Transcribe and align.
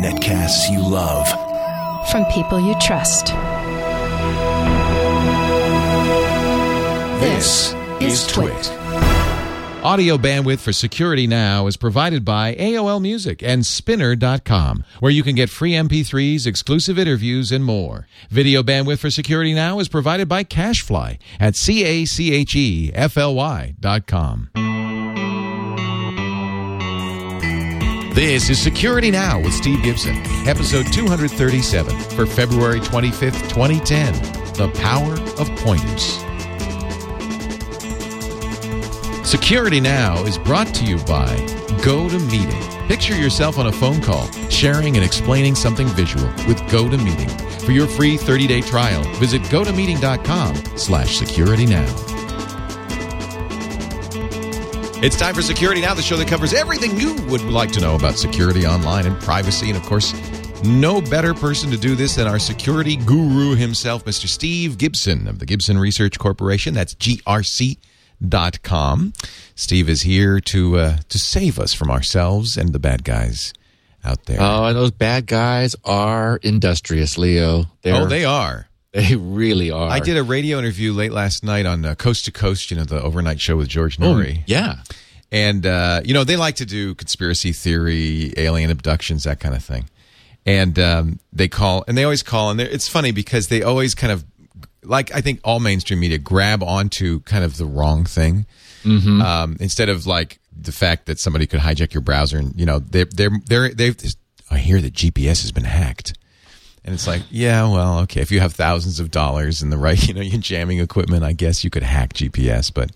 Netcasts 0.00 0.70
you 0.70 0.78
love. 0.78 1.26
From 2.10 2.24
people 2.26 2.60
you 2.60 2.76
trust. 2.80 3.26
This 7.20 7.74
is 8.00 8.26
Twit. 8.28 8.70
Audio 9.82 10.16
bandwidth 10.16 10.60
for 10.60 10.72
Security 10.72 11.26
Now 11.26 11.66
is 11.66 11.76
provided 11.76 12.24
by 12.24 12.54
AOL 12.54 13.02
Music 13.02 13.42
and 13.42 13.66
Spinner.com, 13.66 14.84
where 15.00 15.10
you 15.10 15.24
can 15.24 15.34
get 15.34 15.50
free 15.50 15.72
MP3s, 15.72 16.46
exclusive 16.46 16.96
interviews, 16.96 17.50
and 17.50 17.64
more. 17.64 18.06
Video 18.28 18.62
bandwidth 18.62 18.98
for 18.98 19.10
Security 19.10 19.52
Now 19.52 19.80
is 19.80 19.88
provided 19.88 20.28
by 20.28 20.44
Cashfly 20.44 21.18
at 21.40 21.56
C-A-C-H-E-F-L-Y 21.56 22.14
dot 23.80 24.06
com. 24.06 24.50
This 28.14 28.50
is 28.50 28.60
Security 28.60 29.12
Now 29.12 29.38
with 29.38 29.54
Steve 29.54 29.84
Gibson, 29.84 30.16
episode 30.44 30.92
237 30.92 31.96
for 32.16 32.26
February 32.26 32.80
25th, 32.80 33.48
2010. 33.48 34.12
The 34.54 34.68
Power 34.80 35.12
of 35.38 35.48
Pointers. 35.60 36.18
Security 39.26 39.78
Now 39.78 40.24
is 40.24 40.38
brought 40.38 40.74
to 40.74 40.84
you 40.84 40.96
by 41.04 41.28
GoToMeeting. 41.84 42.88
Picture 42.88 43.16
yourself 43.16 43.58
on 43.58 43.68
a 43.68 43.72
phone 43.72 44.02
call, 44.02 44.26
sharing 44.50 44.96
and 44.96 45.04
explaining 45.04 45.54
something 45.54 45.86
visual 45.86 46.26
with 46.48 46.58
GoToMeeting. 46.62 47.62
For 47.64 47.70
your 47.70 47.86
free 47.86 48.18
30-day 48.18 48.62
trial, 48.62 49.04
visit 49.18 49.40
gotomeeting.com 49.42 50.56
slash 50.76 51.16
security 51.16 51.64
now. 51.64 52.09
It's 55.02 55.16
time 55.16 55.34
for 55.34 55.40
Security 55.40 55.80
Now, 55.80 55.94
the 55.94 56.02
show 56.02 56.18
that 56.18 56.28
covers 56.28 56.52
everything 56.52 56.94
you 57.00 57.14
would 57.30 57.40
like 57.44 57.72
to 57.72 57.80
know 57.80 57.94
about 57.94 58.18
security 58.18 58.66
online 58.66 59.06
and 59.06 59.18
privacy. 59.18 59.68
And 59.70 59.78
of 59.78 59.82
course, 59.84 60.12
no 60.62 61.00
better 61.00 61.32
person 61.32 61.70
to 61.70 61.78
do 61.78 61.94
this 61.94 62.16
than 62.16 62.26
our 62.26 62.38
security 62.38 62.96
guru 62.96 63.54
himself, 63.54 64.04
Mr. 64.04 64.26
Steve 64.28 64.76
Gibson 64.76 65.26
of 65.26 65.38
the 65.38 65.46
Gibson 65.46 65.78
Research 65.78 66.18
Corporation. 66.18 66.74
That's 66.74 66.94
GRC 66.96 67.78
dot 68.28 68.62
com. 68.62 69.14
Steve 69.54 69.88
is 69.88 70.02
here 70.02 70.38
to 70.38 70.76
uh, 70.76 70.96
to 71.08 71.18
save 71.18 71.58
us 71.58 71.72
from 71.72 71.90
ourselves 71.90 72.58
and 72.58 72.74
the 72.74 72.78
bad 72.78 73.02
guys 73.02 73.54
out 74.04 74.26
there. 74.26 74.36
Oh, 74.38 74.66
and 74.66 74.76
those 74.76 74.90
bad 74.90 75.24
guys 75.26 75.74
are 75.82 76.36
industrious, 76.42 77.16
Leo. 77.16 77.64
They're, 77.80 78.02
oh, 78.02 78.06
they 78.06 78.26
are. 78.26 78.68
They 78.92 79.14
really 79.14 79.70
are. 79.70 79.88
I 79.88 80.00
did 80.00 80.16
a 80.16 80.22
radio 80.24 80.58
interview 80.58 80.92
late 80.92 81.12
last 81.12 81.44
night 81.44 81.64
on 81.64 81.84
uh, 81.84 81.94
Coast 81.94 82.24
to 82.24 82.32
Coast, 82.32 82.72
you 82.72 82.76
know, 82.76 82.84
the 82.84 83.00
overnight 83.00 83.40
show 83.40 83.56
with 83.56 83.68
George 83.68 83.98
Noory. 83.98 84.38
Oh, 84.40 84.42
yeah. 84.46 84.82
And, 85.30 85.64
uh, 85.64 86.00
you 86.04 86.12
know, 86.12 86.24
they 86.24 86.36
like 86.36 86.56
to 86.56 86.66
do 86.66 86.96
conspiracy 86.96 87.52
theory, 87.52 88.34
alien 88.36 88.68
abductions, 88.68 89.22
that 89.24 89.38
kind 89.38 89.54
of 89.54 89.62
thing. 89.62 89.88
And 90.44 90.76
um, 90.80 91.20
they 91.32 91.46
call, 91.46 91.84
and 91.86 91.96
they 91.96 92.02
always 92.02 92.24
call, 92.24 92.50
and 92.50 92.60
it's 92.60 92.88
funny 92.88 93.12
because 93.12 93.46
they 93.46 93.62
always 93.62 93.94
kind 93.94 94.12
of 94.12 94.24
like 94.82 95.14
I 95.14 95.20
think 95.20 95.40
all 95.44 95.60
mainstream 95.60 96.00
media 96.00 96.18
grab 96.18 96.62
onto 96.62 97.20
kind 97.20 97.44
of 97.44 97.56
the 97.58 97.66
wrong 97.66 98.04
thing 98.04 98.46
mm-hmm. 98.82 99.20
um, 99.20 99.56
instead 99.60 99.88
of 99.88 100.06
like 100.06 100.40
the 100.56 100.72
fact 100.72 101.06
that 101.06 101.18
somebody 101.18 101.46
could 101.46 101.60
hijack 101.60 101.94
your 101.94 102.00
browser 102.00 102.38
and 102.38 102.58
you 102.58 102.66
know 102.66 102.78
they're 102.78 103.04
they're 103.04 103.30
they're 103.46 103.68
they've 103.74 103.96
I 104.50 104.58
hear 104.58 104.80
that 104.80 104.94
GPS 104.94 105.42
has 105.42 105.52
been 105.52 105.64
hacked. 105.64 106.14
And 106.84 106.94
it's 106.94 107.06
like, 107.06 107.22
yeah, 107.30 107.68
well, 107.70 108.00
okay. 108.00 108.20
If 108.22 108.30
you 108.30 108.40
have 108.40 108.54
thousands 108.54 109.00
of 109.00 109.10
dollars 109.10 109.60
and 109.62 109.70
the 109.70 109.78
right, 109.78 110.02
you 110.08 110.14
know, 110.14 110.22
your 110.22 110.40
jamming 110.40 110.78
equipment, 110.78 111.24
I 111.24 111.32
guess 111.32 111.62
you 111.64 111.70
could 111.70 111.82
hack 111.82 112.14
GPS. 112.14 112.72
But 112.72 112.92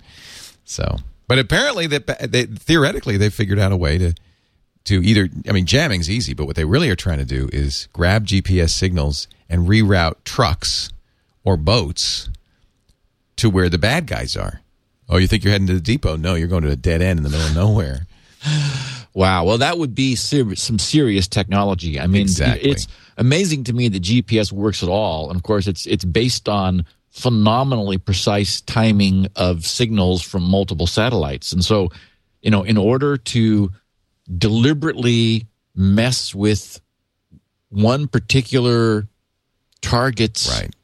so, 0.64 0.96
but 1.28 1.38
apparently, 1.38 1.86
that 1.88 2.30
they, 2.30 2.46
theoretically, 2.46 3.16
they 3.16 3.30
figured 3.30 3.58
out 3.58 3.72
a 3.72 3.76
way 3.76 3.98
to 3.98 4.14
to 4.84 5.02
either. 5.02 5.28
I 5.48 5.52
mean, 5.52 5.66
jamming's 5.66 6.10
easy, 6.10 6.34
but 6.34 6.46
what 6.46 6.56
they 6.56 6.64
really 6.64 6.90
are 6.90 6.96
trying 6.96 7.18
to 7.18 7.24
do 7.24 7.48
is 7.52 7.88
grab 7.92 8.26
GPS 8.26 8.70
signals 8.70 9.28
and 9.48 9.68
reroute 9.68 10.24
trucks 10.24 10.90
or 11.44 11.56
boats 11.56 12.30
to 13.36 13.50
where 13.50 13.68
the 13.68 13.78
bad 13.78 14.06
guys 14.06 14.36
are. 14.36 14.60
Oh, 15.08 15.18
you 15.18 15.26
think 15.26 15.44
you're 15.44 15.52
heading 15.52 15.66
to 15.66 15.74
the 15.74 15.80
depot? 15.80 16.16
No, 16.16 16.34
you're 16.34 16.48
going 16.48 16.62
to 16.62 16.70
a 16.70 16.76
dead 16.76 17.02
end 17.02 17.18
in 17.18 17.24
the 17.24 17.28
middle 17.28 17.46
of 17.46 17.54
nowhere. 17.54 18.06
Wow. 19.14 19.44
Well, 19.44 19.58
that 19.58 19.78
would 19.78 19.94
be 19.94 20.16
ser- 20.16 20.56
some 20.56 20.78
serious 20.78 21.28
technology. 21.28 22.00
I 22.00 22.08
mean, 22.08 22.22
exactly. 22.22 22.70
it's 22.70 22.88
amazing 23.16 23.64
to 23.64 23.72
me 23.72 23.88
that 23.88 24.02
GPS 24.02 24.50
works 24.50 24.82
at 24.82 24.88
all. 24.88 25.28
And 25.28 25.36
of 25.36 25.44
course, 25.44 25.68
it's 25.68 25.86
it's 25.86 26.04
based 26.04 26.48
on 26.48 26.84
phenomenally 27.10 27.96
precise 27.96 28.60
timing 28.60 29.28
of 29.36 29.64
signals 29.64 30.20
from 30.20 30.42
multiple 30.42 30.88
satellites. 30.88 31.52
And 31.52 31.64
so, 31.64 31.90
you 32.42 32.50
know, 32.50 32.64
in 32.64 32.76
order 32.76 33.16
to 33.16 33.70
deliberately 34.36 35.46
mess 35.76 36.34
with 36.34 36.80
one 37.68 38.08
particular 38.08 39.06
target's 39.80 40.48
right 40.60 40.74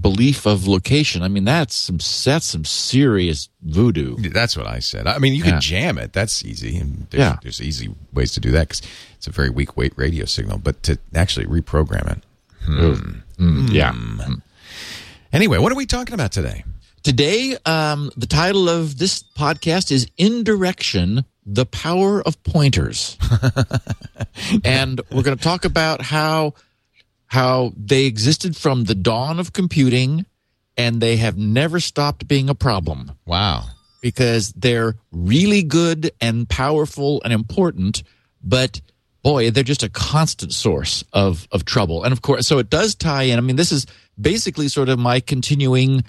belief 0.00 0.46
of 0.46 0.66
location. 0.66 1.22
I 1.22 1.28
mean, 1.28 1.44
that's 1.44 1.74
some 1.74 1.96
that's 1.96 2.46
some 2.46 2.64
serious 2.64 3.48
voodoo. 3.62 4.16
That's 4.30 4.56
what 4.56 4.66
I 4.66 4.78
said. 4.78 5.06
I 5.06 5.18
mean, 5.18 5.34
you 5.34 5.42
can 5.42 5.60
jam 5.60 5.98
it. 5.98 6.12
That's 6.12 6.44
easy, 6.44 6.76
and 6.76 7.06
there's, 7.10 7.20
yeah. 7.20 7.36
there's 7.42 7.60
easy 7.60 7.94
ways 8.12 8.32
to 8.32 8.40
do 8.40 8.50
that 8.52 8.68
because 8.68 8.82
it's 9.16 9.26
a 9.26 9.30
very 9.30 9.50
weak 9.50 9.76
weight 9.76 9.92
radio 9.96 10.24
signal. 10.24 10.58
But 10.58 10.82
to 10.84 10.98
actually 11.14 11.46
reprogram 11.46 12.10
it, 12.10 12.22
hmm. 12.64 13.42
Mm, 13.42 13.72
yeah. 13.72 13.92
Hmm. 13.92 14.34
Anyway, 15.32 15.58
what 15.58 15.72
are 15.72 15.76
we 15.76 15.86
talking 15.86 16.14
about 16.14 16.32
today? 16.32 16.64
Today, 17.02 17.56
um, 17.64 18.10
the 18.16 18.26
title 18.26 18.68
of 18.68 18.98
this 18.98 19.22
podcast 19.22 19.90
is 19.90 20.08
"Indirection: 20.16 21.24
The 21.46 21.66
Power 21.66 22.22
of 22.22 22.42
Pointers," 22.44 23.16
and 24.64 25.00
we're 25.10 25.22
going 25.22 25.36
to 25.36 25.42
talk 25.42 25.64
about 25.64 26.02
how 26.02 26.54
how 27.28 27.72
they 27.76 28.04
existed 28.04 28.56
from 28.56 28.84
the 28.84 28.94
dawn 28.94 29.38
of 29.38 29.52
computing 29.52 30.26
and 30.76 31.00
they 31.00 31.16
have 31.16 31.36
never 31.36 31.80
stopped 31.80 32.26
being 32.26 32.48
a 32.48 32.54
problem. 32.54 33.12
Wow. 33.26 33.64
Because 34.00 34.52
they're 34.52 34.96
really 35.10 35.62
good 35.62 36.10
and 36.20 36.48
powerful 36.48 37.20
and 37.24 37.32
important, 37.32 38.02
but 38.42 38.80
boy, 39.22 39.50
they're 39.50 39.64
just 39.64 39.82
a 39.82 39.88
constant 39.88 40.54
source 40.54 41.04
of, 41.12 41.46
of 41.52 41.64
trouble. 41.64 42.04
And 42.04 42.12
of 42.12 42.22
course, 42.22 42.46
so 42.46 42.58
it 42.58 42.70
does 42.70 42.94
tie 42.94 43.24
in. 43.24 43.38
I 43.38 43.42
mean, 43.42 43.56
this 43.56 43.72
is 43.72 43.86
basically 44.18 44.68
sort 44.68 44.88
of 44.88 44.98
my 44.98 45.20
continuing, 45.20 46.04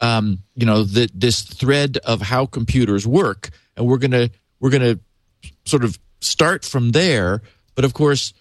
um, 0.00 0.38
you 0.56 0.66
know, 0.66 0.82
the, 0.82 1.08
this 1.14 1.42
thread 1.42 1.98
of 1.98 2.22
how 2.22 2.46
computers 2.46 3.06
work. 3.06 3.50
And 3.76 3.86
we're 3.86 3.98
going 3.98 4.10
to, 4.12 4.30
we're 4.58 4.70
going 4.70 4.96
to 4.96 5.50
sort 5.66 5.84
of 5.84 5.98
start 6.20 6.64
from 6.64 6.92
there. 6.92 7.42
But 7.74 7.84
of 7.84 7.92
course, 7.92 8.32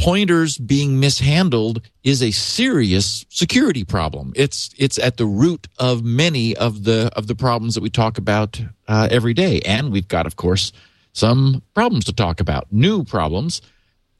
pointers 0.00 0.56
being 0.56 0.98
mishandled 0.98 1.82
is 2.02 2.22
a 2.22 2.30
serious 2.30 3.26
security 3.28 3.84
problem. 3.84 4.32
It's 4.34 4.70
it's 4.78 4.98
at 4.98 5.18
the 5.18 5.26
root 5.26 5.68
of 5.78 6.02
many 6.02 6.56
of 6.56 6.84
the 6.84 7.10
of 7.14 7.26
the 7.26 7.34
problems 7.34 7.74
that 7.74 7.82
we 7.82 7.90
talk 7.90 8.18
about 8.18 8.60
uh, 8.88 9.08
every 9.10 9.34
day, 9.34 9.60
and 9.60 9.92
we've 9.92 10.08
got, 10.08 10.26
of 10.26 10.36
course, 10.36 10.72
some 11.12 11.62
problems 11.74 12.06
to 12.06 12.12
talk 12.12 12.40
about, 12.40 12.72
new 12.72 13.04
problems. 13.04 13.60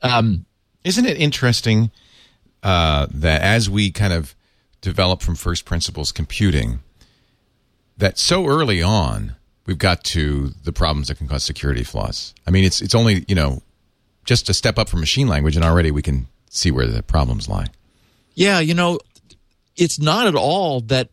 Um, 0.03 0.45
Isn't 0.85 1.07
it 1.07 1.17
interesting 1.19 1.91
uh, 2.63 3.07
that 3.11 3.43
as 3.43 3.71
we 3.71 3.91
kind 3.91 4.13
of 4.13 4.35
develop 4.81 5.23
from 5.23 5.35
first 5.35 5.65
principles 5.65 6.13
computing, 6.13 6.81
that 7.97 8.19
so 8.19 8.47
early 8.47 8.83
on 8.83 9.37
we've 9.67 9.79
got 9.79 10.05
to 10.05 10.49
the 10.65 10.73
problems 10.73 11.09
that 11.09 11.17
can 11.17 11.29
cause 11.29 11.45
security 11.45 11.85
flaws. 11.85 12.35
I 12.47 12.51
mean, 12.51 12.65
it's 12.65 12.83
it's 12.83 12.95
only 12.95 13.25
you 13.29 13.35
know 13.35 13.63
just 14.25 14.49
a 14.49 14.55
step 14.55 14.79
up 14.79 14.89
from 14.89 15.01
machine 15.01 15.29
language, 15.29 15.57
and 15.57 15.65
already 15.65 15.91
we 15.91 16.03
can 16.03 16.27
see 16.51 16.71
where 16.71 16.87
the 16.87 17.03
problems 17.03 17.49
lie. 17.49 17.67
Yeah, 18.35 18.61
you 18.61 18.75
know, 18.75 18.99
it's 19.77 19.99
not 19.99 20.27
at 20.27 20.35
all 20.35 20.81
that 20.83 21.11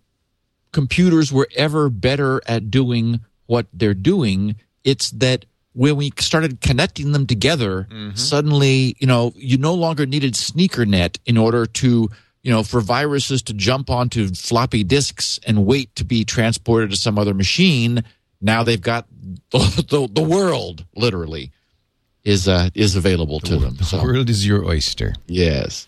computers 0.71 1.31
were 1.31 1.47
ever 1.55 1.89
better 1.89 2.41
at 2.47 2.69
doing 2.69 3.21
what 3.45 3.67
they're 3.73 3.93
doing. 3.93 4.55
It's 4.83 5.11
that 5.11 5.45
when 5.73 5.95
we 5.95 6.11
started 6.19 6.61
connecting 6.61 7.11
them 7.11 7.27
together, 7.27 7.87
mm-hmm. 7.89 8.15
suddenly, 8.15 8.95
you 8.99 9.07
know, 9.07 9.31
you 9.35 9.57
no 9.57 9.73
longer 9.73 10.05
needed 10.05 10.33
SneakerNet 10.33 11.19
in 11.25 11.37
order 11.37 11.65
to, 11.65 12.09
you 12.41 12.51
know, 12.51 12.63
for 12.63 12.81
viruses 12.81 13.41
to 13.43 13.53
jump 13.53 13.89
onto 13.89 14.29
floppy 14.29 14.83
disks 14.83 15.39
and 15.45 15.65
wait 15.65 15.95
to 15.95 16.03
be 16.03 16.25
transported 16.25 16.89
to 16.91 16.97
some 16.97 17.17
other 17.17 17.33
machine. 17.33 18.03
Now 18.41 18.63
they've 18.63 18.81
got 18.81 19.07
the, 19.51 19.85
the, 19.89 20.07
the 20.11 20.27
world, 20.27 20.85
literally 20.95 21.51
is 22.27 22.47
uh, 22.47 22.69
is 22.75 22.95
available 22.95 23.39
to 23.39 23.55
the, 23.55 23.65
them. 23.65 23.75
The 23.77 23.85
so, 23.85 24.03
world 24.03 24.29
is 24.29 24.45
your 24.45 24.65
oyster. 24.65 25.15
Yes. 25.27 25.87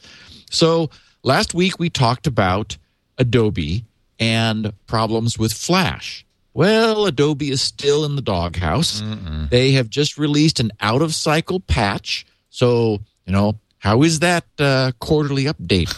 So 0.49 0.89
last 1.21 1.53
week 1.53 1.77
we 1.77 1.89
talked 1.89 2.25
about 2.25 2.77
Adobe 3.17 3.83
and 4.19 4.73
problems 4.87 5.37
with 5.37 5.51
Flash. 5.51 6.25
Well, 6.53 7.05
Adobe 7.05 7.51
is 7.51 7.61
still 7.61 8.05
in 8.05 8.15
the 8.15 8.21
doghouse. 8.21 9.01
Mm-mm. 9.01 9.49
They 9.49 9.73
have 9.73 9.89
just 9.89 10.17
released 10.17 10.59
an 10.59 10.71
out 10.79 11.01
of 11.01 11.13
cycle 11.13 11.59
patch. 11.59 12.25
So, 12.49 12.99
you 13.25 13.33
know, 13.33 13.59
how 13.79 14.03
is 14.03 14.19
that 14.19 14.43
uh, 14.59 14.91
quarterly 14.99 15.45
update 15.45 15.89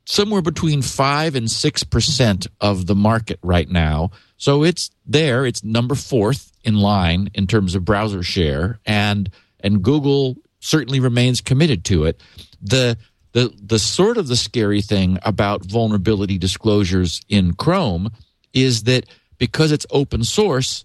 somewhere 0.05 0.43
between 0.43 0.82
five 0.82 1.35
and 1.35 1.50
six 1.50 1.82
percent 1.82 2.47
of 2.61 2.87
the 2.87 2.94
market 2.94 3.38
right 3.43 3.69
now. 3.69 4.11
So 4.37 4.65
it's 4.65 4.91
there. 5.06 5.47
It's 5.47 5.65
number 5.65 5.94
fourth 5.94 6.53
in 6.64 6.76
line 6.76 7.31
in 7.34 7.46
terms 7.46 7.75
of 7.75 7.84
browser 7.84 8.22
share, 8.22 8.81
and 8.87 9.31
and 9.61 9.82
Google 9.82 10.37
certainly 10.61 11.00
remains 11.00 11.40
committed 11.40 11.84
to 11.87 12.05
it. 12.05 12.20
The 12.62 12.96
the 13.32 13.52
the 13.61 13.78
sort 13.78 14.16
of 14.16 14.28
the 14.28 14.37
scary 14.37 14.82
thing 14.82 15.19
about 15.22 15.64
vulnerability 15.64 16.38
disclosures 16.38 17.20
in 17.28 17.55
Chrome 17.55 18.11
is 18.52 18.84
that 18.84 19.06
because 19.38 19.72
it's 19.72 19.87
open 19.90 20.25
source, 20.25 20.84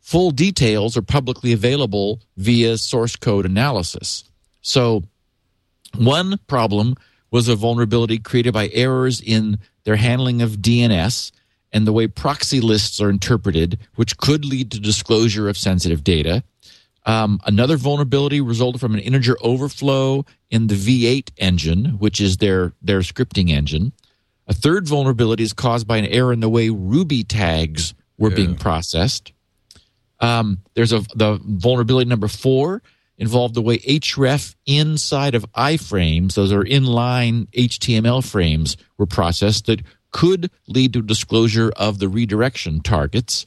full 0.00 0.30
details 0.30 0.96
are 0.96 1.02
publicly 1.02 1.52
available 1.52 2.20
via 2.36 2.78
source 2.78 3.16
code 3.16 3.46
analysis. 3.46 4.24
So 4.62 5.04
one 5.96 6.38
problem 6.46 6.96
was 7.30 7.48
a 7.48 7.54
vulnerability 7.54 8.18
created 8.18 8.52
by 8.52 8.68
errors 8.72 9.20
in 9.20 9.58
their 9.84 9.96
handling 9.96 10.42
of 10.42 10.56
DNS 10.58 11.30
and 11.72 11.86
the 11.86 11.92
way 11.92 12.06
proxy 12.06 12.60
lists 12.60 13.00
are 13.00 13.10
interpreted, 13.10 13.78
which 13.96 14.16
could 14.18 14.44
lead 14.44 14.70
to 14.72 14.80
disclosure 14.80 15.48
of 15.48 15.56
sensitive 15.56 16.02
data. 16.04 16.42
Um, 17.06 17.40
another 17.46 17.76
vulnerability 17.76 18.40
resulted 18.40 18.80
from 18.80 18.94
an 18.94 19.00
integer 19.00 19.36
overflow 19.40 20.24
in 20.50 20.66
the 20.66 20.74
V8 20.74 21.30
engine, 21.38 21.84
which 21.98 22.20
is 22.20 22.36
their, 22.38 22.72
their 22.82 23.00
scripting 23.00 23.50
engine. 23.50 23.92
A 24.46 24.52
third 24.52 24.88
vulnerability 24.88 25.44
is 25.44 25.52
caused 25.52 25.86
by 25.86 25.96
an 25.96 26.06
error 26.06 26.32
in 26.32 26.40
the 26.40 26.48
way 26.48 26.68
Ruby 26.70 27.24
tags 27.24 27.94
were 28.18 28.30
being 28.30 28.54
processed. 28.56 29.32
Um, 30.20 30.58
there's 30.74 30.92
a 30.92 31.00
the 31.14 31.40
vulnerability 31.42 32.08
number 32.08 32.28
four 32.28 32.82
involved 33.16 33.54
the 33.54 33.62
way 33.62 33.78
href 33.78 34.54
inside 34.66 35.34
of 35.34 35.50
iframes, 35.52 36.34
those 36.34 36.52
are 36.52 36.64
inline 36.64 37.48
HTML 37.50 38.24
frames, 38.24 38.76
were 38.98 39.06
processed 39.06 39.66
that 39.66 39.82
could 40.10 40.50
lead 40.66 40.92
to 40.92 41.02
disclosure 41.02 41.72
of 41.76 41.98
the 41.98 42.08
redirection 42.08 42.80
targets. 42.80 43.46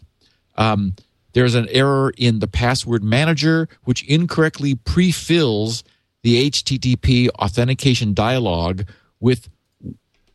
Um, 0.55 0.95
there's 1.33 1.55
an 1.55 1.67
error 1.69 2.13
in 2.17 2.39
the 2.39 2.47
password 2.47 3.03
manager, 3.03 3.67
which 3.83 4.03
incorrectly 4.03 4.75
pre-fills 4.75 5.83
the 6.21 6.49
HTTP 6.49 7.29
authentication 7.29 8.13
dialog 8.13 8.83
with 9.19 9.49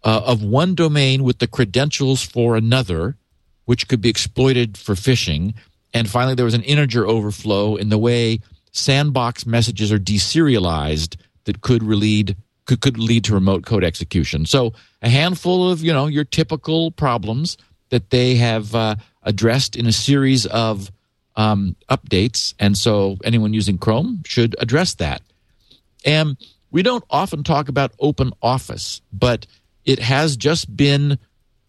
uh, 0.05 0.23
of 0.25 0.43
one 0.43 0.75
domain 0.75 1.23
with 1.25 1.39
the 1.39 1.47
credentials 1.47 2.23
for 2.23 2.57
another, 2.57 3.17
which 3.65 3.89
could 3.89 4.01
be 4.01 4.09
exploited 4.09 4.77
for 4.77 4.95
phishing. 4.95 5.55
And 5.95 6.09
finally, 6.09 6.35
there 6.35 6.45
was 6.45 6.55
an 6.55 6.63
integer 6.63 7.07
overflow 7.07 7.77
in 7.77 7.89
the 7.89 7.99
way 7.99 8.41
sandbox 8.73 9.47
messages 9.47 9.91
are 9.91 9.99
deserialized 9.99 11.17
that 11.45 11.63
could 11.63 11.83
lead 11.83 12.37
could, 12.69 12.81
could 12.81 12.99
lead 12.99 13.25
to 13.25 13.35
remote 13.35 13.67
code 13.67 13.83
execution. 13.83 14.47
So 14.47 14.75
a 15.03 15.09
handful 15.09 15.71
of 15.71 15.83
you 15.83 15.93
know 15.93 16.07
your 16.07 16.25
typical 16.25 16.93
problems 16.93 17.57
that 17.89 18.11
they 18.11 18.37
have 18.37 18.75
uh, 18.75 18.97
addressed 19.23 19.75
in 19.75 19.87
a 19.87 19.93
series 19.93 20.47
of 20.47 20.93
um, 21.35 21.75
updates, 21.91 22.55
and 22.61 22.77
so 22.77 23.17
anyone 23.25 23.55
using 23.55 23.79
Chrome 23.79 24.23
should 24.25 24.55
address 24.61 24.95
that. 24.97 25.23
And 26.05 26.37
we 26.71 26.83
don't 26.83 27.05
often 27.11 27.43
talk 27.43 27.69
about 27.69 27.93
Open 27.99 28.33
Office, 28.43 29.01
but 29.13 29.47
it 29.85 29.99
has 29.99 30.37
just 30.37 30.77
been 30.77 31.19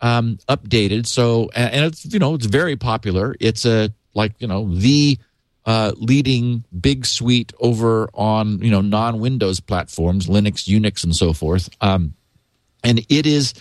um, 0.01 0.37
updated. 0.49 1.07
So, 1.07 1.49
and 1.55 1.85
it's 1.85 2.05
you 2.05 2.19
know 2.19 2.35
it's 2.35 2.45
very 2.45 2.75
popular. 2.75 3.35
It's 3.39 3.65
a 3.65 3.91
like 4.13 4.33
you 4.39 4.47
know 4.47 4.67
the 4.71 5.17
uh, 5.65 5.91
leading 5.95 6.63
big 6.79 7.05
suite 7.05 7.53
over 7.59 8.09
on 8.13 8.61
you 8.61 8.71
know 8.71 8.81
non-Windows 8.81 9.59
platforms, 9.59 10.27
Linux, 10.27 10.67
Unix, 10.67 11.03
and 11.03 11.15
so 11.15 11.33
forth. 11.33 11.69
Um, 11.81 12.13
and 12.83 12.99
it 13.09 13.25
is 13.25 13.53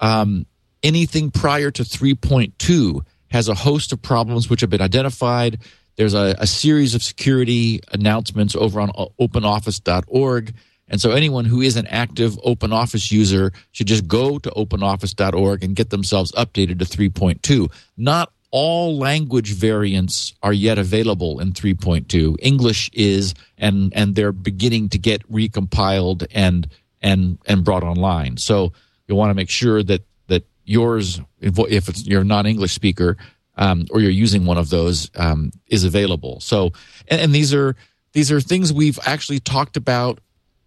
um, 0.00 0.46
anything 0.82 1.30
prior 1.30 1.70
to 1.70 1.82
3.2 1.82 3.00
has 3.30 3.48
a 3.48 3.54
host 3.54 3.92
of 3.92 4.02
problems 4.02 4.48
which 4.48 4.60
have 4.60 4.70
been 4.70 4.80
identified. 4.80 5.58
There's 5.96 6.14
a, 6.14 6.36
a 6.38 6.46
series 6.46 6.94
of 6.94 7.02
security 7.02 7.80
announcements 7.92 8.54
over 8.54 8.80
on 8.80 8.90
openoffice.org. 9.20 10.54
And 10.88 11.00
so 11.00 11.10
anyone 11.10 11.44
who 11.44 11.62
is 11.62 11.76
an 11.76 11.86
active 11.88 12.34
OpenOffice 12.42 13.10
user 13.10 13.52
should 13.72 13.88
just 13.88 14.06
go 14.06 14.38
to 14.38 14.50
openoffice.org 14.50 15.64
and 15.64 15.74
get 15.74 15.90
themselves 15.90 16.30
updated 16.32 16.78
to 16.78 16.84
3.2. 16.84 17.72
Not 17.96 18.32
all 18.50 18.96
language 18.96 19.52
variants 19.52 20.34
are 20.42 20.52
yet 20.52 20.78
available 20.78 21.40
in 21.40 21.52
3.2. 21.52 22.36
English 22.40 22.90
is, 22.92 23.34
and 23.58 23.92
and 23.94 24.14
they're 24.14 24.32
beginning 24.32 24.88
to 24.90 24.98
get 24.98 25.30
recompiled 25.30 26.26
and 26.30 26.68
and 27.02 27.38
and 27.46 27.64
brought 27.64 27.82
online. 27.82 28.36
So 28.36 28.72
you 29.08 29.14
want 29.14 29.30
to 29.30 29.34
make 29.34 29.50
sure 29.50 29.82
that 29.82 30.02
that 30.28 30.46
yours, 30.64 31.20
if 31.40 31.88
it's 31.88 32.06
you're 32.06 32.22
a 32.22 32.24
non-English 32.24 32.72
speaker 32.72 33.16
um, 33.56 33.86
or 33.90 34.00
you're 34.00 34.10
using 34.10 34.44
one 34.44 34.58
of 34.58 34.70
those, 34.70 35.10
um, 35.16 35.52
is 35.66 35.84
available. 35.84 36.40
So 36.40 36.72
and, 37.08 37.20
and 37.20 37.34
these 37.34 37.52
are 37.52 37.76
these 38.12 38.30
are 38.32 38.40
things 38.40 38.72
we've 38.72 38.98
actually 39.04 39.40
talked 39.40 39.76
about 39.76 40.20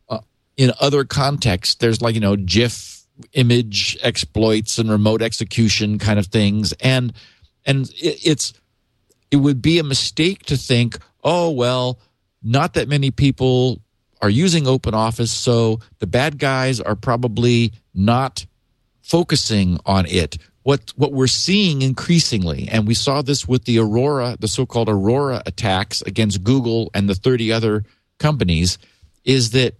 uh, 0.09 0.19
in 0.57 0.71
other 0.79 1.03
contexts. 1.05 1.75
There's 1.75 2.01
like 2.01 2.15
you 2.15 2.21
know 2.21 2.35
GIF 2.35 2.99
image 3.33 3.97
exploits 4.01 4.77
and 4.77 4.89
remote 4.89 5.21
execution 5.21 5.99
kind 5.99 6.19
of 6.19 6.27
things 6.27 6.71
and 6.79 7.13
and 7.65 7.89
it, 7.91 8.19
it's 8.25 8.53
it 9.31 9.37
would 9.37 9.61
be 9.61 9.79
a 9.79 9.83
mistake 9.83 10.43
to 10.43 10.57
think 10.57 10.97
oh 11.23 11.49
well 11.51 11.99
not 12.41 12.73
that 12.73 12.87
many 12.87 13.11
people 13.11 13.79
are 14.21 14.29
using 14.29 14.67
open 14.67 14.93
office 14.93 15.31
so 15.31 15.79
the 15.99 16.07
bad 16.07 16.37
guys 16.37 16.79
are 16.79 16.95
probably 16.95 17.73
not 17.93 18.45
focusing 19.09 19.79
on 19.85 20.05
it. 20.05 20.37
What 20.63 20.93
what 20.95 21.13
we're 21.13 21.27
seeing 21.27 21.81
increasingly 21.81 22.67
and 22.69 22.87
we 22.87 22.93
saw 22.93 23.21
this 23.23 23.47
with 23.47 23.63
the 23.63 23.79
aurora 23.79 24.37
the 24.39 24.47
so-called 24.47 24.89
aurora 24.89 25.41
attacks 25.45 26.01
against 26.03 26.43
google 26.43 26.91
and 26.93 27.09
the 27.09 27.15
30 27.15 27.51
other 27.51 27.85
companies 28.19 28.77
is 29.23 29.51
that 29.51 29.75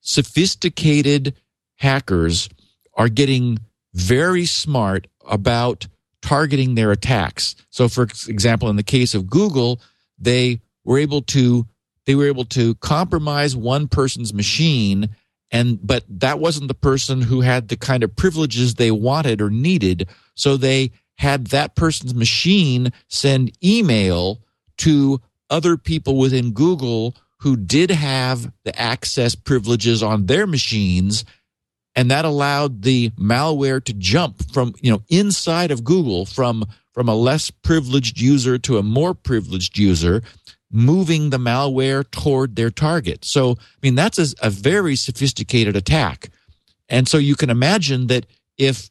sophisticated 0.00 1.34
hackers 1.76 2.50
are 2.94 3.08
getting 3.08 3.60
very 3.94 4.44
smart 4.44 5.06
about 5.26 5.86
targeting 6.24 6.74
their 6.74 6.90
attacks. 6.90 7.54
So, 7.68 7.86
for 7.86 8.04
example, 8.04 8.70
in 8.70 8.76
the 8.76 8.82
case 8.82 9.14
of 9.14 9.28
Google, 9.28 9.78
they 10.18 10.60
were 10.82 10.98
able 10.98 11.20
to 11.20 11.66
they 12.06 12.14
were 12.14 12.26
able 12.26 12.46
to 12.46 12.74
compromise 12.76 13.54
one 13.54 13.88
person's 13.88 14.32
machine 14.32 15.10
and 15.50 15.78
but 15.86 16.02
that 16.08 16.38
wasn't 16.38 16.68
the 16.68 16.74
person 16.74 17.20
who 17.20 17.42
had 17.42 17.68
the 17.68 17.76
kind 17.76 18.02
of 18.02 18.16
privileges 18.16 18.74
they 18.74 18.90
wanted 18.90 19.42
or 19.42 19.50
needed 19.50 20.08
so 20.34 20.56
they 20.56 20.90
had 21.16 21.48
that 21.48 21.74
person's 21.74 22.14
machine 22.14 22.90
send 23.08 23.52
email 23.62 24.40
to 24.78 25.20
other 25.50 25.76
people 25.76 26.16
within 26.16 26.52
Google 26.52 27.14
who 27.40 27.56
did 27.56 27.90
have 27.90 28.50
the 28.64 28.78
access 28.80 29.34
privileges 29.34 30.02
on 30.02 30.26
their 30.26 30.46
machines 30.46 31.24
and 31.96 32.10
that 32.10 32.24
allowed 32.24 32.82
the 32.82 33.10
malware 33.10 33.82
to 33.84 33.92
jump 33.92 34.50
from 34.52 34.74
you 34.80 34.92
know 34.92 35.02
inside 35.08 35.70
of 35.70 35.84
Google 35.84 36.26
from 36.26 36.64
from 36.92 37.08
a 37.08 37.14
less 37.14 37.50
privileged 37.50 38.20
user 38.20 38.58
to 38.58 38.78
a 38.78 38.82
more 38.82 39.14
privileged 39.14 39.78
user 39.78 40.22
moving 40.70 41.30
the 41.30 41.38
malware 41.38 42.08
toward 42.10 42.56
their 42.56 42.70
target. 42.70 43.24
So, 43.24 43.52
I 43.52 43.78
mean, 43.80 43.94
that's 43.94 44.18
a, 44.18 44.46
a, 44.46 44.50
very 44.50 44.96
sophisticated 44.96 45.76
attack. 45.76 46.30
And 46.88 47.06
so 47.06 47.16
you 47.16 47.36
can 47.36 47.48
imagine 47.48 48.08
that 48.08 48.26
if 48.58 48.90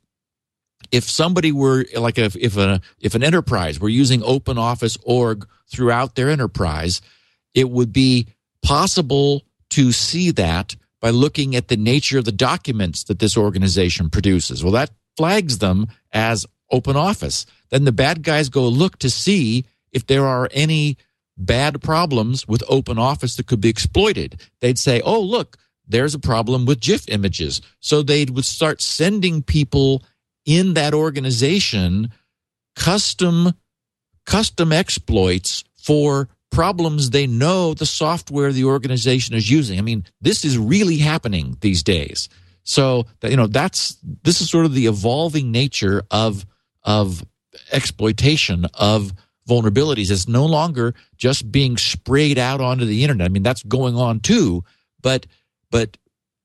if 0.92 1.10
somebody 1.10 1.52
were 1.52 1.86
like 1.96 2.18
if 2.18 2.36
if 2.36 2.58
a 2.58 2.82
if 3.00 3.16
an 3.16 3.24
enterprise 3.24 3.80
were 3.80 3.90
using 3.90 4.24
open 4.24 4.58
office 4.58 4.98
org 5.04 5.48
throughout 5.72 6.16
their 6.16 6.30
enterprise 6.30 7.02
it 7.54 7.70
would 7.70 7.94
be 7.94 8.28
possible 8.62 9.44
to 9.70 9.92
see 9.92 10.32
that 10.32 10.76
by 11.04 11.10
looking 11.10 11.54
at 11.54 11.68
the 11.68 11.76
nature 11.76 12.18
of 12.18 12.24
the 12.24 12.32
documents 12.32 13.04
that 13.04 13.20
this 13.20 13.36
organization 13.36 14.10
produces. 14.10 14.64
Well 14.64 14.72
that 14.72 14.90
flags 15.18 15.58
them 15.58 15.88
as 16.14 16.46
open 16.72 16.96
office. 16.96 17.46
Then 17.72 17.84
the 17.84 17.92
bad 17.92 18.24
guys 18.24 18.48
go 18.48 18.66
look 18.70 18.98
to 19.00 19.10
see 19.10 19.66
if 19.92 20.08
there 20.08 20.26
are 20.26 20.48
any 20.52 20.98
bad 21.38 21.82
problems 21.82 22.48
with 22.48 22.64
open 22.70 22.98
office 22.98 23.36
that 23.36 23.48
could 23.48 23.60
be 23.60 23.68
exploited. 23.68 24.40
They'd 24.62 24.80
say 24.80 25.02
oh 25.02 25.20
look 25.20 25.58
there's 25.86 26.16
a 26.16 26.20
problem 26.20 26.66
with 26.66 26.80
gif 26.80 27.10
images. 27.10 27.62
So 27.82 28.02
they 28.02 28.24
would 28.24 28.46
start 28.46 28.82
sending 28.82 29.44
people 29.44 30.04
in 30.46 30.74
that 30.76 30.94
organization 30.94 32.12
custom 32.78 33.52
custom 34.26 34.72
exploits 34.72 35.66
for 35.76 36.30
problems 36.54 37.10
they 37.10 37.28
know 37.28 37.74
the 37.74 37.86
software 37.86 38.52
the 38.52 38.66
organization 38.66 39.36
is 39.36 39.50
using. 39.50 39.80
I 39.80 39.82
mean, 39.82 40.06
this 40.22 40.46
is 40.46 40.58
really 40.58 40.98
happening 40.98 41.58
these 41.62 41.84
days. 41.84 42.30
So 42.64 43.06
you 43.24 43.36
know 43.36 43.48
that's 43.48 43.98
this 44.24 44.40
is 44.40 44.50
sort 44.50 44.66
of 44.66 44.74
the 44.74 44.86
evolving 44.86 45.52
nature 45.52 46.04
of 46.12 46.46
of 46.84 47.24
exploitation 47.72 48.66
of 48.74 49.12
vulnerabilities. 49.48 50.12
It's 50.12 50.28
no 50.28 50.46
longer 50.46 50.94
just 51.18 51.52
being 51.52 51.76
sprayed 51.78 52.38
out 52.38 52.62
onto 52.62 52.86
the 52.86 53.04
internet. 53.04 53.26
I 53.26 53.30
mean, 53.30 53.44
that's 53.44 53.64
going 53.64 53.96
on 53.96 54.22
too, 54.22 54.64
but 55.02 55.26
but 55.72 55.98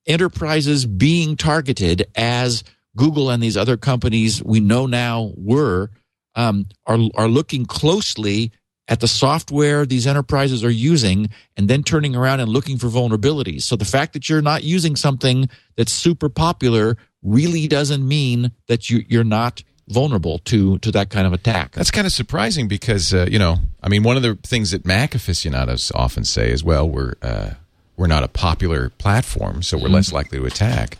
enterprises 0.06 0.86
being 0.86 1.36
targeted 1.36 2.06
as 2.16 2.64
Google 2.96 3.30
and 3.30 3.42
these 3.42 3.56
other 3.56 3.76
companies 3.76 4.42
we 4.42 4.58
know 4.58 4.86
now 4.86 5.32
were 5.36 5.90
um, 6.34 6.66
are 6.86 6.98
are 7.14 7.28
looking 7.28 7.64
closely 7.64 8.50
at 8.88 9.00
the 9.00 9.08
software 9.08 9.86
these 9.86 10.06
enterprises 10.06 10.64
are 10.64 10.70
using 10.70 11.28
and 11.56 11.68
then 11.68 11.82
turning 11.82 12.16
around 12.16 12.40
and 12.40 12.48
looking 12.48 12.78
for 12.78 12.88
vulnerabilities. 12.88 13.62
So 13.62 13.76
the 13.76 13.84
fact 13.84 14.14
that 14.14 14.28
you're 14.28 14.42
not 14.42 14.64
using 14.64 14.96
something 14.96 15.48
that's 15.76 15.92
super 15.92 16.28
popular 16.28 16.96
really 17.22 17.68
doesn't 17.68 18.06
mean 18.06 18.52
that 18.66 18.88
you, 18.90 19.04
you're 19.08 19.24
not 19.24 19.62
vulnerable 19.88 20.38
to 20.38 20.78
to 20.78 20.92
that 20.92 21.10
kind 21.10 21.26
of 21.26 21.32
attack. 21.32 21.72
That's 21.72 21.90
kind 21.90 22.06
of 22.06 22.12
surprising 22.12 22.68
because 22.68 23.14
uh, 23.14 23.26
you 23.30 23.38
know, 23.38 23.56
I 23.82 23.88
mean, 23.88 24.02
one 24.02 24.16
of 24.16 24.22
the 24.22 24.36
things 24.42 24.70
that 24.70 24.84
Mac 24.84 25.14
aficionados 25.14 25.92
often 25.94 26.24
say 26.24 26.50
is, 26.50 26.62
well, 26.62 26.88
we're 26.88 27.14
uh, 27.22 27.50
we're 27.96 28.06
not 28.06 28.22
a 28.22 28.28
popular 28.28 28.90
platform, 28.90 29.62
so 29.62 29.76
we're 29.76 29.84
mm-hmm. 29.84 29.94
less 29.94 30.12
likely 30.12 30.38
to 30.38 30.46
attack. 30.46 30.98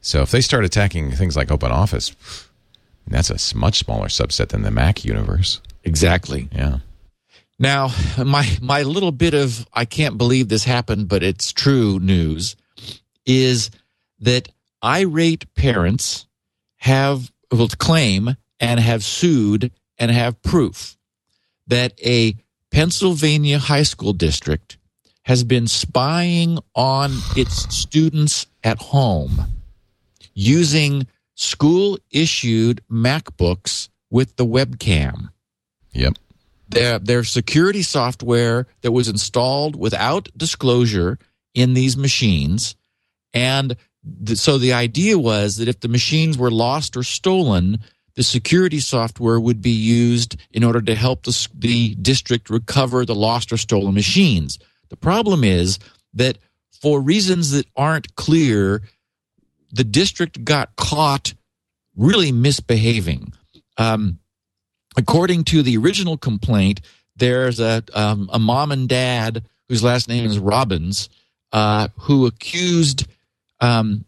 So 0.00 0.22
if 0.22 0.30
they 0.30 0.40
start 0.40 0.64
attacking 0.64 1.10
things 1.12 1.36
like 1.36 1.50
Open 1.50 1.72
Office, 1.72 2.14
that's 3.06 3.30
a 3.30 3.56
much 3.56 3.78
smaller 3.78 4.06
subset 4.06 4.48
than 4.48 4.62
the 4.62 4.70
Mac 4.70 5.04
universe. 5.04 5.60
Exactly. 5.84 6.48
Yeah. 6.52 6.78
Now, 7.58 7.90
my 8.24 8.46
my 8.60 8.82
little 8.82 9.12
bit 9.12 9.34
of 9.34 9.66
I 9.72 9.84
can't 9.84 10.18
believe 10.18 10.48
this 10.48 10.64
happened, 10.64 11.08
but 11.08 11.22
it's 11.22 11.52
true 11.52 11.98
news 11.98 12.56
is 13.26 13.70
that 14.20 14.48
irate 14.82 15.52
parents 15.54 16.26
have 16.76 17.30
will 17.50 17.68
claim 17.68 18.36
and 18.60 18.80
have 18.80 19.02
sued 19.04 19.72
and 19.98 20.10
have 20.10 20.40
proof 20.42 20.96
that 21.66 21.92
a 22.04 22.36
Pennsylvania 22.70 23.58
high 23.58 23.82
school 23.82 24.12
district 24.12 24.78
has 25.22 25.44
been 25.44 25.66
spying 25.66 26.58
on 26.74 27.12
its 27.36 27.74
students 27.74 28.46
at 28.64 28.78
home 28.78 29.46
using 30.32 31.06
school 31.34 31.98
issued 32.10 32.80
MacBooks 32.90 33.88
with 34.10 34.36
the 34.36 34.46
webcam. 34.46 35.30
Yep. 35.92 36.14
Their, 36.68 36.98
their 36.98 37.24
security 37.24 37.82
software 37.82 38.66
that 38.82 38.92
was 38.92 39.08
installed 39.08 39.74
without 39.76 40.28
disclosure 40.36 41.18
in 41.54 41.74
these 41.74 41.96
machines. 41.96 42.76
And 43.32 43.76
th- 44.26 44.38
so 44.38 44.58
the 44.58 44.74
idea 44.74 45.18
was 45.18 45.56
that 45.56 45.68
if 45.68 45.80
the 45.80 45.88
machines 45.88 46.36
were 46.36 46.50
lost 46.50 46.96
or 46.96 47.02
stolen, 47.02 47.78
the 48.16 48.22
security 48.22 48.80
software 48.80 49.40
would 49.40 49.62
be 49.62 49.70
used 49.70 50.36
in 50.50 50.64
order 50.64 50.82
to 50.82 50.94
help 50.94 51.22
the, 51.22 51.48
the 51.54 51.94
district 51.94 52.50
recover 52.50 53.04
the 53.04 53.14
lost 53.14 53.52
or 53.52 53.56
stolen 53.56 53.94
machines. 53.94 54.58
The 54.88 54.96
problem 54.96 55.44
is 55.44 55.78
that 56.14 56.38
for 56.82 57.00
reasons 57.00 57.52
that 57.52 57.66
aren't 57.76 58.14
clear, 58.16 58.82
the 59.72 59.84
district 59.84 60.44
got 60.44 60.76
caught 60.76 61.34
really 61.96 62.32
misbehaving. 62.32 63.32
Um, 63.76 64.18
according 64.98 65.44
to 65.44 65.62
the 65.62 65.76
original 65.76 66.18
complaint, 66.18 66.80
there's 67.16 67.60
a 67.60 67.82
um, 67.94 68.28
a 68.32 68.38
mom 68.38 68.72
and 68.72 68.88
dad 68.88 69.44
whose 69.68 69.82
last 69.82 70.08
name 70.08 70.26
is 70.26 70.38
Robbins, 70.38 71.08
uh, 71.52 71.88
who 72.00 72.26
accused 72.26 73.06
um, 73.60 74.04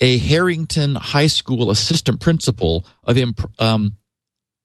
a 0.00 0.18
Harriton 0.18 0.94
High 0.94 1.26
School 1.26 1.70
assistant 1.70 2.20
principal 2.20 2.86
of 3.02 3.16
imp- 3.16 3.50
um, 3.58 3.96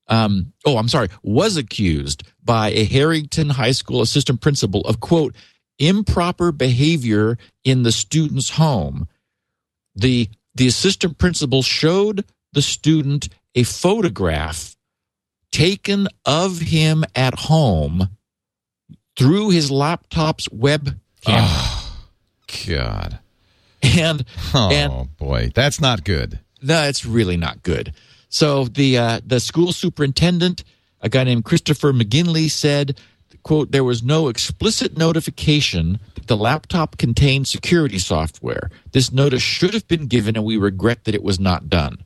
um, 0.07 0.53
oh, 0.65 0.77
I'm 0.77 0.89
sorry, 0.89 1.07
was 1.23 1.57
accused 1.57 2.23
by 2.43 2.69
a 2.71 2.83
Harriton 2.83 3.49
High 3.49 3.71
School 3.71 4.01
assistant 4.01 4.41
principal 4.41 4.81
of 4.81 4.99
quote 4.99 5.35
improper 5.79 6.51
behavior 6.51 7.37
in 7.63 7.83
the 7.83 7.91
student's 7.91 8.51
home. 8.51 9.07
The 9.95 10.29
the 10.53 10.67
assistant 10.67 11.17
principal 11.17 11.61
showed 11.61 12.25
the 12.51 12.61
student 12.61 13.29
a 13.55 13.63
photograph 13.63 14.75
taken 15.55 16.05
of 16.25 16.59
him 16.59 17.05
at 17.15 17.33
home 17.33 18.09
through 19.17 19.51
his 19.51 19.71
laptop's 19.71 20.49
web 20.51 20.99
camera. 21.21 21.47
Oh, 21.47 21.97
God. 22.67 23.19
And 23.81 24.25
oh 24.53 24.69
and, 24.71 25.17
boy, 25.17 25.51
that's 25.55 25.79
not 25.79 26.03
good. 26.03 26.39
No, 26.61 26.83
it's 26.83 27.05
really 27.05 27.37
not 27.37 27.63
good. 27.63 27.93
So 28.27 28.65
the 28.65 28.97
uh, 28.97 29.21
the 29.25 29.39
school 29.39 29.71
superintendent, 29.71 30.63
a 30.99 31.07
guy 31.07 31.23
named 31.23 31.45
Christopher 31.45 31.93
McGinley, 31.93 32.49
said, 32.49 32.99
"quote 33.43 33.71
There 33.71 33.83
was 33.83 34.03
no 34.03 34.27
explicit 34.27 34.97
notification 34.97 35.99
that 36.15 36.27
the 36.27 36.35
laptop 36.35 36.97
contained 36.97 37.47
security 37.47 37.99
software. 37.99 38.71
This 38.91 39.11
notice 39.11 39.43
should 39.43 39.73
have 39.73 39.87
been 39.87 40.07
given, 40.07 40.35
and 40.35 40.43
we 40.43 40.57
regret 40.57 41.05
that 41.05 41.15
it 41.15 41.23
was 41.23 41.39
not 41.39 41.69
done. 41.69 42.03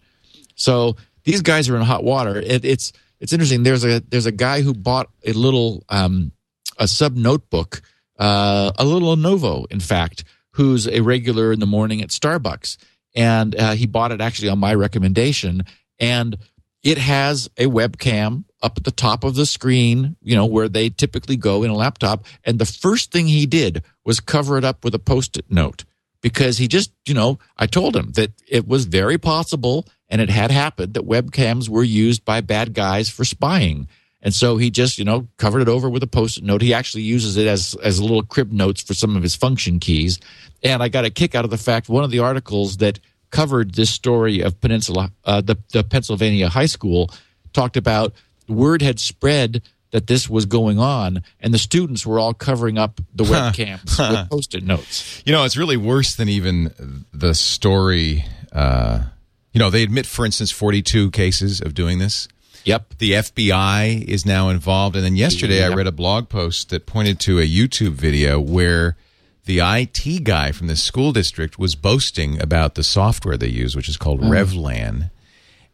So 0.55 0.97
these 1.23 1.41
guys 1.41 1.69
are 1.69 1.77
in 1.77 1.81
hot 1.83 2.03
water. 2.03 2.37
It, 2.37 2.65
it's 2.65 2.91
it's 3.19 3.33
interesting. 3.33 3.63
There's 3.63 3.83
a 3.83 3.99
there's 3.99 4.25
a 4.25 4.31
guy 4.31 4.61
who 4.61 4.73
bought 4.73 5.09
a 5.25 5.33
little 5.33 5.83
um, 5.89 6.31
a 6.77 6.87
sub 6.87 7.15
notebook, 7.15 7.81
uh, 8.17 8.71
a 8.77 8.85
little 8.85 9.15
Lenovo, 9.15 9.65
in 9.69 9.79
fact, 9.79 10.23
who's 10.51 10.87
a 10.87 11.01
regular 11.01 11.51
in 11.51 11.59
the 11.59 11.65
morning 11.65 12.01
at 12.01 12.09
Starbucks, 12.09 12.77
and 13.15 13.55
uh, 13.55 13.71
he 13.71 13.85
bought 13.85 14.11
it 14.11 14.21
actually 14.21 14.49
on 14.49 14.59
my 14.59 14.73
recommendation, 14.73 15.63
and 15.99 16.37
it 16.83 16.97
has 16.97 17.49
a 17.57 17.65
webcam 17.65 18.45
up 18.61 18.77
at 18.77 18.83
the 18.83 18.91
top 18.91 19.23
of 19.23 19.35
the 19.35 19.45
screen, 19.45 20.15
you 20.21 20.35
know, 20.35 20.45
where 20.45 20.69
they 20.69 20.89
typically 20.89 21.37
go 21.37 21.63
in 21.63 21.69
a 21.69 21.75
laptop. 21.75 22.25
And 22.43 22.59
the 22.59 22.65
first 22.65 23.11
thing 23.11 23.27
he 23.27 23.45
did 23.45 23.83
was 24.05 24.19
cover 24.19 24.57
it 24.57 24.63
up 24.63 24.83
with 24.83 24.95
a 24.95 24.99
post 24.99 25.37
it 25.37 25.45
note 25.49 25.83
because 26.21 26.57
he 26.57 26.67
just, 26.67 26.91
you 27.05 27.13
know, 27.13 27.39
I 27.57 27.67
told 27.67 27.95
him 27.95 28.11
that 28.13 28.31
it 28.47 28.67
was 28.67 28.85
very 28.85 29.17
possible 29.17 29.85
and 30.09 30.21
it 30.21 30.29
had 30.29 30.51
happened 30.51 30.93
that 30.93 31.07
webcams 31.07 31.69
were 31.69 31.83
used 31.83 32.25
by 32.25 32.41
bad 32.41 32.73
guys 32.73 33.09
for 33.09 33.23
spying. 33.23 33.87
And 34.21 34.33
so 34.33 34.57
he 34.57 34.69
just, 34.69 34.97
you 34.97 35.05
know, 35.05 35.27
covered 35.37 35.61
it 35.61 35.69
over 35.69 35.89
with 35.89 36.03
a 36.03 36.07
post-it 36.07 36.43
note. 36.43 36.61
He 36.61 36.73
actually 36.73 37.03
uses 37.03 37.37
it 37.37 37.47
as 37.47 37.75
as 37.81 38.01
little 38.01 38.23
crib 38.23 38.51
notes 38.51 38.81
for 38.81 38.93
some 38.93 39.15
of 39.15 39.23
his 39.23 39.35
function 39.35 39.79
keys. 39.79 40.19
And 40.61 40.83
I 40.83 40.89
got 40.89 41.05
a 41.05 41.09
kick 41.09 41.35
out 41.35 41.45
of 41.45 41.51
the 41.51 41.57
fact 41.57 41.87
one 41.87 42.03
of 42.03 42.11
the 42.11 42.19
articles 42.19 42.77
that 42.77 42.99
covered 43.31 43.75
this 43.75 43.89
story 43.89 44.41
of 44.41 44.59
Peninsula, 44.59 45.11
uh, 45.23 45.39
the, 45.39 45.55
the 45.71 45.83
Pennsylvania 45.83 46.49
high 46.49 46.65
school, 46.65 47.11
talked 47.53 47.77
about 47.77 48.13
word 48.47 48.81
had 48.81 48.99
spread 48.99 49.61
that 49.91 50.07
this 50.07 50.29
was 50.29 50.45
going 50.45 50.79
on, 50.79 51.23
and 51.39 51.53
the 51.53 51.57
students 51.57 52.05
were 52.05 52.19
all 52.19 52.33
covering 52.33 52.77
up 52.77 52.99
the 53.13 53.23
webcams 53.23 53.97
with 53.97 54.29
post-it 54.29 54.63
notes. 54.63 55.23
You 55.25 55.31
know, 55.31 55.45
it's 55.45 55.57
really 55.57 55.77
worse 55.77 56.15
than 56.15 56.29
even 56.29 57.05
the 57.13 57.33
story. 57.33 58.25
Uh, 58.51 59.03
you 59.51 59.59
know, 59.59 59.69
they 59.69 59.83
admit, 59.83 60.05
for 60.05 60.25
instance, 60.25 60.51
42 60.51 61.11
cases 61.11 61.61
of 61.61 61.73
doing 61.73 61.99
this. 61.99 62.27
Yep. 62.65 62.95
The 62.97 63.11
FBI 63.13 64.03
is 64.03 64.25
now 64.25 64.49
involved. 64.49 64.95
And 64.95 65.05
then 65.05 65.15
yesterday 65.15 65.63
I 65.63 65.73
read 65.73 65.87
a 65.87 65.91
blog 65.91 66.29
post 66.29 66.69
that 66.69 66.85
pointed 66.85 67.19
to 67.21 67.39
a 67.39 67.47
YouTube 67.47 67.93
video 67.93 68.39
where 68.39 68.97
the 69.45 69.59
IT 69.59 70.23
guy 70.23 70.51
from 70.51 70.67
the 70.67 70.75
school 70.75 71.11
district 71.11 71.57
was 71.57 71.75
boasting 71.75 72.39
about 72.41 72.75
the 72.75 72.83
software 72.83 73.37
they 73.37 73.47
use, 73.47 73.75
which 73.75 73.89
is 73.89 73.97
called 73.97 74.21
mm. 74.21 74.29
Revlan. 74.29 75.09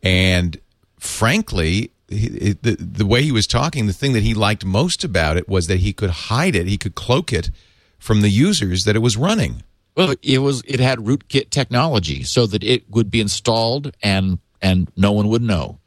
And 0.03 0.59
frankly, 0.99 1.91
the, 2.07 2.77
the 2.79 3.05
way 3.05 3.23
he 3.23 3.31
was 3.31 3.47
talking, 3.47 3.87
the 3.87 3.93
thing 3.93 4.13
that 4.13 4.23
he 4.23 4.33
liked 4.33 4.63
most 4.63 5.03
about 5.03 5.37
it 5.37 5.49
was 5.49 5.67
that 5.67 5.79
he 5.79 5.91
could 5.91 6.11
hide 6.11 6.55
it, 6.55 6.67
he 6.67 6.77
could 6.77 6.95
cloak 6.95 7.33
it 7.33 7.49
from 7.97 8.21
the 8.21 8.29
users 8.29 8.83
that 8.83 8.95
it 8.95 8.99
was 8.99 9.17
running. 9.17 9.63
Well, 9.95 10.13
it 10.21 10.39
was 10.39 10.61
it 10.65 10.79
had 10.79 10.99
rootkit 10.99 11.49
technology 11.49 12.23
so 12.23 12.45
that 12.47 12.63
it 12.63 12.89
would 12.89 13.09
be 13.09 13.21
installed 13.21 13.95
and 14.03 14.39
and 14.61 14.91
no 14.95 15.11
one 15.11 15.27
would 15.29 15.41
know. 15.41 15.79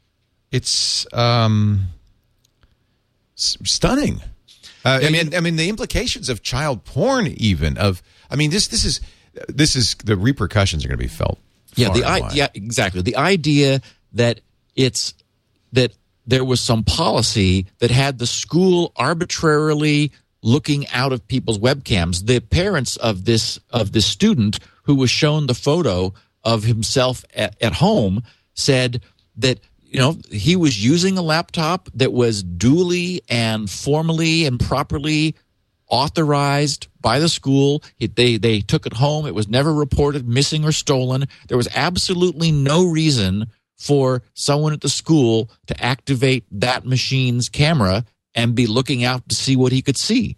It's 0.51 1.05
um, 1.13 1.87
stunning. 3.35 4.21
Uh, 4.83 5.01
I 5.03 5.09
mean, 5.09 5.35
I 5.35 5.41
mean, 5.41 5.57
the 5.57 5.69
implications 5.69 6.29
of 6.29 6.41
child 6.41 6.85
porn, 6.85 7.27
even 7.27 7.77
of, 7.77 8.01
I 8.31 8.35
mean, 8.35 8.49
this 8.49 8.67
this 8.67 8.85
is 8.85 9.01
this 9.47 9.75
is 9.75 9.95
the 10.03 10.15
repercussions 10.15 10.83
are 10.83 10.87
going 10.87 10.97
to 10.97 11.03
be 11.03 11.07
felt. 11.07 11.37
Yeah, 11.75 11.91
the 11.91 12.03
I, 12.03 12.31
yeah, 12.31 12.47
exactly. 12.53 13.01
The 13.01 13.17
idea 13.17 13.81
that 14.13 14.41
it's 14.75 15.13
that 15.73 15.93
there 16.25 16.43
was 16.43 16.61
some 16.61 16.83
policy 16.83 17.67
that 17.79 17.91
had 17.91 18.17
the 18.17 18.27
school 18.27 18.91
arbitrarily 18.95 20.11
looking 20.41 20.87
out 20.89 21.11
of 21.11 21.27
people's 21.27 21.59
webcams. 21.59 22.25
The 22.25 22.39
parents 22.39 22.95
of 22.97 23.25
this 23.25 23.59
of 23.69 23.91
this 23.91 24.05
student 24.05 24.59
who 24.83 24.95
was 24.95 25.09
shown 25.09 25.47
the 25.47 25.53
photo 25.53 26.13
of 26.43 26.63
himself 26.63 27.25
at, 27.33 27.55
at 27.61 27.73
home 27.73 28.23
said 28.53 29.01
that 29.37 29.59
you 29.81 29.99
know 29.99 30.17
he 30.31 30.55
was 30.55 30.83
using 30.83 31.17
a 31.17 31.21
laptop 31.21 31.89
that 31.93 32.13
was 32.13 32.43
duly 32.43 33.21
and 33.29 33.69
formally 33.69 34.45
and 34.45 34.59
properly 34.59 35.35
authorized 35.87 36.87
by 37.01 37.19
the 37.19 37.29
school. 37.29 37.83
They 37.99 38.37
they 38.37 38.61
took 38.61 38.85
it 38.85 38.93
home. 38.93 39.25
It 39.25 39.35
was 39.35 39.47
never 39.47 39.73
reported 39.73 40.27
missing 40.27 40.63
or 40.63 40.71
stolen. 40.71 41.27
There 41.47 41.57
was 41.57 41.69
absolutely 41.73 42.51
no 42.51 42.85
reason 42.85 43.47
for 43.77 44.23
someone 44.33 44.73
at 44.73 44.81
the 44.81 44.89
school 44.89 45.49
to 45.67 45.83
activate 45.83 46.45
that 46.51 46.85
machine's 46.85 47.47
camera 47.47 48.05
and 48.39 48.55
be 48.55 48.67
looking 48.67 49.03
out 49.03 49.27
to 49.29 49.35
see 49.35 49.55
what 49.55 49.71
he 49.71 49.81
could 49.81 49.97
see. 49.97 50.37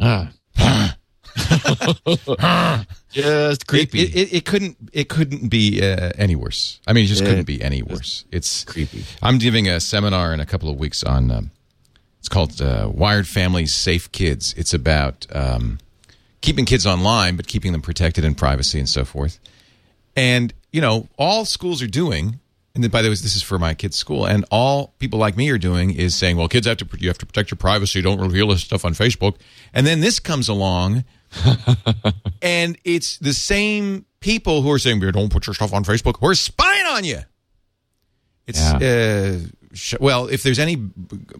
Ah. 0.00 0.32
Just 3.10 3.66
creepy. 3.66 4.00
It, 4.00 4.16
it, 4.16 4.32
it 4.34 4.44
couldn't 4.44 4.76
it 4.92 5.08
couldn't 5.08 5.48
be 5.48 5.82
uh, 5.82 6.10
any 6.16 6.36
worse. 6.36 6.80
I 6.86 6.92
mean, 6.92 7.04
it 7.04 7.08
just 7.08 7.24
couldn't 7.24 7.44
be 7.44 7.60
any 7.62 7.82
worse. 7.82 8.24
It's 8.30 8.64
creepy. 8.64 9.04
I'm 9.22 9.38
giving 9.38 9.68
a 9.68 9.80
seminar 9.80 10.32
in 10.32 10.40
a 10.40 10.46
couple 10.46 10.68
of 10.68 10.78
weeks 10.78 11.02
on. 11.02 11.30
Um, 11.30 11.50
it's 12.18 12.28
called 12.28 12.60
uh, 12.60 12.90
Wired 12.92 13.26
Families, 13.26 13.74
Safe 13.74 14.12
Kids. 14.12 14.54
It's 14.56 14.74
about 14.74 15.26
um, 15.32 15.78
keeping 16.40 16.66
kids 16.66 16.86
online, 16.86 17.36
but 17.36 17.46
keeping 17.46 17.72
them 17.72 17.82
protected 17.82 18.24
in 18.24 18.34
privacy 18.34 18.78
and 18.78 18.88
so 18.88 19.04
forth. 19.04 19.40
And 20.14 20.52
you 20.72 20.80
know, 20.80 21.08
all 21.18 21.44
schools 21.44 21.82
are 21.82 21.88
doing. 21.88 22.38
And 22.82 22.90
by 22.92 23.02
the 23.02 23.08
way, 23.08 23.14
this 23.14 23.36
is 23.36 23.42
for 23.42 23.58
my 23.58 23.74
kids' 23.74 23.96
school, 23.96 24.24
and 24.26 24.44
all 24.50 24.94
people 24.98 25.18
like 25.18 25.36
me 25.36 25.50
are 25.50 25.58
doing 25.58 25.90
is 25.90 26.14
saying, 26.14 26.36
"Well, 26.36 26.48
kids 26.48 26.66
have 26.66 26.78
to 26.78 26.86
you 26.98 27.08
have 27.08 27.18
to 27.18 27.26
protect 27.26 27.50
your 27.50 27.56
privacy. 27.58 28.00
Don't 28.02 28.20
reveal 28.20 28.48
this 28.48 28.62
stuff 28.62 28.84
on 28.84 28.94
Facebook." 28.94 29.36
And 29.72 29.86
then 29.86 30.00
this 30.00 30.18
comes 30.18 30.48
along, 30.48 31.04
and 32.42 32.76
it's 32.84 33.18
the 33.18 33.32
same 33.32 34.06
people 34.20 34.62
who 34.62 34.70
are 34.70 34.78
saying, 34.78 35.00
"Don't 35.00 35.30
put 35.32 35.46
your 35.46 35.54
stuff 35.54 35.72
on 35.72 35.84
Facebook," 35.84 36.18
who 36.20 36.28
are 36.28 36.34
spying 36.34 36.86
on 36.86 37.04
you. 37.04 37.20
It's 38.46 38.60
uh, 38.60 39.40
sh- 39.72 39.94
well, 40.00 40.26
if 40.26 40.42
there's 40.42 40.58
any 40.58 40.90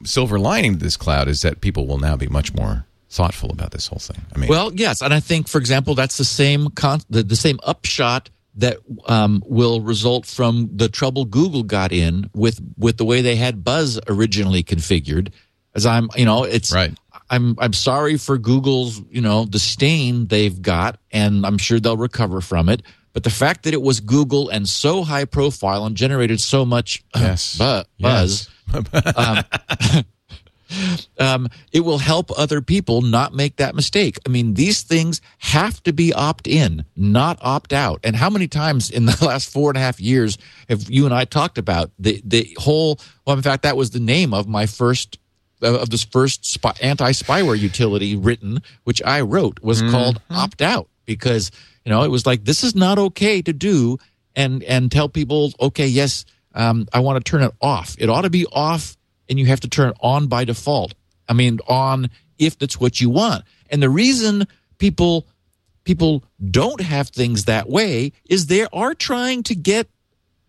silver 0.04 0.38
lining 0.38 0.78
to 0.78 0.84
this 0.84 0.96
cloud, 0.96 1.28
is 1.28 1.40
that 1.42 1.60
people 1.60 1.86
will 1.86 1.98
now 1.98 2.16
be 2.16 2.28
much 2.28 2.54
more 2.54 2.86
thoughtful 3.08 3.50
about 3.50 3.72
this 3.72 3.88
whole 3.88 3.98
thing. 3.98 4.22
I 4.34 4.38
mean, 4.38 4.48
Well, 4.48 4.72
yes, 4.72 5.02
and 5.02 5.12
I 5.12 5.18
think, 5.20 5.48
for 5.48 5.58
example, 5.58 5.94
that's 5.96 6.16
the 6.16 6.24
same 6.24 6.68
con- 6.70 7.00
the, 7.10 7.22
the 7.24 7.36
same 7.36 7.58
upshot 7.64 8.30
that 8.60 8.78
um, 9.06 9.42
will 9.46 9.80
result 9.80 10.24
from 10.26 10.70
the 10.74 10.88
trouble 10.88 11.24
Google 11.24 11.62
got 11.62 11.92
in 11.92 12.30
with 12.34 12.60
with 12.78 12.96
the 12.96 13.04
way 13.04 13.20
they 13.22 13.36
had 13.36 13.62
Buzz 13.64 13.98
originally 14.08 14.62
configured. 14.62 15.32
As 15.74 15.86
I'm, 15.86 16.08
you 16.16 16.24
know, 16.24 16.44
it's 16.44 16.72
Right. 16.72 16.92
I'm 17.28 17.54
I'm 17.58 17.72
sorry 17.72 18.16
for 18.16 18.38
Google's, 18.38 19.00
you 19.10 19.20
know, 19.20 19.44
the 19.44 19.58
stain 19.60 20.26
they've 20.26 20.60
got, 20.60 20.98
and 21.12 21.46
I'm 21.46 21.58
sure 21.58 21.78
they'll 21.78 21.96
recover 21.96 22.40
from 22.40 22.68
it. 22.68 22.82
But 23.12 23.24
the 23.24 23.30
fact 23.30 23.64
that 23.64 23.74
it 23.74 23.82
was 23.82 24.00
Google 24.00 24.48
and 24.48 24.68
so 24.68 25.02
high 25.04 25.24
profile 25.24 25.84
and 25.84 25.96
generated 25.96 26.40
so 26.40 26.64
much 26.64 27.02
Yes. 27.14 27.56
bu- 27.58 27.82
buzz, 28.00 28.48
um, 29.16 29.44
um, 31.18 31.48
it 31.72 31.80
will 31.80 31.98
help 31.98 32.30
other 32.38 32.60
people 32.60 33.02
not 33.02 33.34
make 33.34 33.56
that 33.56 33.74
mistake. 33.74 34.18
I 34.26 34.28
mean, 34.28 34.54
these 34.54 34.82
things 34.82 35.20
have 35.38 35.82
to 35.84 35.92
be 35.92 36.12
opt 36.12 36.46
in, 36.46 36.84
not 36.96 37.38
opt 37.40 37.72
out. 37.72 38.00
And 38.04 38.16
how 38.16 38.30
many 38.30 38.48
times 38.48 38.90
in 38.90 39.06
the 39.06 39.18
last 39.24 39.52
four 39.52 39.70
and 39.70 39.76
a 39.76 39.80
half 39.80 40.00
years 40.00 40.38
have 40.68 40.90
you 40.90 41.04
and 41.04 41.14
I 41.14 41.24
talked 41.24 41.58
about 41.58 41.90
the 41.98 42.20
the 42.24 42.56
whole? 42.58 42.98
Well, 43.26 43.36
in 43.36 43.42
fact, 43.42 43.62
that 43.62 43.76
was 43.76 43.90
the 43.90 44.00
name 44.00 44.34
of 44.34 44.48
my 44.48 44.66
first 44.66 45.18
of 45.62 45.90
this 45.90 46.04
first 46.04 46.46
spy, 46.46 46.72
anti 46.80 47.12
spyware 47.12 47.58
utility 47.58 48.16
written, 48.16 48.62
which 48.84 49.02
I 49.02 49.20
wrote, 49.20 49.60
was 49.60 49.82
called 49.82 50.20
opt 50.30 50.62
out 50.62 50.88
because 51.04 51.50
you 51.84 51.90
know 51.90 52.02
it 52.02 52.10
was 52.10 52.26
like 52.26 52.44
this 52.44 52.64
is 52.64 52.74
not 52.74 52.98
okay 52.98 53.42
to 53.42 53.52
do, 53.52 53.98
and 54.34 54.62
and 54.64 54.90
tell 54.90 55.08
people 55.08 55.52
okay, 55.60 55.86
yes, 55.86 56.24
um, 56.54 56.86
I 56.92 57.00
want 57.00 57.24
to 57.24 57.30
turn 57.30 57.42
it 57.42 57.52
off. 57.60 57.96
It 57.98 58.08
ought 58.08 58.22
to 58.22 58.30
be 58.30 58.46
off 58.46 58.96
and 59.30 59.38
you 59.38 59.46
have 59.46 59.60
to 59.60 59.68
turn 59.68 59.90
it 59.90 59.96
on 60.00 60.26
by 60.26 60.44
default. 60.44 60.94
I 61.28 61.32
mean, 61.32 61.60
on 61.68 62.10
if 62.38 62.58
that's 62.58 62.80
what 62.80 63.00
you 63.00 63.08
want. 63.08 63.44
And 63.70 63.82
the 63.82 63.88
reason 63.88 64.46
people 64.78 65.26
people 65.84 66.24
don't 66.50 66.80
have 66.82 67.08
things 67.08 67.44
that 67.46 67.68
way 67.68 68.12
is 68.28 68.46
they 68.46 68.66
are 68.72 68.94
trying 68.94 69.42
to 69.44 69.54
get 69.54 69.88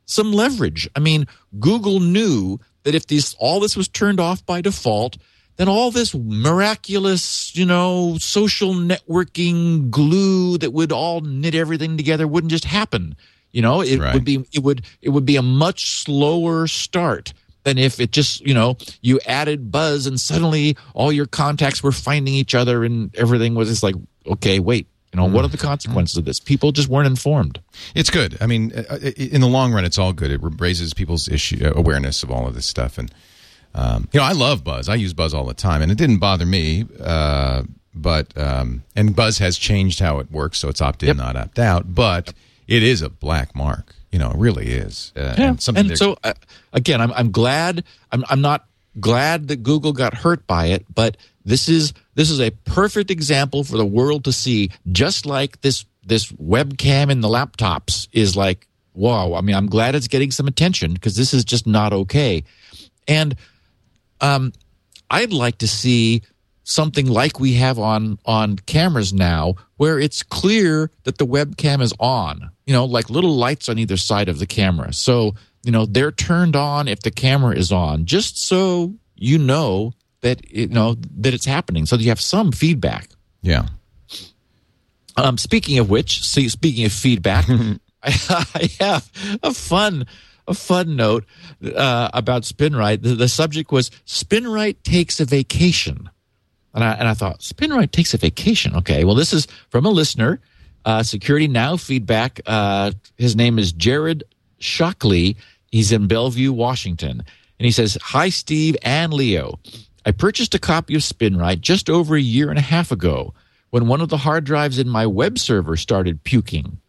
some 0.06 0.34
leverage. 0.34 0.90
I 0.96 1.00
mean, 1.00 1.28
Google 1.60 2.00
knew 2.02 2.60
that 2.84 2.96
if 2.96 3.08
this 3.08 3.36
all 3.40 3.60
this 3.60 3.78
was 3.78 3.88
turned 3.88 4.20
off 4.20 4.46
by 4.46 4.62
default, 4.62 5.18
then 5.58 5.70
all 5.70 5.92
this 5.92 6.16
miraculous, 6.16 7.56
you 7.56 7.66
know, 7.66 8.18
social 8.20 8.74
networking 8.74 9.90
glue 9.90 10.58
that 10.58 10.74
would 10.74 10.92
all 10.92 11.22
knit 11.22 11.56
everything 11.56 11.98
together 11.98 12.28
wouldn't 12.28 12.52
just 12.52 12.66
happen. 12.66 13.16
You 13.52 13.62
know, 13.62 13.82
it 13.82 14.00
Right. 14.00 14.14
would 14.14 14.26
be 14.26 14.46
it 14.54 14.64
would 14.64 14.82
it 15.02 15.10
would 15.10 15.26
be 15.26 15.36
a 15.36 15.42
much 15.42 16.04
slower 16.04 16.68
start 16.68 17.34
than 17.64 17.78
if 17.78 18.00
it 18.00 18.12
just, 18.12 18.42
you 18.42 18.54
know, 18.54 18.78
you 19.02 19.20
added 19.26 19.72
buzz 19.72 20.08
and 20.08 20.20
suddenly 20.20 20.76
all 20.94 21.12
your 21.12 21.26
contacts 21.28 21.84
were 21.84 21.92
finding 21.92 22.34
each 22.34 22.56
other 22.56 22.84
and 22.84 23.16
everything 23.16 23.56
was 23.56 23.70
just 23.70 23.84
like, 23.84 23.96
okay, 24.26 24.60
wait, 24.60 24.88
you 25.14 25.18
know, 25.18 25.26
what 25.26 25.44
are 25.44 25.50
the 25.50 25.58
consequences 25.58 26.18
of 26.18 26.26
this? 26.26 26.40
People 26.40 26.72
just 26.72 26.88
weren't 26.88 27.08
informed. 27.08 27.60
It's 27.96 28.10
good. 28.10 28.38
I 28.42 28.48
mean, 28.48 28.72
uh, 28.74 28.84
uh, 28.90 28.98
in 29.18 29.42
the 29.42 29.48
long 29.48 29.74
run, 29.74 29.84
it's 29.84 29.98
all 29.98 30.14
good. 30.14 30.32
It 30.32 30.40
raises 30.42 30.94
people's 30.94 31.28
issue 31.28 31.66
uh, 31.66 31.74
awareness 31.76 32.24
of 32.24 32.32
all 32.32 32.48
of 32.48 32.56
this 32.56 32.66
stuff, 32.66 32.98
and 32.98 33.14
um, 33.76 34.08
you 34.12 34.20
know, 34.20 34.26
I 34.26 34.32
love 34.32 34.64
Buzz. 34.64 34.88
I 34.90 34.96
use 34.96 35.14
Buzz 35.14 35.34
all 35.34 35.46
the 35.46 35.54
time, 35.54 35.82
and 35.82 35.92
it 35.92 35.98
didn't 35.98 36.20
bother 36.20 36.46
me. 36.46 36.86
Uh, 37.00 37.64
but 37.94 38.38
um, 38.38 38.84
and 38.96 39.14
Buzz 39.16 39.38
has 39.40 39.58
changed 39.58 40.00
how 40.00 40.20
it 40.20 40.32
works, 40.32 40.60
so 40.60 40.70
it's 40.70 40.82
opt 40.82 41.04
in, 41.04 41.08
Yep. 41.08 41.18
not 41.18 41.36
opt 41.36 41.60
out. 41.60 41.94
But 41.94 42.34
it 42.68 42.82
is 42.82 43.02
a 43.02 43.10
black 43.10 43.54
mark. 43.56 43.96
You 44.12 44.20
know, 44.20 44.32
it 44.32 44.38
really 44.38 44.72
is. 44.72 45.14
Uh, 45.16 45.36
Yeah, 45.38 45.50
and 45.50 45.62
something 45.62 45.90
and 45.90 45.98
so 45.98 46.18
uh, 46.24 46.34
again, 46.74 47.02
I'm 47.02 47.12
I'm 47.14 47.32
glad. 47.32 47.84
I'm 48.12 48.26
I'm 48.30 48.42
not 48.42 48.66
glad 49.00 49.48
that 49.48 49.64
Google 49.64 49.94
got 49.94 50.14
hurt 50.14 50.46
by 50.48 50.68
it, 50.68 50.86
but 50.94 51.18
this 51.46 51.70
is 51.70 51.94
this 52.16 52.30
is 52.30 52.40
a 52.42 52.52
perfect 52.52 53.10
example 53.10 53.64
for 53.64 53.78
the 53.78 53.86
world 53.86 54.26
to 54.26 54.34
see. 54.34 54.70
Just 54.92 55.26
like 55.26 55.62
this 55.62 55.86
this 56.06 56.32
webcam 56.34 57.10
in 57.10 57.22
the 57.22 57.28
laptops 57.28 58.08
is 58.12 58.36
like, 58.36 58.68
wow. 58.94 59.34
I 59.34 59.42
mean, 59.42 59.56
I'm 59.56 59.68
glad 59.68 59.96
it's 59.96 60.08
getting 60.08 60.32
some 60.32 60.48
attention 60.48 60.94
because 60.94 61.16
this 61.16 61.34
is 61.34 61.46
just 61.46 61.66
not 61.68 61.94
okay. 61.94 62.44
And 63.08 63.36
um, 64.20 64.54
I'd 65.10 65.34
like 65.34 65.60
to 65.60 65.68
see 65.68 66.24
something 66.72 67.08
like 67.08 67.40
we 67.40 67.54
have 67.54 67.78
on 67.78 68.18
on 68.26 68.56
cameras 68.58 69.14
now 69.14 69.56
where 69.78 70.00
it's 70.00 70.24
clear 70.24 70.92
that 71.04 71.18
the 71.18 71.26
webcam 71.26 71.82
is 71.82 71.94
on 72.00 72.52
you 72.66 72.74
know 72.74 72.86
like 72.86 73.10
little 73.10 73.36
lights 73.36 73.70
on 73.70 73.78
either 73.78 73.98
side 73.98 74.30
of 74.30 74.40
the 74.40 74.48
camera 74.48 74.94
so 74.94 75.34
you 75.64 75.72
know 75.72 75.86
they're 75.86 76.12
turned 76.12 76.56
on 76.56 76.88
if 76.88 77.02
the 77.02 77.12
camera 77.12 77.56
is 77.56 77.72
on 77.72 78.06
just 78.06 78.38
so 78.38 78.94
you 79.16 79.38
know 79.38 79.94
that 80.22 80.50
you 80.52 80.68
know 80.68 80.96
that 81.18 81.34
it's 81.34 81.46
happening 81.46 81.86
so 81.86 81.96
you 81.96 82.10
have 82.10 82.22
some 82.22 82.52
feedback 82.52 83.10
yeah. 83.42 83.68
um, 85.18 85.38
speaking 85.38 85.80
of 85.80 85.90
which, 85.90 86.26
see, 86.28 86.48
speaking 86.50 86.86
of 86.86 86.92
feedback, 86.92 87.46
I, 88.04 88.46
I 88.56 88.70
have 88.80 89.12
a 89.44 89.54
fun 89.54 90.06
a 90.48 90.54
fun 90.54 90.96
note 90.96 91.26
uh, 91.64 92.10
about 92.14 92.44
Spinrite. 92.44 93.04
The, 93.04 93.16
the 93.16 93.30
subject 93.30 93.72
was 93.72 93.92
Spinrite 94.06 94.84
takes 94.84 95.20
a 95.20 95.26
vacation, 95.26 96.10
and 96.74 96.84
I 96.84 96.94
and 96.94 97.08
I 97.08 97.14
thought 97.14 97.40
Spinrite 97.40 97.92
takes 97.92 98.14
a 98.14 98.18
vacation. 98.18 98.76
Okay, 98.78 99.04
well 99.04 99.16
this 99.16 99.34
is 99.34 99.48
from 99.70 99.86
a 99.86 99.90
listener. 99.90 100.40
Uh, 100.84 101.04
Security 101.04 101.48
Now 101.48 101.78
feedback. 101.78 102.42
Uh, 102.46 102.92
his 103.18 103.36
name 103.36 103.60
is 103.60 103.72
Jared 103.72 104.24
Shockley. 104.60 105.38
He's 105.72 105.92
in 105.92 106.08
Bellevue, 106.08 106.52
Washington, 106.52 107.24
and 107.60 107.66
he 107.66 107.72
says, 107.72 107.98
"Hi, 108.02 108.30
Steve 108.30 108.76
and 108.82 109.14
Leo. 109.14 109.60
I 110.06 110.12
purchased 110.12 110.56
a 110.56 110.60
copy 110.60 110.96
of 110.96 111.02
Spinrite 111.02 111.62
just 111.62 111.90
over 111.90 112.16
a 112.16 112.22
year 112.22 112.50
and 112.50 112.58
a 112.58 112.64
half 112.64 112.92
ago 112.92 113.34
when 113.70 113.88
one 113.88 114.02
of 114.02 114.10
the 114.10 114.18
hard 114.18 114.44
drives 114.44 114.80
in 114.80 114.90
my 114.90 115.06
web 115.06 115.38
server 115.38 115.78
started 115.78 116.24
puking. 116.24 116.80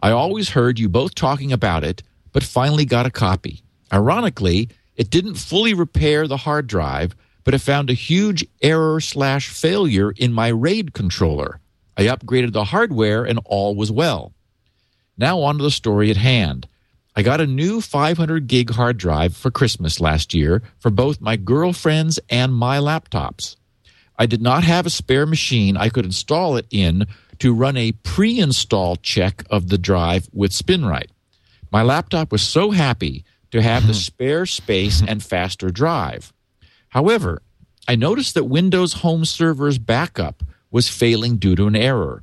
I 0.00 0.10
always 0.10 0.50
heard 0.50 0.78
you 0.78 0.88
both 0.88 1.14
talking 1.14 1.52
about 1.52 1.84
it, 1.84 2.02
but 2.32 2.42
finally 2.42 2.84
got 2.84 3.06
a 3.06 3.10
copy. 3.10 3.62
Ironically, 3.92 4.68
it 4.96 5.10
didn't 5.10 5.36
fully 5.36 5.74
repair 5.74 6.26
the 6.26 6.36
hard 6.36 6.66
drive, 6.66 7.14
but 7.44 7.54
it 7.54 7.60
found 7.60 7.90
a 7.90 7.94
huge 7.94 8.46
error 8.62 9.00
slash 9.00 9.48
failure 9.48 10.10
in 10.10 10.32
my 10.32 10.48
RAID 10.48 10.92
controller. 10.92 11.60
I 11.96 12.04
upgraded 12.04 12.52
the 12.52 12.64
hardware 12.64 13.24
and 13.24 13.38
all 13.44 13.76
was 13.76 13.92
well. 13.92 14.32
Now 15.16 15.40
on 15.42 15.58
to 15.58 15.62
the 15.62 15.70
story 15.70 16.10
at 16.10 16.16
hand. 16.16 16.66
I 17.14 17.22
got 17.22 17.40
a 17.40 17.46
new 17.46 17.80
500 17.80 18.48
gig 18.48 18.70
hard 18.70 18.96
drive 18.98 19.36
for 19.36 19.50
Christmas 19.50 20.00
last 20.00 20.34
year 20.34 20.62
for 20.80 20.90
both 20.90 21.20
my 21.20 21.36
girlfriend's 21.36 22.18
and 22.28 22.52
my 22.52 22.78
laptops. 22.78 23.56
I 24.18 24.26
did 24.26 24.42
not 24.42 24.64
have 24.64 24.86
a 24.86 24.90
spare 24.90 25.26
machine 25.26 25.76
I 25.76 25.88
could 25.88 26.04
install 26.04 26.56
it 26.56 26.66
in 26.70 27.06
to 27.38 27.54
run 27.54 27.76
a 27.76 27.92
pre 27.92 28.40
install 28.40 28.96
check 28.96 29.44
of 29.50 29.68
the 29.68 29.78
drive 29.78 30.28
with 30.32 30.52
Spinrite. 30.52 31.10
My 31.70 31.82
laptop 31.82 32.32
was 32.32 32.42
so 32.42 32.70
happy 32.70 33.24
to 33.50 33.62
have 33.62 33.86
the 33.86 33.92
mm-hmm. 33.92 33.98
spare 33.98 34.46
space 34.46 34.98
mm-hmm. 34.98 35.08
and 35.08 35.22
faster 35.22 35.70
drive. 35.70 36.32
However, 36.94 37.42
I 37.88 37.96
noticed 37.96 38.34
that 38.34 38.44
Windows 38.44 38.94
Home 39.02 39.24
Server's 39.24 39.78
backup 39.78 40.44
was 40.70 40.88
failing 40.88 41.38
due 41.38 41.56
to 41.56 41.66
an 41.66 41.74
error. 41.74 42.22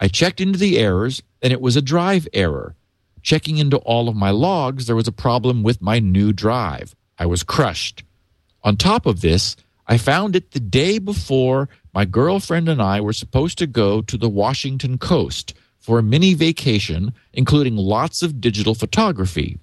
I 0.00 0.06
checked 0.06 0.40
into 0.40 0.60
the 0.60 0.78
errors 0.78 1.24
and 1.42 1.52
it 1.52 1.60
was 1.60 1.74
a 1.74 1.82
drive 1.82 2.28
error. 2.32 2.76
Checking 3.22 3.58
into 3.58 3.78
all 3.78 4.08
of 4.08 4.14
my 4.14 4.30
logs, 4.30 4.86
there 4.86 4.94
was 4.94 5.08
a 5.08 5.12
problem 5.12 5.64
with 5.64 5.82
my 5.82 5.98
new 5.98 6.32
drive. 6.32 6.94
I 7.18 7.26
was 7.26 7.42
crushed. 7.42 8.04
On 8.62 8.76
top 8.76 9.06
of 9.06 9.22
this, 9.22 9.56
I 9.88 9.98
found 9.98 10.36
it 10.36 10.52
the 10.52 10.60
day 10.60 10.98
before 10.98 11.68
my 11.92 12.04
girlfriend 12.04 12.68
and 12.68 12.80
I 12.80 13.00
were 13.00 13.12
supposed 13.12 13.58
to 13.58 13.66
go 13.66 14.02
to 14.02 14.16
the 14.16 14.28
Washington 14.28 14.98
coast 14.98 15.52
for 15.80 15.98
a 15.98 16.02
mini 16.04 16.34
vacation, 16.34 17.12
including 17.32 17.74
lots 17.74 18.22
of 18.22 18.40
digital 18.40 18.76
photography. 18.76 19.58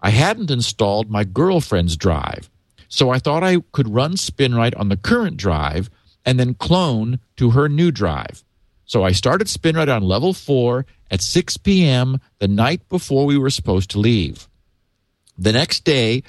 I 0.00 0.10
hadn't 0.10 0.52
installed 0.52 1.10
my 1.10 1.24
girlfriend's 1.24 1.96
drive, 1.96 2.48
so 2.92 3.08
I 3.08 3.18
thought 3.18 3.42
I 3.42 3.56
could 3.72 3.88
run 3.88 4.16
Spinrite 4.16 4.78
on 4.78 4.90
the 4.90 4.98
current 4.98 5.38
drive 5.38 5.88
and 6.26 6.38
then 6.38 6.52
clone 6.52 7.20
to 7.36 7.52
her 7.52 7.66
new 7.66 7.90
drive. 7.90 8.44
So 8.84 9.02
I 9.02 9.12
started 9.12 9.46
Spinrite 9.46 9.88
on 9.88 10.02
level 10.02 10.34
4 10.34 10.84
at 11.10 11.22
6 11.22 11.56
p.m. 11.56 12.20
the 12.38 12.48
night 12.48 12.86
before 12.90 13.24
we 13.24 13.38
were 13.38 13.48
supposed 13.48 13.88
to 13.92 13.98
leave. 13.98 14.46
The 15.38 15.54
next 15.54 15.84
day, 15.84 16.22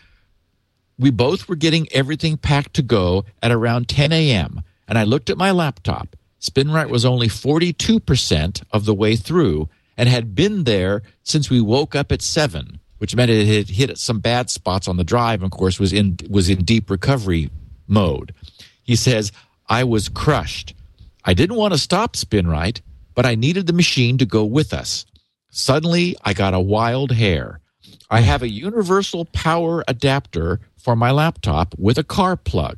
we 0.97 1.11
both 1.11 1.49
were 1.49 1.57
getting 1.57 1.91
everything 1.91 2.37
packed 2.37 2.75
to 2.75 2.81
go 2.81 3.25
at 3.41 3.51
around 3.51 3.89
10 3.89 4.13
a.m., 4.13 4.61
and 4.87 4.97
I 4.97 5.03
looked 5.03 5.29
at 5.29 5.37
my 5.37 5.51
laptop. 5.51 6.15
Spinrite 6.39 6.89
was 6.89 7.03
only 7.03 7.27
42% 7.27 8.63
of 8.71 8.85
the 8.85 8.93
way 8.93 9.17
through 9.17 9.67
and 9.97 10.07
had 10.07 10.33
been 10.33 10.63
there 10.63 11.01
since 11.23 11.49
we 11.49 11.59
woke 11.59 11.93
up 11.93 12.09
at 12.13 12.21
7, 12.21 12.79
which 13.03 13.17
meant 13.17 13.29
it 13.29 13.45
had 13.45 13.67
hit 13.67 13.97
some 13.97 14.21
bad 14.21 14.49
spots 14.49 14.87
on 14.87 14.95
the 14.95 15.03
drive 15.03 15.41
and 15.41 15.51
of 15.51 15.57
course 15.57 15.77
was 15.77 15.91
in 15.91 16.17
was 16.29 16.47
in 16.49 16.63
deep 16.63 16.89
recovery 16.89 17.49
mode. 17.85 18.33
He 18.81 18.95
says, 18.95 19.33
"I 19.67 19.83
was 19.83 20.07
crushed. 20.07 20.73
I 21.25 21.33
didn't 21.33 21.57
want 21.57 21.73
to 21.73 21.77
stop 21.77 22.15
Spinrite, 22.15 22.79
but 23.13 23.25
I 23.25 23.35
needed 23.35 23.67
the 23.67 23.73
machine 23.73 24.17
to 24.19 24.25
go 24.25 24.45
with 24.45 24.73
us. 24.73 25.05
Suddenly, 25.49 26.15
I 26.23 26.31
got 26.31 26.53
a 26.53 26.61
wild 26.61 27.11
hair. 27.11 27.59
I 28.09 28.21
have 28.21 28.41
a 28.41 28.49
universal 28.49 29.25
power 29.25 29.83
adapter 29.85 30.61
for 30.77 30.95
my 30.95 31.11
laptop 31.11 31.75
with 31.77 31.97
a 31.97 32.05
car 32.05 32.37
plug. 32.37 32.77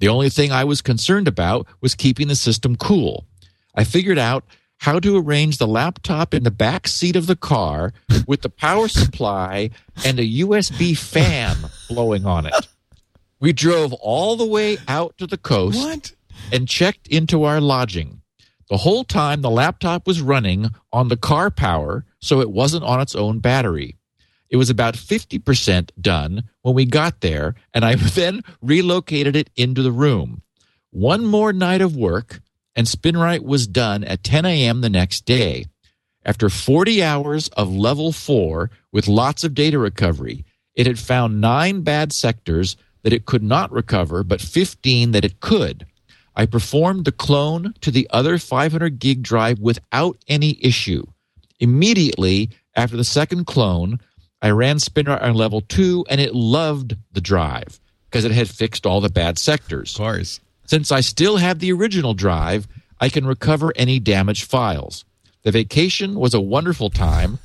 The 0.00 0.08
only 0.08 0.30
thing 0.30 0.50
I 0.50 0.64
was 0.64 0.80
concerned 0.80 1.28
about 1.28 1.68
was 1.80 1.94
keeping 1.94 2.26
the 2.26 2.34
system 2.34 2.74
cool. 2.74 3.24
I 3.72 3.84
figured 3.84 4.18
out 4.18 4.42
how 4.78 5.00
to 5.00 5.16
arrange 5.16 5.58
the 5.58 5.66
laptop 5.66 6.34
in 6.34 6.42
the 6.42 6.50
back 6.50 6.86
seat 6.88 7.16
of 7.16 7.26
the 7.26 7.36
car 7.36 7.92
with 8.26 8.42
the 8.42 8.50
power 8.50 8.88
supply 8.88 9.70
and 10.04 10.18
a 10.18 10.28
USB 10.40 10.96
fan 10.96 11.56
blowing 11.88 12.26
on 12.26 12.46
it. 12.46 12.68
We 13.40 13.52
drove 13.52 13.92
all 13.94 14.36
the 14.36 14.46
way 14.46 14.78
out 14.88 15.16
to 15.18 15.26
the 15.26 15.36
coast 15.38 15.78
What? 15.78 16.12
and 16.52 16.68
checked 16.68 17.08
into 17.08 17.44
our 17.44 17.60
lodging. 17.60 18.20
The 18.70 18.78
whole 18.78 19.04
time 19.04 19.42
the 19.42 19.50
laptop 19.50 20.06
was 20.06 20.22
running 20.22 20.70
on 20.92 21.08
the 21.08 21.16
car 21.18 21.50
power, 21.50 22.06
so 22.20 22.40
it 22.40 22.50
wasn't 22.50 22.84
on 22.84 23.00
its 23.00 23.14
own 23.14 23.38
battery. 23.40 23.98
It 24.48 24.56
was 24.56 24.70
about 24.70 24.94
50% 24.94 25.90
done 26.00 26.44
when 26.62 26.74
we 26.74 26.86
got 26.86 27.20
there, 27.20 27.54
and 27.74 27.84
I 27.84 27.94
then 28.14 28.42
relocated 28.62 29.36
it 29.36 29.50
into 29.56 29.82
the 29.82 29.92
room. 29.92 30.42
One 30.90 31.24
more 31.26 31.52
night 31.52 31.82
of 31.82 31.96
work, 31.96 32.40
and 32.76 32.86
Spinrite 32.86 33.44
was 33.44 33.66
done 33.66 34.04
at 34.04 34.24
10 34.24 34.44
a.m. 34.46 34.80
the 34.80 34.90
next 34.90 35.24
day. 35.24 35.66
After 36.24 36.48
40 36.48 37.02
hours 37.02 37.48
of 37.48 37.74
level 37.74 38.10
4 38.10 38.70
with 38.92 39.08
lots 39.08 39.44
of 39.44 39.54
data 39.54 39.78
recovery, 39.78 40.44
it 40.74 40.86
had 40.86 40.98
found 40.98 41.40
nine 41.40 41.82
bad 41.82 42.12
sectors 42.12 42.76
that 43.02 43.12
it 43.12 43.26
could 43.26 43.42
not 43.42 43.70
recover, 43.70 44.24
but 44.24 44.40
15 44.40 45.12
that 45.12 45.24
it 45.24 45.40
could. 45.40 45.86
I 46.34 46.46
performed 46.46 47.04
the 47.04 47.12
clone 47.12 47.74
to 47.82 47.90
the 47.90 48.08
other 48.10 48.38
500 48.38 48.98
gig 48.98 49.22
drive 49.22 49.60
without 49.60 50.16
any 50.26 50.58
issue. 50.60 51.04
Immediately 51.60 52.50
after 52.74 52.96
the 52.96 53.04
second 53.04 53.46
clone, 53.46 54.00
I 54.42 54.50
ran 54.50 54.78
Spinrite 54.78 55.22
on 55.22 55.34
level 55.34 55.60
2 55.60 56.06
and 56.10 56.20
it 56.20 56.34
loved 56.34 56.96
the 57.12 57.20
drive 57.20 57.78
because 58.10 58.24
it 58.24 58.32
had 58.32 58.48
fixed 58.48 58.86
all 58.86 59.00
the 59.00 59.08
bad 59.08 59.38
sectors. 59.38 59.92
Of 59.92 59.98
course. 59.98 60.40
Since 60.66 60.90
I 60.92 61.00
still 61.00 61.36
have 61.36 61.58
the 61.58 61.72
original 61.72 62.14
drive, 62.14 62.66
I 63.00 63.08
can 63.08 63.26
recover 63.26 63.72
any 63.76 63.98
damaged 63.98 64.44
files. 64.44 65.04
The 65.42 65.50
vacation 65.50 66.14
was 66.14 66.34
a 66.34 66.40
wonderful 66.40 66.90
time. 66.90 67.38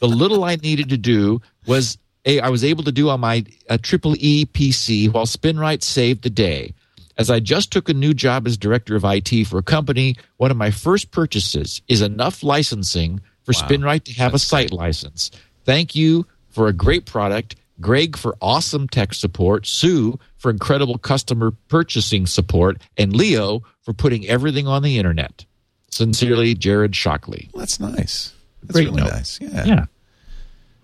The 0.00 0.08
little 0.08 0.44
I 0.44 0.56
needed 0.56 0.88
to 0.88 0.96
do 0.96 1.40
was 1.66 1.98
a, 2.24 2.40
I 2.40 2.48
was 2.48 2.64
able 2.64 2.84
to 2.84 2.92
do 2.92 3.08
on 3.10 3.20
my 3.20 3.44
uh, 3.68 3.78
Triple 3.80 4.16
E 4.18 4.46
PC 4.46 5.12
while 5.12 5.26
Spinrite 5.26 5.82
saved 5.82 6.22
the 6.22 6.30
day. 6.30 6.74
As 7.16 7.30
I 7.30 7.38
just 7.38 7.70
took 7.70 7.88
a 7.88 7.94
new 7.94 8.12
job 8.12 8.46
as 8.46 8.56
director 8.56 8.96
of 8.96 9.04
IT 9.04 9.46
for 9.46 9.58
a 9.58 9.62
company, 9.62 10.16
one 10.38 10.50
of 10.50 10.56
my 10.56 10.72
first 10.72 11.12
purchases 11.12 11.80
is 11.86 12.02
enough 12.02 12.42
licensing 12.42 13.20
for 13.44 13.52
Spinrite 13.52 14.04
to 14.04 14.12
have 14.14 14.34
a 14.34 14.38
site 14.38 14.72
license. 14.72 15.30
Thank 15.64 15.94
you 15.94 16.26
for 16.48 16.66
a 16.66 16.72
great 16.72 17.06
product, 17.06 17.54
Greg 17.80 18.16
for 18.16 18.36
awesome 18.40 18.88
tech 18.88 19.14
support, 19.14 19.66
Sue 19.66 20.18
for 20.36 20.50
incredible 20.50 20.98
customer 20.98 21.52
purchasing 21.68 22.26
support, 22.26 22.80
and 22.96 23.14
Leo 23.14 23.62
for 23.82 23.92
putting 23.92 24.26
everything 24.26 24.66
on 24.66 24.82
the 24.82 24.98
internet. 24.98 25.44
Sincerely, 25.90 26.54
Jared 26.54 26.94
Shockley. 26.94 27.50
Well, 27.52 27.60
that's 27.60 27.80
nice. 27.80 28.32
That's 28.62 28.72
Great 28.72 28.86
really 28.86 29.02
note. 29.02 29.12
nice. 29.12 29.40
Yeah. 29.40 29.64
Yeah. 29.64 29.84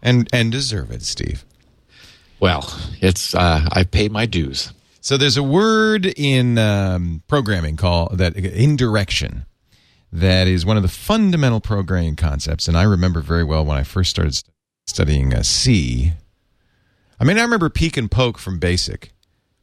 And 0.03 0.29
and 0.33 0.50
deserve 0.53 0.90
it, 0.90 1.03
Steve. 1.03 1.44
Well, 2.38 2.72
it's 3.00 3.35
uh, 3.35 3.68
I 3.70 3.85
paid 3.85 4.12
my 4.12 4.26
dues. 4.26 4.72
So 5.03 5.16
there's 5.16 5.37
a 5.37 5.42
word 5.42 6.07
in 6.07 6.59
um, 6.59 7.22
programming 7.26 7.76
called 7.76 8.18
that 8.18 8.37
indirection 8.37 9.46
that 10.12 10.46
is 10.46 10.66
one 10.66 10.76
of 10.76 10.83
the 10.83 10.88
fundamental 10.88 11.61
programming 11.61 12.16
concepts, 12.16 12.68
and 12.68 12.76
I 12.76 12.83
remember 12.83 13.20
very 13.20 13.44
well 13.44 13.64
when 13.64 13.76
I 13.79 13.83
first 13.83 14.11
started 14.11 14.40
studying 14.87 15.33
uh, 15.35 15.42
C. 15.42 16.12
I 17.20 17.24
mean, 17.24 17.38
I 17.38 17.42
remember 17.42 17.68
peek 17.68 17.98
and 17.98 18.11
poke 18.11 18.38
from 18.38 18.59
basic, 18.59 19.12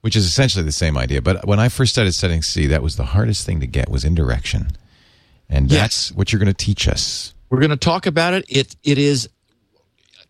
which 0.02 0.16
is 0.16 0.26
essentially 0.26 0.64
the 0.64 0.72
same 0.72 0.96
idea. 0.96 1.22
But 1.24 1.48
when 1.48 1.60
I 1.60 1.70
first 1.70 1.92
started 1.92 2.14
studying 2.14 2.44
C, 2.44 2.68
that 2.68 2.84
was 2.84 2.96
the 2.98 3.04
hardest 3.06 3.46
thing 3.46 3.60
to 3.62 3.68
get 3.68 3.90
was 3.90 4.06
indirection, 4.06 4.68
and 5.50 5.72
Yes. 5.72 5.82
that's 5.82 6.12
what 6.12 6.32
you're 6.32 6.40
going 6.40 6.54
to 6.54 6.66
teach 6.66 6.88
us. 6.88 7.34
We're 7.50 7.60
going 7.60 7.72
to 7.72 7.78
talk 7.78 8.06
about 8.06 8.34
it. 8.34 8.46
It 8.48 8.76
it 8.84 8.98
is 9.00 9.28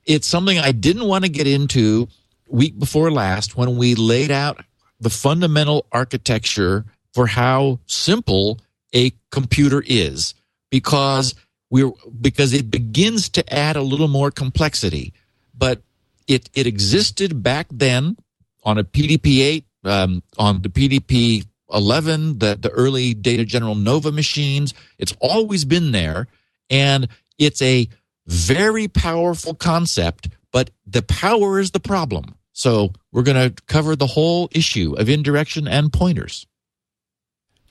it's 0.05 0.27
something 0.27 0.57
I 0.57 0.71
didn't 0.71 1.05
want 1.05 1.25
to 1.25 1.29
get 1.29 1.47
into 1.47 2.07
week 2.47 2.79
before 2.79 3.11
last 3.11 3.57
when 3.57 3.75
we 3.75 3.93
laid 3.95 4.31
out 4.31 4.63
the 5.01 5.09
fundamental 5.09 5.85
architecture 5.91 6.85
for 7.13 7.27
how 7.27 7.79
simple 7.87 8.59
a 8.93 9.11
computer 9.31 9.83
is 9.85 10.33
because 10.69 11.35
we're 11.69 11.91
because 12.21 12.53
it 12.53 12.71
begins 12.71 13.27
to 13.29 13.53
add 13.53 13.75
a 13.75 13.81
little 13.81 14.07
more 14.07 14.31
complexity 14.31 15.13
but 15.53 15.81
it 16.27 16.49
it 16.53 16.67
existed 16.67 17.41
back 17.41 17.67
then 17.71 18.17
on 18.63 18.77
a 18.77 18.83
PDP-8 18.83 19.63
um, 19.85 20.23
on 20.37 20.61
the 20.61 20.69
PDP 20.69 21.45
11 21.71 22.39
the 22.39 22.55
the 22.55 22.69
early 22.69 23.13
Data 23.13 23.45
General 23.45 23.75
Nova 23.75 24.11
machines 24.11 24.73
it's 24.97 25.15
always 25.19 25.65
been 25.65 25.91
there 25.91 26.27
and 26.69 27.07
it's 27.37 27.61
a 27.61 27.87
very 28.27 28.87
powerful 28.87 29.53
concept, 29.53 30.29
but 30.51 30.69
the 30.85 31.01
power 31.01 31.59
is 31.59 31.71
the 31.71 31.79
problem. 31.79 32.35
So 32.51 32.91
we're 33.11 33.23
going 33.23 33.51
to 33.51 33.63
cover 33.63 33.95
the 33.95 34.07
whole 34.07 34.49
issue 34.51 34.95
of 34.97 35.09
indirection 35.09 35.67
and 35.67 35.93
pointers. 35.93 36.45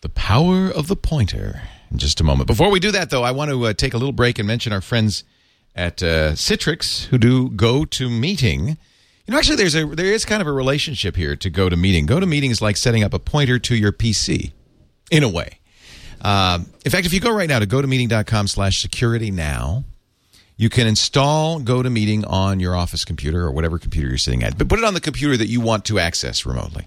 The 0.01 0.09
power 0.09 0.69
of 0.71 0.89
the 0.89 0.97
pointer 0.97 1.63
in 1.91 1.99
just 1.99 2.21
a 2.21 2.25
moment. 2.25 2.47
Before 2.47 2.71
we 2.71 2.81
do 2.81 2.93
that, 2.93 3.11
though, 3.11 3.23
I 3.23 3.33
want 3.33 3.51
to 3.51 3.67
uh, 3.67 3.73
take 3.73 3.95
a 3.95 3.99
little 3.99 4.13
break 4.13 4.39
and 4.39 4.47
mention 4.47 4.73
our 4.73 4.81
friends 4.81 5.25
at 5.77 6.03
uh, 6.03 6.33
Citrix 6.33 7.05
who 7.07 7.19
do 7.19 7.51
Go 7.51 7.85
to 7.85 8.11
Meeting. 8.11 8.69
You 8.69 9.33
know, 9.33 9.39
actually, 9.39 9.57
there's 9.57 9.77
a 9.77 9.85
there 9.85 10.07
is 10.07 10.25
kind 10.25 10.41
of 10.41 10.49
a 10.49 10.53
relationship 10.53 11.15
here 11.15 11.37
to 11.37 11.51
Go 11.51 11.69
to 11.69 11.77
Meeting. 11.77 12.07
Go 12.07 12.19
to 12.19 12.27
Meeting 12.27 12.51
is 12.51 12.61
like 12.61 12.77
setting 12.77 13.05
up 13.05 13.15
a 13.15 13.19
pointer 13.19 13.59
to 13.61 13.77
your 13.77 13.93
PC, 13.93 14.53
in 15.11 15.23
a 15.23 15.29
way. 15.29 15.61
Um, 16.23 16.67
in 16.85 16.91
fact, 16.91 17.07
if 17.07 17.13
you 17.13 17.21
go 17.21 17.31
right 17.31 17.49
now 17.49 17.59
to 17.59 17.67
gotomeeting.com 17.67 18.49
slash 18.49 18.81
security 18.81 19.31
now, 19.31 19.85
you 20.57 20.69
can 20.69 20.87
install 20.87 21.61
GoToMeeting 21.61 22.25
on 22.29 22.61
your 22.61 22.75
office 22.75 23.05
computer 23.05 23.43
or 23.43 23.53
whatever 23.53 23.79
computer 23.79 24.09
you're 24.09 24.19
sitting 24.19 24.43
at, 24.43 24.57
but 24.57 24.69
put 24.69 24.79
it 24.79 24.85
on 24.85 24.95
the 24.95 25.01
computer 25.01 25.37
that 25.37 25.49
you 25.49 25.61
want 25.61 25.85
to 25.87 25.99
access 25.99 26.47
remotely. 26.47 26.87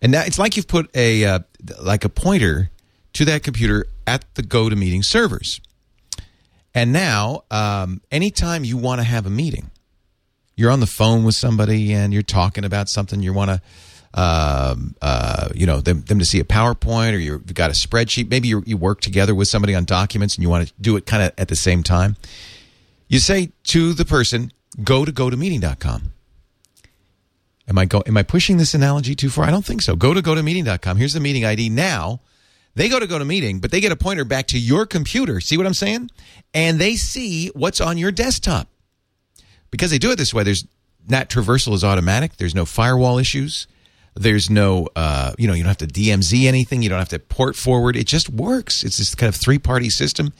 And 0.00 0.12
now 0.12 0.22
it's 0.22 0.38
like 0.38 0.56
you've 0.56 0.68
put 0.68 0.94
a 0.96 1.24
uh, 1.24 1.38
like 1.80 2.04
a 2.04 2.08
pointer 2.08 2.70
to 3.14 3.24
that 3.26 3.42
computer 3.42 3.86
at 4.06 4.24
the 4.34 4.42
GoToMeeting 4.42 5.04
servers. 5.04 5.60
And 6.74 6.92
now, 6.92 7.44
um, 7.50 8.00
anytime 8.10 8.64
you 8.64 8.76
want 8.76 9.00
to 9.00 9.04
have 9.04 9.26
a 9.26 9.30
meeting, 9.30 9.70
you're 10.56 10.70
on 10.70 10.80
the 10.80 10.86
phone 10.86 11.24
with 11.24 11.34
somebody 11.34 11.92
and 11.92 12.12
you're 12.12 12.22
talking 12.22 12.64
about 12.64 12.88
something 12.88 13.20
you 13.20 13.32
want 13.32 13.50
to 13.50 13.60
um, 14.14 14.94
uh, 15.02 15.48
you 15.54 15.66
know 15.66 15.80
them, 15.80 16.02
them 16.02 16.20
to 16.20 16.24
see 16.24 16.38
a 16.38 16.44
PowerPoint 16.44 17.14
or 17.14 17.18
you've 17.18 17.52
got 17.52 17.70
a 17.70 17.74
spreadsheet. 17.74 18.30
Maybe 18.30 18.48
you 18.48 18.76
work 18.76 19.00
together 19.00 19.34
with 19.34 19.48
somebody 19.48 19.74
on 19.74 19.84
documents 19.84 20.36
and 20.36 20.42
you 20.42 20.48
want 20.48 20.68
to 20.68 20.74
do 20.80 20.96
it 20.96 21.04
kind 21.04 21.22
of 21.22 21.32
at 21.36 21.48
the 21.48 21.56
same 21.56 21.82
time. 21.82 22.16
You 23.08 23.18
say 23.18 23.50
to 23.64 23.92
the 23.92 24.04
person, 24.04 24.52
"Go 24.82 25.04
to 25.04 25.12
gotomeeting.com." 25.12 26.12
Am 27.66 27.78
I 27.78 27.86
go? 27.86 28.02
Am 28.06 28.16
I 28.16 28.22
pushing 28.22 28.56
this 28.56 28.72
analogy 28.72 29.16
too 29.16 29.30
far? 29.30 29.46
I 29.46 29.50
don't 29.50 29.64
think 29.64 29.82
so. 29.82 29.96
Go 29.96 30.14
to 30.14 30.22
gotomeeting.com. 30.22 30.96
Here's 30.96 31.14
the 31.14 31.20
meeting 31.20 31.44
ID. 31.44 31.68
Now 31.70 32.20
they 32.74 32.88
go 32.88 32.98
to 32.98 33.06
go 33.06 33.18
to 33.18 33.24
meeting, 33.24 33.60
but 33.60 33.70
they 33.70 33.80
get 33.80 33.92
a 33.92 33.96
pointer 33.96 34.24
back 34.24 34.46
to 34.48 34.58
your 34.58 34.86
computer. 34.86 35.40
See 35.40 35.56
what 35.56 35.66
I'm 35.66 35.74
saying? 35.74 36.10
And 36.52 36.78
they 36.78 36.96
see 36.96 37.48
what's 37.48 37.80
on 37.80 37.98
your 37.98 38.10
desktop 38.10 38.68
because 39.70 39.90
they 39.90 39.98
do 39.98 40.10
it 40.10 40.16
this 40.16 40.34
way. 40.34 40.42
There's 40.42 40.66
NAT 41.08 41.28
traversal 41.30 41.74
is 41.74 41.84
automatic. 41.84 42.36
There's 42.36 42.54
no 42.54 42.64
firewall 42.64 43.18
issues. 43.18 43.66
There's 44.16 44.48
no, 44.48 44.88
uh, 44.94 45.32
you 45.38 45.48
know, 45.48 45.54
you 45.54 45.64
don't 45.64 45.68
have 45.68 45.78
to 45.78 45.86
DMZ 45.86 46.46
anything. 46.46 46.82
You 46.82 46.88
don't 46.88 47.00
have 47.00 47.08
to 47.10 47.18
port 47.18 47.56
forward. 47.56 47.96
It 47.96 48.06
just 48.06 48.30
works. 48.30 48.84
It's 48.84 48.98
this 48.98 49.14
kind 49.14 49.28
of 49.28 49.34
three 49.34 49.58
party 49.58 49.90
system. 49.90 50.32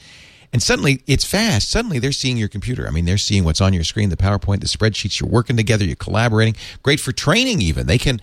And 0.55 0.63
suddenly 0.63 1.03
it's 1.09 1.25
fast. 1.25 1.69
Suddenly 1.69 1.99
they're 1.99 2.13
seeing 2.13 2.37
your 2.37 2.47
computer. 2.47 2.87
I 2.87 2.91
mean, 2.91 3.07
they're 3.07 3.19
seeing 3.19 3.43
what's 3.43 3.61
on 3.61 3.73
your 3.73 3.83
screen, 3.83 4.11
the 4.11 4.17
PowerPoint, 4.17 4.61
the 4.61 4.69
spreadsheets. 4.69 5.19
You're 5.19 5.29
working 5.29 5.57
together. 5.57 5.85
You're 5.85 5.97
collaborating. 5.97 6.55
Great 6.85 7.01
for 7.01 7.11
training, 7.11 7.61
even. 7.61 7.89
They 7.89 7.99
can 7.99 8.21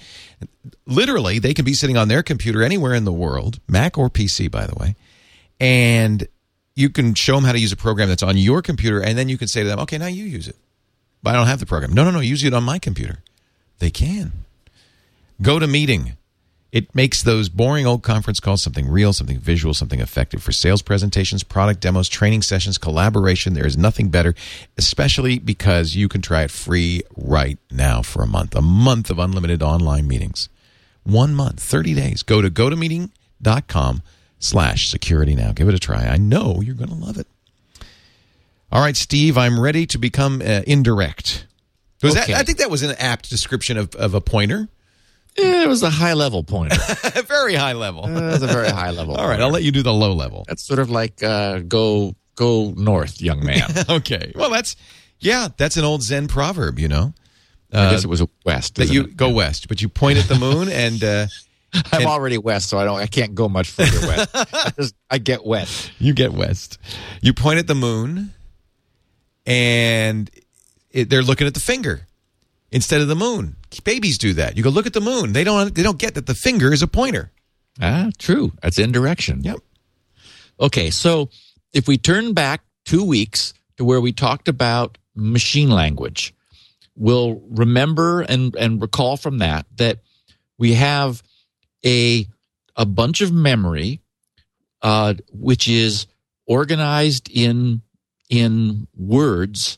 literally, 0.87 1.39
they 1.39 1.53
can 1.53 1.65
be 1.65 1.73
sitting 1.73 1.97
on 1.97 2.07
their 2.07 2.23
computer 2.23 2.63
anywhere 2.63 2.93
in 2.93 3.03
the 3.03 3.11
world, 3.11 3.59
Mac 3.67 3.97
or 3.97 4.09
PC, 4.09 4.49
by 4.49 4.65
the 4.65 4.75
way. 4.75 4.95
And 5.59 6.25
you 6.73 6.89
can 6.89 7.15
show 7.15 7.35
them 7.35 7.43
how 7.43 7.51
to 7.51 7.59
use 7.59 7.73
a 7.73 7.75
program 7.75 8.07
that's 8.07 8.23
on 8.23 8.37
your 8.37 8.61
computer. 8.61 9.01
And 9.01 9.17
then 9.17 9.27
you 9.27 9.37
can 9.37 9.49
say 9.49 9.63
to 9.63 9.67
them, 9.67 9.79
okay, 9.79 9.97
now 9.97 10.07
you 10.07 10.23
use 10.23 10.47
it. 10.47 10.55
But 11.21 11.31
I 11.31 11.37
don't 11.37 11.47
have 11.47 11.59
the 11.59 11.65
program. 11.65 11.91
No, 11.91 12.05
no, 12.05 12.11
no. 12.11 12.21
Use 12.21 12.45
it 12.45 12.53
on 12.53 12.63
my 12.63 12.79
computer. 12.79 13.17
They 13.79 13.91
can. 13.91 14.31
Go 15.41 15.59
to 15.59 15.67
meeting. 15.67 16.15
It 16.71 16.95
makes 16.95 17.21
those 17.21 17.49
boring 17.49 17.85
old 17.85 18.01
conference 18.01 18.39
calls 18.39 18.61
something 18.63 18.87
real, 18.87 19.11
something 19.11 19.37
visual, 19.37 19.73
something 19.73 19.99
effective 19.99 20.41
for 20.41 20.53
sales 20.53 20.81
presentations, 20.81 21.43
product 21.43 21.81
demos, 21.81 22.07
training 22.07 22.43
sessions, 22.43 22.77
collaboration. 22.77 23.53
There 23.53 23.67
is 23.67 23.77
nothing 23.77 24.07
better, 24.09 24.33
especially 24.77 25.37
because 25.37 25.95
you 25.97 26.07
can 26.07 26.21
try 26.21 26.43
it 26.43 26.51
free 26.51 27.01
right 27.17 27.57
now 27.69 28.01
for 28.01 28.23
a 28.23 28.27
month. 28.27 28.55
A 28.55 28.61
month 28.61 29.09
of 29.09 29.19
unlimited 29.19 29.61
online 29.61 30.07
meetings. 30.07 30.47
One 31.03 31.35
month, 31.35 31.59
30 31.59 31.93
days. 31.93 32.23
Go 32.23 32.41
to 32.41 32.49
gotomeeting.com 32.49 34.01
slash 34.39 34.89
security 34.89 35.35
now. 35.35 35.51
Give 35.51 35.67
it 35.67 35.75
a 35.75 35.79
try. 35.79 36.05
I 36.07 36.15
know 36.17 36.61
you're 36.61 36.75
going 36.75 36.89
to 36.89 36.95
love 36.95 37.17
it. 37.17 37.27
All 38.71 38.81
right, 38.81 38.95
Steve, 38.95 39.37
I'm 39.37 39.59
ready 39.59 39.85
to 39.87 39.97
become 39.97 40.41
uh, 40.41 40.61
indirect. 40.65 41.45
Was 42.01 42.15
Okay. 42.15 42.31
that, 42.31 42.39
I 42.39 42.43
think 42.43 42.59
that 42.59 42.71
was 42.71 42.81
an 42.83 42.95
apt 42.97 43.29
description 43.29 43.75
of, 43.77 43.93
of 43.95 44.13
a 44.13 44.21
pointer. 44.21 44.69
Eh, 45.37 45.63
It 45.63 45.67
was 45.67 45.81
a 45.83 45.89
high 45.89 46.13
level 46.13 46.43
pointer. 46.43 46.75
Very 47.27 47.55
high 47.55 47.73
level. 47.73 48.05
it 48.05 48.13
was 48.13 48.41
a 48.43 48.47
very 48.47 48.69
high 48.69 48.91
level. 48.91 49.15
All 49.19 49.27
right, 49.27 49.39
I'll 49.39 49.49
let 49.49 49.63
you 49.63 49.71
do 49.71 49.81
the 49.83 49.93
low 49.93 50.13
level. 50.13 50.43
That's 50.47 50.63
sort 50.63 50.79
of 50.79 50.89
like 50.89 51.23
uh, 51.23 51.59
go 51.59 52.15
go 52.35 52.73
north, 52.75 53.21
young 53.21 53.43
man. 53.45 53.69
Okay. 53.89 54.31
Well, 54.35 54.49
that's 54.49 54.75
yeah, 55.19 55.47
that's 55.57 55.77
an 55.77 55.83
old 55.85 56.01
Zen 56.03 56.27
proverb, 56.27 56.79
you 56.79 56.87
know, 56.87 57.13
I 57.71 57.91
guess 57.91 58.03
it 58.03 58.07
was 58.07 58.23
west. 58.45 58.75
that 58.75 58.89
you 58.91 59.03
it? 59.03 59.15
go 59.15 59.29
west, 59.29 59.67
but 59.67 59.81
you 59.81 59.87
point 59.89 60.17
at 60.17 60.25
the 60.27 60.35
moon 60.35 60.67
and 60.69 61.03
uh, 61.03 61.27
I'm 61.93 62.05
already 62.07 62.37
west, 62.37 62.67
so 62.69 62.77
I 62.77 62.83
don't. 62.83 62.99
I 62.99 63.07
can't 63.07 63.33
go 63.33 63.47
much 63.47 63.69
further 63.69 64.05
west. 64.07 64.29
I, 64.33 64.71
just, 64.77 64.95
I 65.09 65.17
get 65.19 65.45
wet. 65.45 65.91
you 65.99 66.13
get 66.13 66.33
west. 66.33 66.77
You 67.21 67.33
point 67.33 67.59
at 67.59 67.67
the 67.67 67.75
moon, 67.75 68.33
and 69.45 70.29
it, 70.91 71.09
they're 71.09 71.21
looking 71.21 71.47
at 71.47 71.53
the 71.53 71.59
finger 71.61 72.07
instead 72.71 72.99
of 73.01 73.07
the 73.07 73.15
moon. 73.15 73.55
Babies 73.79 74.17
do 74.17 74.33
that. 74.33 74.57
You 74.57 74.63
go 74.63 74.69
look 74.69 74.85
at 74.85 74.93
the 74.93 75.01
moon. 75.01 75.33
They 75.33 75.43
don't. 75.43 75.73
They 75.73 75.83
don't 75.83 75.97
get 75.97 76.15
that 76.15 76.25
the 76.25 76.35
finger 76.35 76.73
is 76.73 76.81
a 76.81 76.87
pointer. 76.87 77.31
Ah, 77.81 78.09
true. 78.17 78.51
That's 78.61 78.77
indirection. 78.77 79.41
Yep. 79.43 79.59
Okay, 80.59 80.89
so 80.89 81.29
if 81.73 81.87
we 81.87 81.97
turn 81.97 82.33
back 82.33 82.61
two 82.85 83.03
weeks 83.03 83.53
to 83.77 83.85
where 83.85 84.01
we 84.01 84.11
talked 84.11 84.47
about 84.47 84.97
machine 85.15 85.69
language, 85.69 86.33
we'll 86.95 87.41
remember 87.49 88.21
and, 88.21 88.55
and 88.55 88.81
recall 88.81 89.17
from 89.17 89.39
that 89.39 89.65
that 89.77 89.99
we 90.57 90.73
have 90.73 91.23
a 91.85 92.27
a 92.75 92.85
bunch 92.85 93.21
of 93.21 93.31
memory 93.31 94.01
uh, 94.81 95.13
which 95.31 95.67
is 95.67 96.07
organized 96.45 97.29
in 97.31 97.81
in 98.29 98.87
words 98.95 99.77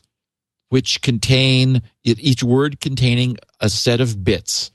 which 0.74 1.02
contain 1.02 1.82
each 2.02 2.42
word 2.42 2.80
containing 2.80 3.36
a 3.60 3.68
set 3.68 4.00
of 4.00 4.24
bits 4.24 4.72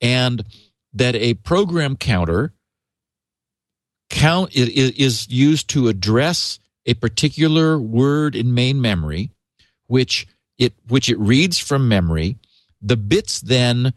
and 0.00 0.42
that 0.92 1.14
a 1.14 1.34
program 1.34 1.94
counter 1.94 2.52
count 4.10 4.50
is 4.56 5.28
used 5.28 5.70
to 5.70 5.86
address 5.86 6.58
a 6.84 6.94
particular 6.94 7.78
word 7.78 8.34
in 8.34 8.54
main 8.54 8.80
memory 8.80 9.30
which 9.86 10.26
it 10.58 10.74
which 10.88 11.08
it 11.08 11.18
reads 11.20 11.60
from 11.60 11.86
memory. 11.86 12.38
The 12.82 12.96
bits 12.96 13.40
then 13.40 13.92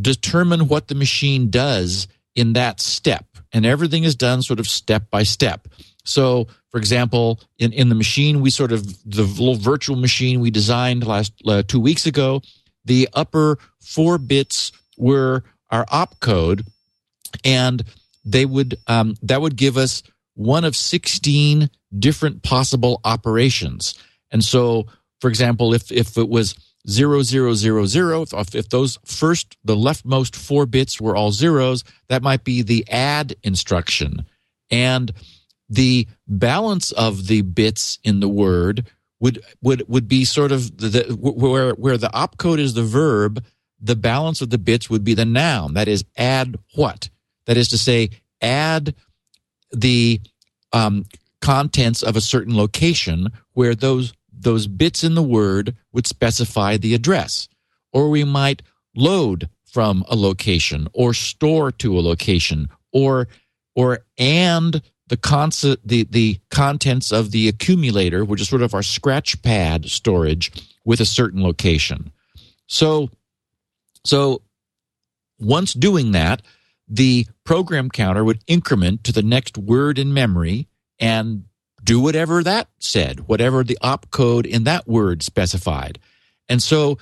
determine 0.00 0.66
what 0.66 0.88
the 0.88 0.96
machine 0.96 1.48
does 1.48 2.08
in 2.34 2.54
that 2.54 2.80
step 2.80 3.26
and 3.52 3.64
everything 3.64 4.02
is 4.02 4.16
done 4.16 4.42
sort 4.42 4.58
of 4.58 4.66
step 4.66 5.08
by 5.12 5.22
step. 5.22 5.68
So 6.04 6.48
for 6.72 6.78
example 6.78 7.38
in, 7.58 7.72
in 7.72 7.88
the 7.88 7.94
machine 7.94 8.40
we 8.40 8.50
sort 8.50 8.72
of 8.72 8.84
the 9.08 9.22
little 9.22 9.54
virtual 9.54 9.96
machine 9.96 10.40
we 10.40 10.50
designed 10.50 11.06
last 11.06 11.32
uh, 11.46 11.62
two 11.62 11.80
weeks 11.80 12.06
ago 12.06 12.42
the 12.84 13.08
upper 13.12 13.58
four 13.80 14.18
bits 14.18 14.72
were 14.96 15.44
our 15.70 15.86
opcode 15.86 16.66
and 17.44 17.84
they 18.24 18.44
would 18.44 18.76
um, 18.86 19.16
that 19.22 19.40
would 19.40 19.56
give 19.56 19.76
us 19.76 20.02
one 20.34 20.64
of 20.64 20.76
16 20.76 21.68
different 21.98 22.42
possible 22.42 23.00
operations. 23.04 23.94
And 24.30 24.44
so 24.44 24.86
for 25.20 25.28
example 25.28 25.74
if 25.74 25.90
if 25.90 26.16
it 26.16 26.28
was 26.28 26.54
zero 26.88 27.22
zero 27.22 27.54
zero 27.54 27.86
zero 27.86 28.22
if, 28.22 28.54
if 28.54 28.68
those 28.68 28.98
first 29.04 29.56
the 29.64 29.76
leftmost 29.76 30.34
four 30.34 30.66
bits 30.66 31.00
were 31.00 31.14
all 31.14 31.30
zeros 31.30 31.84
that 32.08 32.22
might 32.22 32.44
be 32.44 32.62
the 32.62 32.84
add 32.90 33.34
instruction. 33.42 34.24
And 34.70 35.12
the 35.72 36.06
balance 36.28 36.92
of 36.92 37.26
the 37.26 37.42
bits 37.42 37.98
in 38.04 38.20
the 38.20 38.28
word 38.28 38.86
would 39.20 39.42
would 39.62 39.88
would 39.88 40.08
be 40.08 40.24
sort 40.24 40.52
of 40.52 40.76
the, 40.76 41.16
where 41.18 41.72
where 41.72 41.96
the 41.96 42.08
opcode 42.08 42.58
is 42.58 42.74
the 42.74 42.82
verb 42.82 43.42
the 43.82 43.96
balance 43.96 44.40
of 44.40 44.50
the 44.50 44.58
bits 44.58 44.88
would 44.88 45.02
be 45.02 45.14
the 45.14 45.24
noun. 45.24 45.74
That 45.74 45.88
is 45.88 46.04
add 46.16 46.56
what? 46.74 47.10
That 47.46 47.56
is 47.56 47.68
to 47.68 47.78
say 47.78 48.10
add 48.40 48.94
the 49.72 50.20
um, 50.72 51.04
contents 51.40 52.02
of 52.02 52.14
a 52.14 52.20
certain 52.20 52.56
location 52.56 53.32
where 53.54 53.74
those 53.74 54.12
those 54.32 54.66
bits 54.66 55.04
in 55.04 55.14
the 55.14 55.22
word 55.22 55.74
would 55.92 56.06
specify 56.06 56.76
the 56.76 56.94
address. 56.94 57.48
Or 57.92 58.08
we 58.08 58.24
might 58.24 58.62
load 58.94 59.48
from 59.64 60.04
a 60.08 60.16
location 60.16 60.88
or 60.92 61.14
store 61.14 61.72
to 61.72 61.98
a 61.98 62.00
location 62.00 62.68
or 62.92 63.28
or 63.74 64.04
and 64.18 64.82
the 65.08 65.16
concept 65.16 65.86
the 65.86 66.04
the 66.10 66.40
contents 66.50 67.12
of 67.12 67.30
the 67.30 67.48
accumulator 67.48 68.24
which 68.24 68.40
is 68.40 68.48
sort 68.48 68.62
of 68.62 68.74
our 68.74 68.82
scratch 68.82 69.40
pad 69.42 69.88
storage 69.88 70.52
with 70.84 71.00
a 71.00 71.06
certain 71.06 71.42
location 71.42 72.12
so 72.66 73.10
so 74.04 74.42
once 75.38 75.72
doing 75.74 76.12
that 76.12 76.42
the 76.88 77.26
program 77.44 77.88
counter 77.88 78.24
would 78.24 78.42
increment 78.46 79.04
to 79.04 79.12
the 79.12 79.22
next 79.22 79.56
word 79.56 79.98
in 79.98 80.12
memory 80.12 80.68
and 80.98 81.44
do 81.82 82.00
whatever 82.00 82.42
that 82.42 82.68
said, 82.78 83.28
whatever 83.28 83.64
the 83.64 83.78
opcode 83.82 84.46
in 84.46 84.64
that 84.64 84.86
word 84.86 85.22
specified. 85.22 85.98
And 86.48 86.62
so 86.62 86.98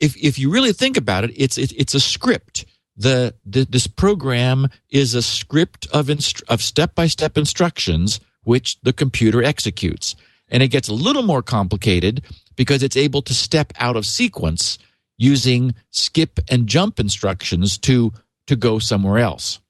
if 0.00 0.16
if 0.16 0.38
you 0.38 0.50
really 0.50 0.72
think 0.72 0.96
about 0.96 1.24
it, 1.24 1.32
it's 1.36 1.56
it, 1.58 1.72
it's 1.72 1.94
a 1.94 2.00
script. 2.00 2.64
The, 2.98 3.34
the 3.46 3.64
this 3.64 3.86
program 3.86 4.68
is 4.90 5.14
a 5.14 5.22
script 5.22 5.86
of 5.92 6.10
of 6.48 6.62
step 6.62 6.94
by 6.94 7.06
step 7.06 7.38
instructions 7.38 8.20
which 8.42 8.80
the 8.82 8.92
computer 8.92 9.42
executes, 9.42 10.16
and 10.48 10.62
it 10.62 10.68
gets 10.68 10.88
a 10.88 10.94
little 10.94 11.22
more 11.22 11.42
complicated 11.42 12.24
because 12.56 12.82
it's 12.82 12.96
able 12.96 13.22
to 13.22 13.34
step 13.34 13.72
out 13.78 13.96
of 13.96 14.04
sequence 14.04 14.78
using 15.16 15.74
skip 15.90 16.40
and 16.50 16.66
jump 16.66 16.98
instructions 16.98 17.78
to 17.78 18.12
to 18.48 18.56
go 18.56 18.80
somewhere 18.80 19.18
else. 19.18 19.60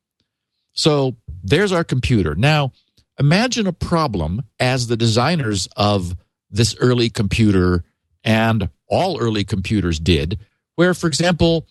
So 0.72 1.16
there's 1.44 1.72
our 1.72 1.84
computer. 1.84 2.34
Now 2.34 2.72
imagine 3.18 3.66
a 3.66 3.72
problem 3.72 4.42
as 4.58 4.86
the 4.86 4.96
designers 4.96 5.68
of 5.76 6.16
this 6.50 6.74
early 6.80 7.10
computer 7.10 7.84
and 8.24 8.70
all 8.88 9.18
early 9.20 9.44
computers 9.44 9.98
did, 9.98 10.38
where, 10.76 10.94
for 10.94 11.06
example, 11.06 11.66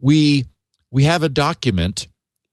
we 0.00 0.46
we 0.90 1.04
have 1.04 1.22
a 1.22 1.28
document 1.28 2.08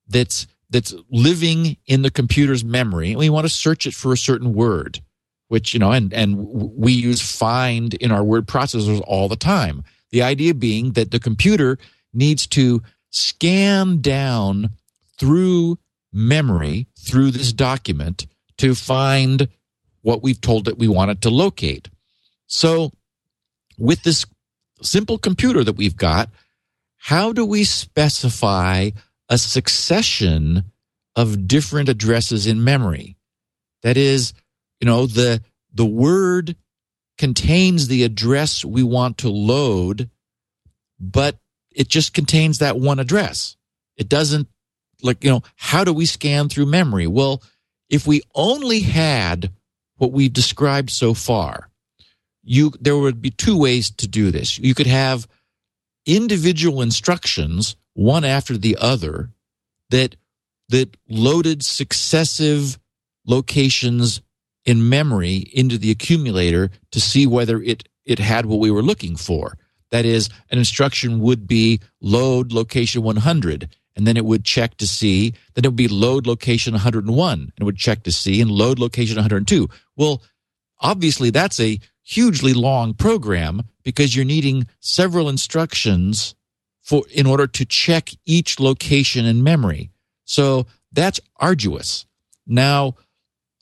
that's 0.07 0.47
that's 0.69 0.93
living 1.09 1.77
in 1.85 2.01
the 2.01 2.11
computer's 2.11 2.63
memory, 2.63 3.11
and 3.11 3.19
we 3.19 3.29
want 3.29 3.45
to 3.45 3.53
search 3.53 3.87
it 3.87 3.93
for 3.93 4.11
a 4.11 4.17
certain 4.17 4.53
word, 4.53 4.99
which 5.47 5.73
you 5.73 5.79
know, 5.79 5.91
and 5.91 6.13
and 6.13 6.37
we 6.37 6.91
use 6.91 7.21
find 7.21 7.93
in 7.95 8.11
our 8.11 8.23
word 8.23 8.47
processors 8.47 9.01
all 9.07 9.27
the 9.27 9.35
time. 9.35 9.83
The 10.11 10.23
idea 10.23 10.53
being 10.53 10.93
that 10.93 11.11
the 11.11 11.19
computer 11.19 11.77
needs 12.13 12.47
to 12.47 12.81
scan 13.09 14.01
down 14.01 14.71
through 15.17 15.77
memory 16.13 16.87
through 16.97 17.31
this 17.31 17.53
document 17.53 18.27
to 18.57 18.75
find 18.75 19.47
what 20.01 20.23
we've 20.23 20.41
told 20.41 20.67
it 20.67 20.77
we 20.77 20.87
want 20.87 21.11
it 21.11 21.21
to 21.21 21.29
locate. 21.29 21.89
So 22.47 22.91
with 23.77 24.03
this 24.03 24.25
simple 24.81 25.17
computer 25.17 25.63
that 25.63 25.75
we've 25.75 25.97
got, 25.97 26.29
how 26.97 27.31
do 27.31 27.45
we 27.45 27.63
specify 27.63 28.89
a 29.29 29.37
succession 29.37 30.63
of 31.15 31.47
different 31.47 31.89
addresses 31.89 32.47
in 32.47 32.63
memory? 32.63 33.17
That 33.83 33.97
is, 33.97 34.33
you 34.81 34.85
know, 34.85 35.05
the 35.05 35.41
the 35.73 35.85
word 35.85 36.55
contains 37.17 37.87
the 37.87 38.03
address 38.03 38.63
we 38.65 38.83
want 38.83 39.19
to 39.19 39.29
load, 39.29 40.09
but 40.99 41.37
it 41.71 41.87
just 41.87 42.13
contains 42.13 42.59
that 42.59 42.79
one 42.79 42.99
address. 42.99 43.55
It 43.97 44.09
doesn't 44.09 44.47
like, 45.03 45.23
you 45.23 45.29
know, 45.29 45.43
how 45.55 45.83
do 45.83 45.93
we 45.93 46.05
scan 46.05 46.49
through 46.49 46.65
memory? 46.65 47.07
Well, 47.07 47.43
if 47.89 48.07
we 48.07 48.21
only 48.33 48.81
had 48.81 49.51
what 49.97 50.11
we've 50.11 50.33
described 50.33 50.89
so 50.89 51.13
far, 51.13 51.69
you 52.43 52.71
there 52.79 52.97
would 52.97 53.21
be 53.21 53.29
two 53.29 53.57
ways 53.57 53.91
to 53.91 54.07
do 54.07 54.31
this. 54.31 54.57
You 54.57 54.73
could 54.73 54.87
have 54.87 55.27
individual 56.07 56.81
instructions, 56.81 57.75
one 57.93 58.23
after 58.23 58.57
the 58.57 58.77
other, 58.79 59.29
that 59.91 60.15
that 60.69 60.97
loaded 61.07 61.63
successive 61.63 62.79
locations 63.25 64.21
in 64.65 64.89
memory 64.89 65.49
into 65.53 65.77
the 65.77 65.91
accumulator 65.91 66.69
to 66.91 66.99
see 66.99 67.27
whether 67.27 67.61
it 67.61 67.87
it 68.05 68.19
had 68.19 68.45
what 68.45 68.59
we 68.59 68.71
were 68.71 68.81
looking 68.81 69.15
for. 69.15 69.57
That 69.91 70.05
is, 70.05 70.29
an 70.49 70.57
instruction 70.57 71.19
would 71.19 71.47
be 71.47 71.79
load 72.01 72.51
location 72.51 73.03
100, 73.03 73.69
and 73.95 74.07
then 74.07 74.17
it 74.17 74.25
would 74.25 74.43
check 74.43 74.77
to 74.77 74.87
see. 74.87 75.33
Then 75.53 75.65
it 75.65 75.67
would 75.69 75.75
be 75.75 75.87
load 75.87 76.27
location 76.27 76.73
101, 76.73 77.39
and 77.39 77.51
it 77.57 77.63
would 77.63 77.77
check 77.77 78.03
to 78.03 78.11
see, 78.11 78.41
and 78.41 78.51
load 78.51 78.79
location 78.79 79.15
102. 79.15 79.69
Well, 79.95 80.21
obviously, 80.81 81.29
that's 81.29 81.59
a 81.59 81.79
hugely 82.03 82.53
long 82.53 82.93
program 82.93 83.63
because 83.87 84.13
you're 84.13 84.25
needing 84.25 84.67
several 84.81 85.29
instructions 85.29 86.35
for 86.81 87.05
in 87.09 87.25
order 87.25 87.47
to 87.47 87.63
check 87.63 88.09
each 88.25 88.59
location 88.59 89.25
in 89.25 89.41
memory. 89.41 89.91
So 90.25 90.67
that's 90.91 91.21
arduous. 91.37 92.05
Now, 92.45 92.95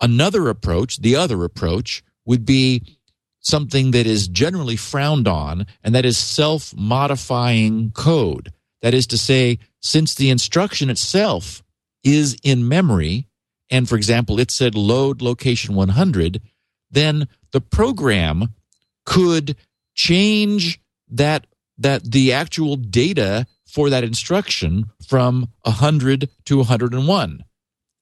another 0.01 0.49
approach, 0.49 0.97
the 0.97 1.15
other 1.15 1.43
approach 1.43 2.03
would 2.25 2.43
be 2.43 2.97
something 3.39 3.91
that 3.91 4.07
is 4.07 4.27
generally 4.27 4.75
frowned 4.75 5.27
on, 5.27 5.67
and 5.83 5.93
that 5.93 6.05
is 6.05 6.17
self 6.17 6.75
modifying 6.75 7.91
code. 7.91 8.51
That 8.81 8.95
is 8.95 9.05
to 9.07 9.19
say, 9.19 9.59
since 9.79 10.15
the 10.15 10.31
instruction 10.31 10.89
itself 10.89 11.61
is 12.03 12.35
in 12.41 12.67
memory, 12.67 13.27
and 13.69 13.87
for 13.87 13.95
example, 13.95 14.39
it 14.39 14.49
said 14.49 14.73
load 14.73 15.21
location 15.21 15.75
100, 15.75 16.41
then 16.89 17.27
the 17.51 17.61
program 17.61 18.55
could 19.05 19.55
change 19.95 20.79
that 21.09 21.47
that 21.77 22.09
the 22.09 22.31
actual 22.31 22.75
data 22.75 23.45
for 23.65 23.89
that 23.89 24.03
instruction 24.03 24.85
from 25.07 25.49
100 25.63 26.29
to 26.45 26.57
101 26.57 27.43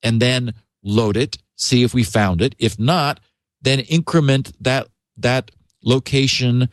and 0.03 0.21
then 0.21 0.53
load 0.83 1.17
it 1.17 1.37
see 1.55 1.83
if 1.83 1.93
we 1.93 2.03
found 2.03 2.41
it 2.41 2.55
if 2.59 2.77
not 2.77 3.19
then 3.61 3.79
increment 3.79 4.51
that 4.61 4.87
that 5.17 5.51
location 5.83 6.69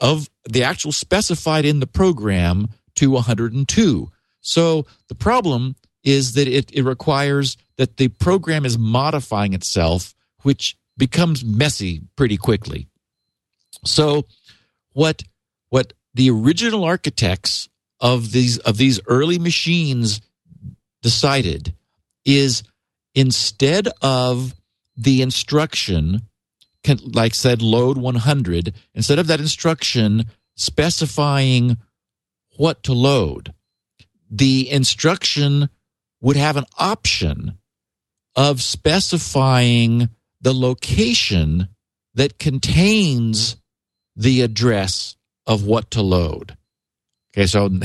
of 0.00 0.28
the 0.48 0.64
actual 0.64 0.92
specified 0.92 1.64
in 1.64 1.80
the 1.80 1.86
program 1.86 2.68
to 2.94 3.10
102 3.10 4.10
so 4.40 4.86
the 5.08 5.14
problem 5.14 5.76
is 6.02 6.34
that 6.34 6.48
it, 6.48 6.68
it 6.72 6.82
requires 6.82 7.56
that 7.76 7.96
the 7.96 8.08
program 8.08 8.64
is 8.64 8.76
modifying 8.76 9.52
itself 9.52 10.14
which 10.42 10.76
becomes 10.96 11.44
messy 11.44 12.02
pretty 12.16 12.36
quickly. 12.36 12.88
So 13.84 14.26
what 14.92 15.22
what 15.70 15.92
the 16.14 16.30
original 16.30 16.84
architects 16.84 17.68
of 18.00 18.32
these 18.32 18.58
of 18.58 18.76
these 18.76 19.00
early 19.06 19.38
machines 19.38 20.20
decided 21.02 21.74
is 22.24 22.62
instead 23.14 23.88
of 24.00 24.54
the 24.96 25.22
instruction 25.22 26.22
like 27.02 27.34
said 27.34 27.62
load 27.62 27.96
100 27.96 28.74
instead 28.94 29.18
of 29.18 29.28
that 29.28 29.40
instruction 29.40 30.24
specifying 30.56 31.76
what 32.56 32.82
to 32.82 32.92
load 32.92 33.54
the 34.30 34.68
instruction 34.70 35.68
would 36.20 36.36
have 36.36 36.56
an 36.56 36.64
option 36.78 37.58
of 38.34 38.62
specifying 38.62 40.08
the 40.40 40.54
location 40.54 41.68
that 42.14 42.38
contains 42.38 43.56
the 44.16 44.42
address 44.42 45.16
of 45.46 45.64
what 45.64 45.90
to 45.92 46.02
load. 46.02 46.56
Okay, 47.34 47.46
so 47.46 47.66
and 47.66 47.80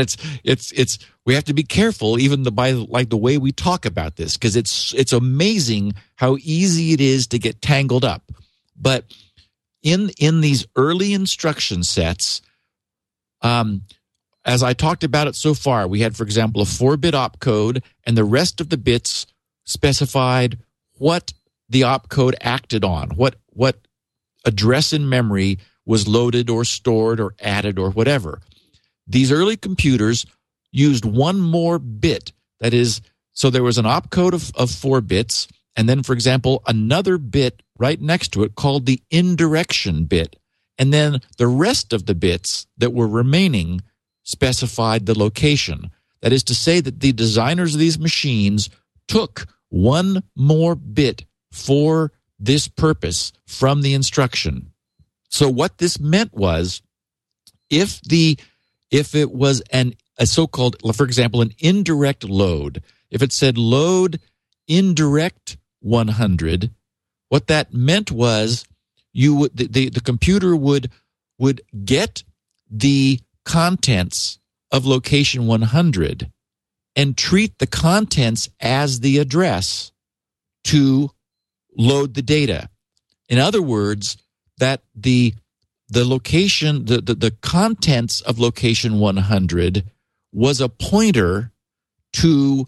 it's 0.00 0.16
it's 0.42 0.72
it's 0.72 0.98
we 1.24 1.34
have 1.34 1.44
to 1.44 1.54
be 1.54 1.62
careful 1.62 2.18
even 2.18 2.42
the 2.42 2.52
by 2.52 2.72
like 2.72 3.08
the 3.08 3.16
way 3.16 3.38
we 3.38 3.52
talk 3.52 3.86
about 3.86 4.16
this 4.16 4.36
because 4.36 4.56
it's 4.56 4.92
it's 4.94 5.12
amazing 5.12 5.94
how 6.16 6.36
easy 6.40 6.92
it 6.92 7.00
is 7.00 7.26
to 7.28 7.38
get 7.38 7.62
tangled 7.62 8.04
up. 8.04 8.32
But 8.76 9.04
in 9.82 10.10
in 10.18 10.40
these 10.40 10.66
early 10.74 11.14
instruction 11.14 11.84
sets, 11.84 12.42
um, 13.42 13.82
as 14.44 14.62
I 14.62 14.72
talked 14.72 15.04
about 15.04 15.28
it 15.28 15.36
so 15.36 15.54
far, 15.54 15.86
we 15.86 16.00
had, 16.00 16.16
for 16.16 16.22
example, 16.22 16.62
a 16.62 16.66
four-bit 16.66 17.14
opcode, 17.14 17.82
and 18.04 18.16
the 18.16 18.24
rest 18.24 18.60
of 18.60 18.68
the 18.68 18.76
bits 18.76 19.26
specified 19.64 20.58
what 20.98 21.32
the 21.68 21.82
opcode 21.82 22.34
acted 22.40 22.84
on, 22.84 23.10
what 23.10 23.36
what 23.50 23.76
address 24.46 24.92
in 24.94 25.08
memory 25.08 25.58
was 25.84 26.08
loaded 26.08 26.48
or 26.48 26.64
stored 26.64 27.20
or 27.20 27.34
added 27.40 27.78
or 27.78 27.90
whatever. 27.90 28.40
These 29.06 29.30
early 29.30 29.56
computers 29.56 30.24
used 30.72 31.04
one 31.04 31.40
more 31.40 31.78
bit. 31.78 32.32
That 32.60 32.72
is, 32.72 33.00
so 33.32 33.50
there 33.50 33.62
was 33.62 33.78
an 33.78 33.84
opcode 33.84 34.32
of, 34.32 34.50
of 34.56 34.70
four 34.70 35.00
bits, 35.00 35.46
and 35.76 35.88
then, 35.88 36.02
for 36.02 36.12
example, 36.12 36.62
another 36.66 37.18
bit 37.18 37.62
right 37.78 38.00
next 38.00 38.28
to 38.28 38.42
it 38.42 38.54
called 38.54 38.86
the 38.86 39.02
indirection 39.10 40.04
bit. 40.04 40.36
And 40.78 40.92
then 40.92 41.20
the 41.38 41.46
rest 41.46 41.92
of 41.92 42.06
the 42.06 42.14
bits 42.14 42.66
that 42.78 42.92
were 42.92 43.06
remaining 43.06 43.82
specified 44.24 45.06
the 45.06 45.18
location. 45.18 45.90
That 46.22 46.32
is 46.32 46.42
to 46.44 46.54
say, 46.54 46.80
that 46.80 47.00
the 47.00 47.12
designers 47.12 47.74
of 47.74 47.80
these 47.80 47.98
machines 47.98 48.70
took 49.06 49.46
one 49.68 50.22
more 50.34 50.74
bit 50.74 51.24
for 51.52 52.12
this 52.38 52.68
purpose 52.68 53.32
from 53.46 53.82
the 53.82 53.94
instruction. 53.94 54.72
So 55.28 55.48
what 55.48 55.78
this 55.78 55.98
meant 55.98 56.34
was 56.34 56.82
if 57.70 58.00
the 58.02 58.38
if 58.90 59.14
it 59.14 59.32
was 59.32 59.60
an 59.70 59.94
a 60.18 60.26
so-called 60.26 60.76
for 60.94 61.04
example 61.04 61.42
an 61.42 61.52
indirect 61.58 62.24
load, 62.24 62.82
if 63.10 63.22
it 63.22 63.32
said 63.32 63.58
load 63.58 64.20
indirect 64.68 65.56
100, 65.80 66.70
what 67.28 67.46
that 67.48 67.72
meant 67.72 68.10
was 68.10 68.64
you 69.12 69.34
would 69.34 69.56
the, 69.56 69.66
the, 69.66 69.88
the 69.90 70.00
computer 70.00 70.54
would 70.54 70.90
would 71.38 71.60
get 71.84 72.22
the 72.70 73.20
contents 73.44 74.38
of 74.70 74.86
location 74.86 75.46
100 75.46 76.30
and 76.96 77.16
treat 77.16 77.58
the 77.58 77.66
contents 77.66 78.48
as 78.60 79.00
the 79.00 79.18
address 79.18 79.92
to 80.64 81.10
load 81.76 82.14
the 82.14 82.22
data. 82.22 82.68
In 83.28 83.38
other 83.38 83.62
words, 83.62 84.16
that 84.58 84.82
the 84.94 85.34
the 85.88 86.04
location, 86.04 86.86
the, 86.86 87.00
the, 87.00 87.14
the 87.14 87.30
contents 87.30 88.20
of 88.22 88.40
location 88.40 88.98
100 88.98 89.84
was 90.32 90.60
a 90.60 90.68
pointer 90.68 91.52
to 92.14 92.66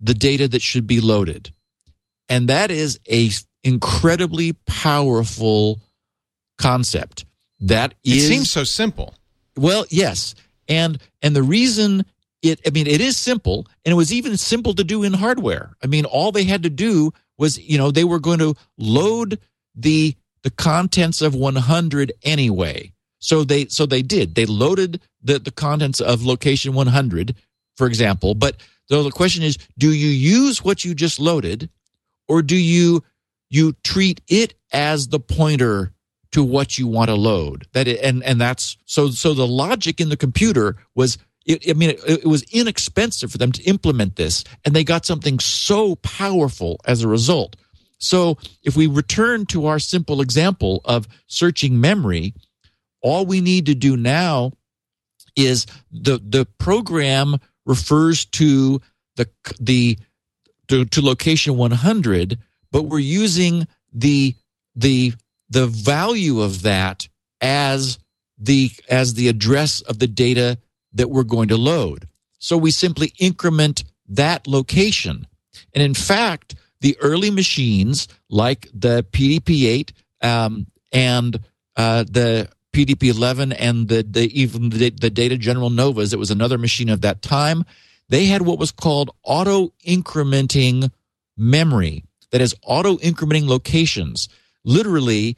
the 0.00 0.14
data 0.14 0.48
that 0.48 0.62
should 0.62 0.86
be 0.86 1.00
loaded. 1.02 1.52
And 2.30 2.48
that 2.48 2.70
is 2.70 2.98
a 3.10 3.28
incredibly 3.62 4.54
powerful 4.66 5.80
concept. 6.56 7.26
That 7.60 7.94
It 8.04 8.16
is 8.16 8.28
seems 8.28 8.50
so 8.50 8.64
simple. 8.64 9.14
well, 9.56 9.84
yes. 9.90 10.34
And 10.68 10.98
and 11.22 11.36
the 11.36 11.42
reason 11.42 12.04
it 12.42 12.60
I 12.66 12.70
mean 12.70 12.86
it 12.86 13.00
is 13.00 13.16
simple 13.16 13.66
and 13.84 13.92
it 13.92 13.96
was 13.96 14.12
even 14.12 14.36
simple 14.36 14.74
to 14.74 14.84
do 14.84 15.02
in 15.02 15.12
hardware. 15.12 15.76
I 15.82 15.86
mean 15.86 16.04
all 16.04 16.32
they 16.32 16.44
had 16.44 16.62
to 16.64 16.70
do 16.70 17.12
was, 17.38 17.58
you 17.58 17.78
know, 17.78 17.90
they 17.90 18.04
were 18.04 18.18
going 18.20 18.38
to 18.38 18.54
load 18.78 19.38
the 19.74 20.14
the 20.42 20.50
contents 20.50 21.22
of 21.22 21.34
100 21.34 22.12
anyway. 22.22 22.92
So 23.18 23.42
they 23.42 23.66
so 23.66 23.86
they 23.86 24.02
did. 24.02 24.34
They 24.34 24.46
loaded 24.46 25.00
the 25.22 25.38
the 25.38 25.50
contents 25.50 26.00
of 26.00 26.24
location 26.24 26.74
100, 26.74 27.34
for 27.76 27.86
example, 27.86 28.34
but 28.34 28.62
so 28.88 29.02
the 29.02 29.10
question 29.10 29.42
is 29.42 29.58
do 29.78 29.92
you 29.92 30.08
use 30.08 30.64
what 30.64 30.84
you 30.84 30.94
just 30.94 31.18
loaded 31.18 31.68
or 32.28 32.42
do 32.42 32.56
you 32.56 33.02
you 33.50 33.74
treat 33.84 34.20
it 34.28 34.54
as 34.72 35.08
the 35.08 35.20
pointer 35.20 35.92
to 36.32 36.42
what 36.42 36.78
you 36.78 36.86
want 36.86 37.08
to 37.08 37.14
load 37.14 37.66
that 37.72 37.88
it, 37.88 38.00
and 38.00 38.22
and 38.22 38.40
that's 38.40 38.76
so 38.84 39.10
so 39.10 39.34
the 39.34 39.46
logic 39.46 40.00
in 40.00 40.08
the 40.08 40.16
computer 40.16 40.76
was 40.94 41.18
it, 41.46 41.68
i 41.68 41.72
mean 41.72 41.90
it, 41.90 42.00
it 42.06 42.26
was 42.26 42.42
inexpensive 42.52 43.30
for 43.30 43.38
them 43.38 43.52
to 43.52 43.62
implement 43.62 44.16
this 44.16 44.44
and 44.64 44.74
they 44.74 44.84
got 44.84 45.06
something 45.06 45.38
so 45.38 45.96
powerful 45.96 46.80
as 46.84 47.02
a 47.02 47.08
result. 47.08 47.56
So 47.98 48.36
if 48.62 48.76
we 48.76 48.86
return 48.86 49.46
to 49.46 49.66
our 49.66 49.78
simple 49.78 50.20
example 50.20 50.82
of 50.84 51.08
searching 51.28 51.80
memory 51.80 52.34
all 53.06 53.24
we 53.24 53.40
need 53.40 53.66
to 53.66 53.74
do 53.74 53.96
now 53.96 54.50
is 55.36 55.66
the 55.92 56.18
the 56.18 56.46
program 56.58 57.36
refers 57.64 58.24
to 58.24 58.80
the 59.14 59.28
the 59.60 59.98
to, 60.68 60.84
to 60.86 61.00
location 61.00 61.56
100 61.56 62.38
but 62.72 62.82
we're 62.82 62.98
using 62.98 63.68
the 63.92 64.34
the 64.74 65.12
the 65.48 65.66
value 65.66 66.40
of 66.40 66.62
that 66.62 67.08
as 67.40 67.98
the 68.38 68.70
as 68.88 69.14
the 69.14 69.28
address 69.28 69.82
of 69.82 69.98
the 69.98 70.08
data 70.08 70.58
that 70.96 71.10
we're 71.10 71.24
going 71.24 71.48
to 71.48 71.56
load. 71.56 72.08
So 72.38 72.56
we 72.56 72.70
simply 72.70 73.12
increment 73.18 73.84
that 74.08 74.46
location. 74.46 75.26
And 75.74 75.82
in 75.82 75.94
fact 75.94 76.54
the 76.80 76.96
early 77.00 77.30
machines 77.30 78.06
like 78.28 78.68
the 78.74 79.04
pdp-8 79.10 79.92
um, 80.22 80.66
and 80.92 81.40
uh, 81.76 82.04
the 82.04 82.48
pdp-11 82.74 83.56
and 83.58 83.88
the, 83.88 84.02
the 84.02 84.28
even 84.38 84.68
the, 84.68 84.90
the 84.90 85.08
data 85.08 85.38
general 85.38 85.70
novas 85.70 86.12
it 86.12 86.18
was 86.18 86.30
another 86.30 86.58
machine 86.58 86.90
of 86.90 87.00
that 87.00 87.22
time 87.22 87.64
they 88.10 88.26
had 88.26 88.42
what 88.42 88.58
was 88.58 88.70
called 88.70 89.10
auto 89.24 89.72
incrementing 89.86 90.90
memory 91.38 92.04
that 92.30 92.40
is 92.40 92.54
auto 92.62 92.96
incrementing 92.98 93.48
locations. 93.48 94.28
Literally 94.64 95.36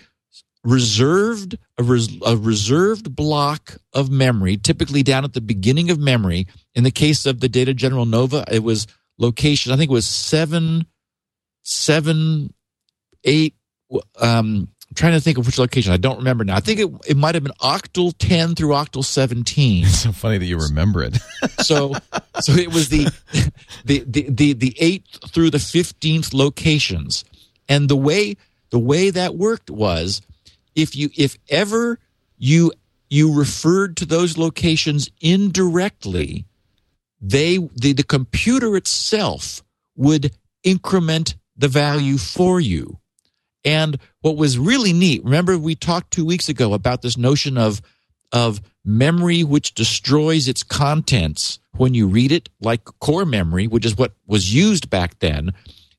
reserved 0.68 1.56
a, 1.78 1.82
res, 1.82 2.08
a, 2.24 2.36
reserved 2.36 3.16
block 3.16 3.78
of 3.94 4.10
memory 4.10 4.56
typically 4.58 5.02
down 5.02 5.24
at 5.24 5.32
the 5.32 5.40
beginning 5.40 5.90
of 5.90 5.98
memory. 5.98 6.46
In 6.74 6.84
the 6.84 6.90
case 6.90 7.24
of 7.24 7.40
the 7.40 7.48
data 7.48 7.72
general 7.72 8.04
nova 8.04 8.44
it 8.50 8.62
was 8.62 8.86
location 9.16 9.72
i 9.72 9.76
think 9.76 9.90
it 9.90 9.94
was 9.94 10.06
seven 10.06 10.86
seven 11.62 12.52
eight 13.24 13.54
um 14.20 14.68
I'm 14.90 14.94
trying 14.94 15.12
to 15.12 15.20
think 15.20 15.36
of 15.36 15.44
which 15.44 15.58
location. 15.58 15.92
I 15.92 15.98
don't 15.98 16.16
remember 16.16 16.44
now. 16.44 16.56
I 16.56 16.60
think 16.60 16.80
it, 16.80 16.90
it 17.06 17.16
might 17.16 17.34
have 17.34 17.44
been 17.44 17.52
octal 17.60 18.14
10 18.18 18.54
through 18.54 18.70
octal 18.70 19.04
17 19.04 19.84
It's 19.84 19.98
so 19.98 20.12
funny 20.12 20.38
that 20.38 20.46
you 20.46 20.58
remember 20.58 21.02
it. 21.02 21.18
so 21.60 21.92
so 22.40 22.52
it 22.52 22.72
was 22.72 22.88
the 22.88 23.04
the 23.84 24.04
the 24.06 24.30
the, 24.30 24.52
the 24.54 24.76
eighth 24.78 25.30
through 25.30 25.50
the 25.50 25.58
fifteenth 25.58 26.32
locations, 26.32 27.24
and 27.68 27.88
the 27.88 27.96
way 27.96 28.36
the 28.70 28.78
way 28.78 29.10
that 29.10 29.34
worked 29.34 29.70
was 29.70 30.22
if 30.79 30.95
you 30.95 31.11
if 31.16 31.37
ever 31.49 31.99
you 32.37 32.72
you 33.11 33.37
referred 33.37 33.97
to 33.97 34.07
those 34.07 34.39
locations 34.39 35.11
indirectly, 35.20 36.47
they 37.20 37.59
the, 37.74 37.93
the 37.93 38.05
computer 38.05 38.76
itself 38.76 39.62
would 39.97 40.33
increment 40.62 41.35
the 41.57 41.68
value 41.68 42.18
for 42.18 42.61
you. 42.61 42.99
And 43.64 43.99
what 44.20 44.37
was 44.37 44.59
really 44.59 44.93
neat, 44.93 45.24
remember 45.24 45.59
we 45.59 45.74
talked 45.74 46.12
two 46.12 46.24
weeks 46.24 46.49
ago 46.49 46.72
about 46.72 47.03
this 47.03 47.16
notion 47.16 47.59
of 47.59 47.83
of 48.31 48.61
memory 48.85 49.43
which 49.43 49.74
destroys 49.74 50.49
its 50.49 50.62
contents 50.62 51.59
when 51.76 51.95
you 51.95 52.07
read 52.07 52.33
it, 52.33 52.49
like 52.61 52.85
core 53.01 53.24
memory, 53.24 53.66
which 53.66 53.87
is 53.87 53.97
what 53.97 54.12
was 54.26 54.55
used 54.55 54.91
back 54.91 55.18
then. 55.20 55.53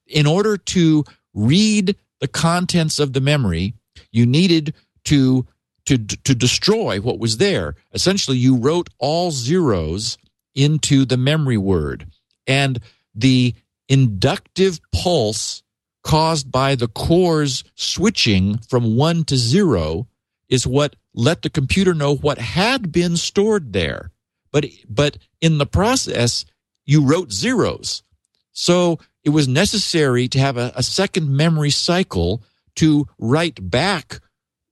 In 0.08 0.26
order 0.26 0.58
to 0.58 1.04
read 1.34 1.96
the 2.20 2.28
contents 2.28 3.00
of 3.00 3.14
the 3.14 3.22
memory, 3.22 3.74
you 4.12 4.26
needed 4.26 4.74
to 5.06 5.46
to 5.86 5.98
to 5.98 6.36
destroy 6.36 7.00
what 7.00 7.20
was 7.20 7.38
there. 7.38 7.76
Essentially, 7.94 8.38
you 8.38 8.58
wrote 8.58 8.90
all 9.00 9.32
zeros 9.32 10.18
into 10.56 11.06
the 11.06 11.18
memory 11.18 11.58
word, 11.58 12.08
and 12.46 12.80
the 13.16 13.56
inductive 13.88 14.80
pulse 14.92 15.64
caused 16.04 16.52
by 16.52 16.76
the 16.76 16.88
cores 16.88 17.64
switching 17.76 18.58
from 18.70 18.96
one 18.96 19.24
to 19.26 19.36
zero 19.36 20.08
is 20.48 20.66
what 20.66 20.96
let 21.14 21.42
the 21.42 21.50
computer 21.50 21.94
know 21.94 22.16
what 22.16 22.38
had 22.38 22.92
been 22.92 23.18
stored 23.18 23.74
there. 23.74 24.12
But 24.52 24.66
but 24.88 25.18
in 25.42 25.58
the 25.58 25.66
process, 25.66 26.46
you 26.86 27.04
wrote 27.06 27.32
zeros. 27.32 28.04
So 28.52 29.00
it 29.24 29.30
was 29.30 29.48
necessary 29.48 30.28
to 30.30 30.40
have 30.40 30.58
a, 30.58 30.72
a 30.76 30.84
second 30.84 31.30
memory 31.30 31.70
cycle 31.70 32.42
to 32.80 33.08
write 33.18 33.70
back 33.70 34.20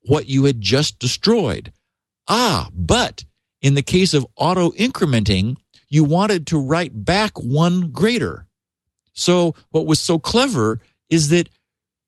what 0.04 0.28
you 0.28 0.46
had 0.46 0.62
just 0.62 0.98
destroyed. 1.00 1.74
Ah, 2.28 2.70
but 2.74 3.26
in 3.62 3.74
the 3.74 3.82
case 3.82 4.14
of 4.14 4.26
auto 4.36 4.72
incrementing, 4.72 5.58
you 5.90 6.04
wanted 6.04 6.48
to 6.48 6.58
write 6.58 7.06
back 7.06 7.38
one 7.38 7.92
greater. 7.92 8.46
So 9.14 9.56
what 9.72 9.86
was 9.86 10.00
so 10.00 10.20
clever 10.20 10.80
is 11.10 11.30
that 11.30 11.50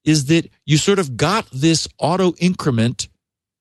is 0.05 0.25
that 0.25 0.49
you 0.65 0.77
sort 0.77 0.99
of 0.99 1.17
got 1.17 1.47
this 1.51 1.87
auto 1.97 2.33
increment 2.37 3.09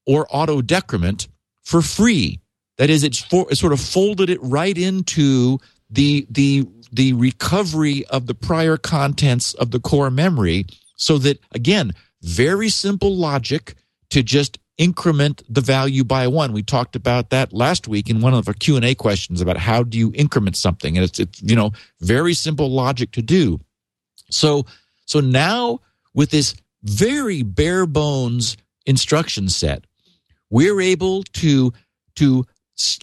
or 0.07 0.27
auto 0.31 0.63
decrement 0.63 1.29
for 1.63 1.83
free. 1.83 2.41
That 2.77 2.91
is, 2.91 3.03
it's 3.03 3.19
for, 3.19 3.47
it 3.51 3.59
sort 3.59 3.73
of 3.73 3.81
folded 3.81 4.31
it 4.31 4.39
right 4.41 4.77
into 4.79 5.59
the 5.91 6.27
the 6.31 6.67
the 6.93 7.13
recovery 7.15 8.07
of 8.07 8.27
the 8.27 8.35
prior 8.35 8.77
contents 8.77 9.55
of 9.55 9.73
the 9.73 9.81
core 9.81 10.11
memory, 10.11 10.67
so 10.97 11.19
that 11.19 11.41
again, 11.53 11.93
very 12.23 12.69
simple 12.69 13.17
logic 13.17 13.75
to 14.11 14.23
just 14.23 14.59
increment 14.77 15.43
the 15.49 15.61
value 15.61 16.05
by 16.05 16.29
one. 16.29 16.53
We 16.53 16.63
talked 16.63 16.97
about 16.97 17.31
that 17.31 17.53
last 17.53 17.89
week 17.89 18.09
in 18.09 18.21
one 18.21 18.33
of 18.33 18.49
our 18.49 18.55
Q 18.55 18.77
and 18.77 18.85
A 18.85 18.95
questions 18.95 19.41
about 19.41 19.57
how 19.57 19.83
do 19.83 19.99
you 19.99 20.13
increment 20.15 20.57
something, 20.57 20.97
and 20.97 21.05
it's 21.05 21.19
it's 21.19 21.43
you 21.43 21.57
know 21.57 21.73
very 22.01 22.35
simple 22.35 22.71
logic 22.71 23.11
to 23.13 23.23
do. 23.23 23.61
So 24.31 24.67
so 25.05 25.21
now 25.21 25.81
with 26.15 26.31
this 26.31 26.55
very 26.83 27.43
bare 27.43 27.87
bones 27.87 28.57
instruction 28.87 29.49
set, 29.49 29.85
we're 30.51 30.81
able 30.81 31.25
to 31.25 31.73
to 32.17 32.47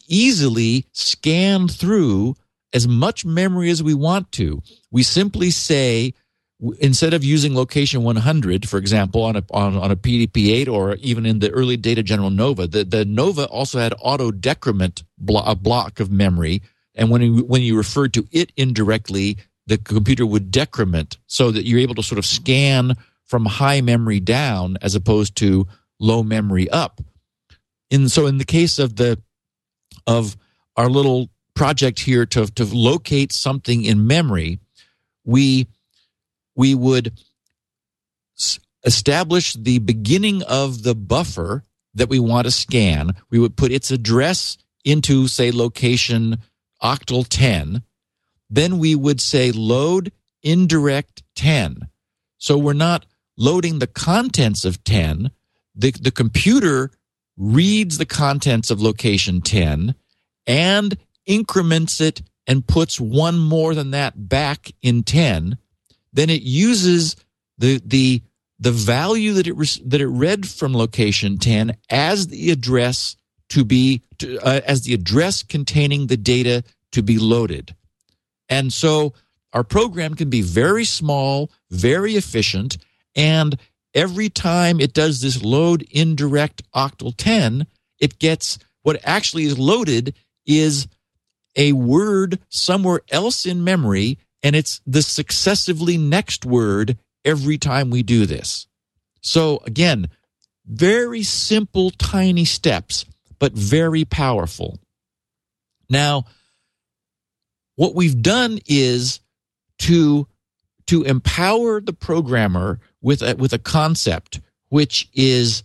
easily 0.07 0.85
scan 0.93 1.67
through 1.67 2.35
as 2.73 2.87
much 2.87 3.25
memory 3.25 3.69
as 3.69 3.83
we 3.83 3.93
want 3.93 4.31
to. 4.33 4.61
We 4.91 5.03
simply 5.03 5.49
say 5.49 6.13
instead 6.79 7.13
of 7.13 7.23
using 7.23 7.53
location 7.53 8.03
100 8.03 8.67
for 8.69 8.77
example 8.77 9.23
on 9.23 9.35
a 9.35 9.43
on, 9.51 9.75
on 9.75 9.91
a 9.91 9.95
pdp-8 9.95 10.69
or 10.69 10.95
even 10.95 11.25
in 11.25 11.39
the 11.39 11.51
early 11.51 11.75
data 11.75 12.01
general 12.01 12.29
nova 12.29 12.65
the, 12.65 12.85
the 12.85 13.03
nova 13.03 13.45
also 13.47 13.77
had 13.77 13.93
auto 13.99 14.31
decrement 14.31 15.03
blo- 15.17 15.43
a 15.45 15.55
block 15.55 15.99
of 15.99 16.11
memory. 16.11 16.61
And 16.93 17.09
when 17.09 17.21
you, 17.21 17.43
when 17.43 17.61
you 17.61 17.75
referred 17.75 18.13
to 18.13 18.27
it 18.31 18.51
indirectly 18.55 19.37
the 19.67 19.77
computer 19.77 20.25
would 20.25 20.51
decrement 20.51 21.17
so 21.25 21.51
that 21.51 21.65
you're 21.65 21.79
able 21.79 21.95
to 21.95 22.03
sort 22.03 22.19
of 22.19 22.25
scan 22.25 22.93
from 23.25 23.45
high 23.45 23.81
memory 23.81 24.19
down 24.19 24.77
as 24.81 24.93
opposed 24.93 25.35
to 25.37 25.67
low 25.99 26.21
memory 26.21 26.69
up. 26.69 27.01
In 27.89 28.09
so 28.09 28.27
in 28.27 28.37
the 28.37 28.45
case 28.45 28.79
of 28.79 28.95
the 28.95 29.19
of 30.07 30.37
our 30.77 30.89
little 30.89 31.29
project 31.55 31.99
here 31.99 32.25
to 32.27 32.45
to 32.47 32.65
locate 32.65 33.31
something 33.31 33.83
in 33.83 34.07
memory 34.07 34.59
we 35.23 35.67
we 36.55 36.75
would 36.75 37.13
establish 38.83 39.53
the 39.53 39.79
beginning 39.79 40.43
of 40.43 40.83
the 40.83 40.95
buffer 40.95 41.63
that 41.93 42.09
we 42.09 42.19
want 42.19 42.45
to 42.45 42.51
scan. 42.51 43.11
We 43.29 43.39
would 43.39 43.55
put 43.55 43.71
its 43.71 43.91
address 43.91 44.57
into 44.83 45.27
say 45.27 45.51
location 45.51 46.37
octal 46.83 47.25
10 47.27 47.81
then 48.47 48.77
we 48.77 48.93
would 48.93 49.19
say 49.19 49.51
load 49.51 50.11
indirect 50.43 51.23
10 51.35 51.87
so 52.37 52.57
we're 52.57 52.73
not 52.73 53.05
loading 53.37 53.79
the 53.79 53.87
contents 53.87 54.65
of 54.65 54.83
10, 54.83 55.31
the, 55.75 55.91
the 55.91 56.11
computer 56.11 56.91
reads 57.37 57.97
the 57.97 58.05
contents 58.05 58.71
of 58.71 58.81
location 58.81 59.41
10 59.41 59.95
and 60.47 60.97
increments 61.25 61.99
it 61.99 62.21
and 62.47 62.67
puts 62.67 62.99
one 62.99 63.39
more 63.39 63.73
than 63.73 63.91
that 63.91 64.29
back 64.29 64.71
in 64.81 65.03
10, 65.03 65.57
then 66.15 66.29
it 66.29 66.41
uses 66.41 67.15
the, 67.57 67.81
the, 67.85 68.21
the 68.59 68.71
value 68.71 69.33
that 69.33 69.47
it, 69.47 69.55
that 69.85 70.01
it 70.01 70.07
read 70.07 70.47
from 70.47 70.73
location 70.73 71.37
10 71.37 71.77
as 71.89 72.27
the 72.27 72.49
address 72.51 73.15
to 73.49 73.63
be, 73.63 74.01
to, 74.17 74.39
uh, 74.39 74.61
as 74.65 74.81
the 74.81 74.93
address 74.93 75.43
containing 75.43 76.07
the 76.07 76.17
data 76.17 76.63
to 76.91 77.03
be 77.03 77.19
loaded. 77.19 77.75
And 78.49 78.71
so 78.71 79.13
our 79.53 79.63
program 79.63 80.15
can 80.15 80.29
be 80.29 80.41
very 80.41 80.85
small, 80.85 81.51
very 81.69 82.15
efficient, 82.15 82.77
and 83.15 83.57
every 83.93 84.29
time 84.29 84.79
it 84.79 84.93
does 84.93 85.21
this 85.21 85.41
load 85.43 85.85
indirect 85.91 86.61
octal 86.73 87.13
10, 87.15 87.65
it 87.99 88.19
gets 88.19 88.59
what 88.83 88.99
actually 89.03 89.45
is 89.45 89.57
loaded 89.57 90.13
is 90.45 90.87
a 91.55 91.71
word 91.71 92.39
somewhere 92.49 93.01
else 93.09 93.45
in 93.45 93.63
memory, 93.63 94.19
and 94.45 94.55
it's 94.55 94.79
the 94.85 95.01
successively 95.01 95.97
next 95.97 96.45
word 96.45 96.99
every 97.25 97.57
time 97.57 97.89
we 97.89 98.03
do 98.03 98.27
this. 98.27 98.67
So 99.21 99.59
again, 99.65 100.07
very 100.67 101.23
simple, 101.23 101.89
tiny 101.89 102.45
steps, 102.45 103.05
but 103.39 103.53
very 103.53 104.05
powerful. 104.05 104.79
Now, 105.89 106.25
what 107.75 107.95
we've 107.95 108.21
done 108.21 108.59
is 108.67 109.19
to 109.79 110.27
to 110.85 111.01
empower 111.01 111.81
the 111.81 111.93
programmer 111.93 112.79
with 113.01 113.23
a, 113.23 113.35
with 113.35 113.51
a 113.51 113.59
concept 113.59 114.41
which 114.69 115.09
is 115.11 115.63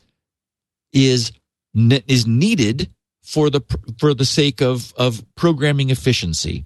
is 0.95 1.33
is 1.75 2.27
needed 2.27 2.91
for 3.23 3.51
the 3.51 3.61
for 3.99 4.15
the 4.15 4.25
sake 4.25 4.63
of 4.63 4.95
of 4.97 5.23
programming 5.35 5.91
efficiency 5.91 6.65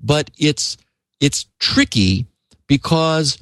but 0.00 0.30
it's 0.38 0.76
it's 1.20 1.46
tricky 1.58 2.26
because 2.66 3.38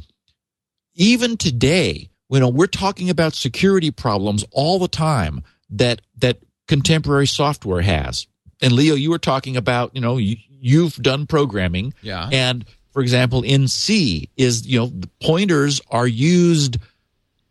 even 0.95 1.37
today 1.37 2.09
you 2.31 2.41
know 2.41 2.49
we're 2.49 2.67
talking 2.67 3.11
about 3.11 3.35
security 3.35 3.91
problems 3.91 4.45
all 4.53 4.79
the 4.79 4.89
time 4.89 5.43
that 5.71 6.01
that 6.19 6.39
contemporary 6.69 7.27
software 7.27 7.83
has 7.83 8.27
and 8.63 8.73
leo 8.73 8.95
you 8.95 9.11
were 9.11 9.19
talking 9.19 9.57
about 9.57 9.95
you 9.95 10.01
know 10.01 10.17
you, 10.17 10.37
you've 10.49 10.97
done 10.97 11.27
programming 11.27 11.93
Yeah. 12.03 12.29
and 12.33 12.65
for 12.93 13.03
example 13.03 13.43
in 13.43 13.69
c 13.69 14.29
is 14.37 14.67
you 14.67 14.79
know 14.79 14.93
pointers 15.23 15.81
are 15.91 16.07
used 16.09 16.79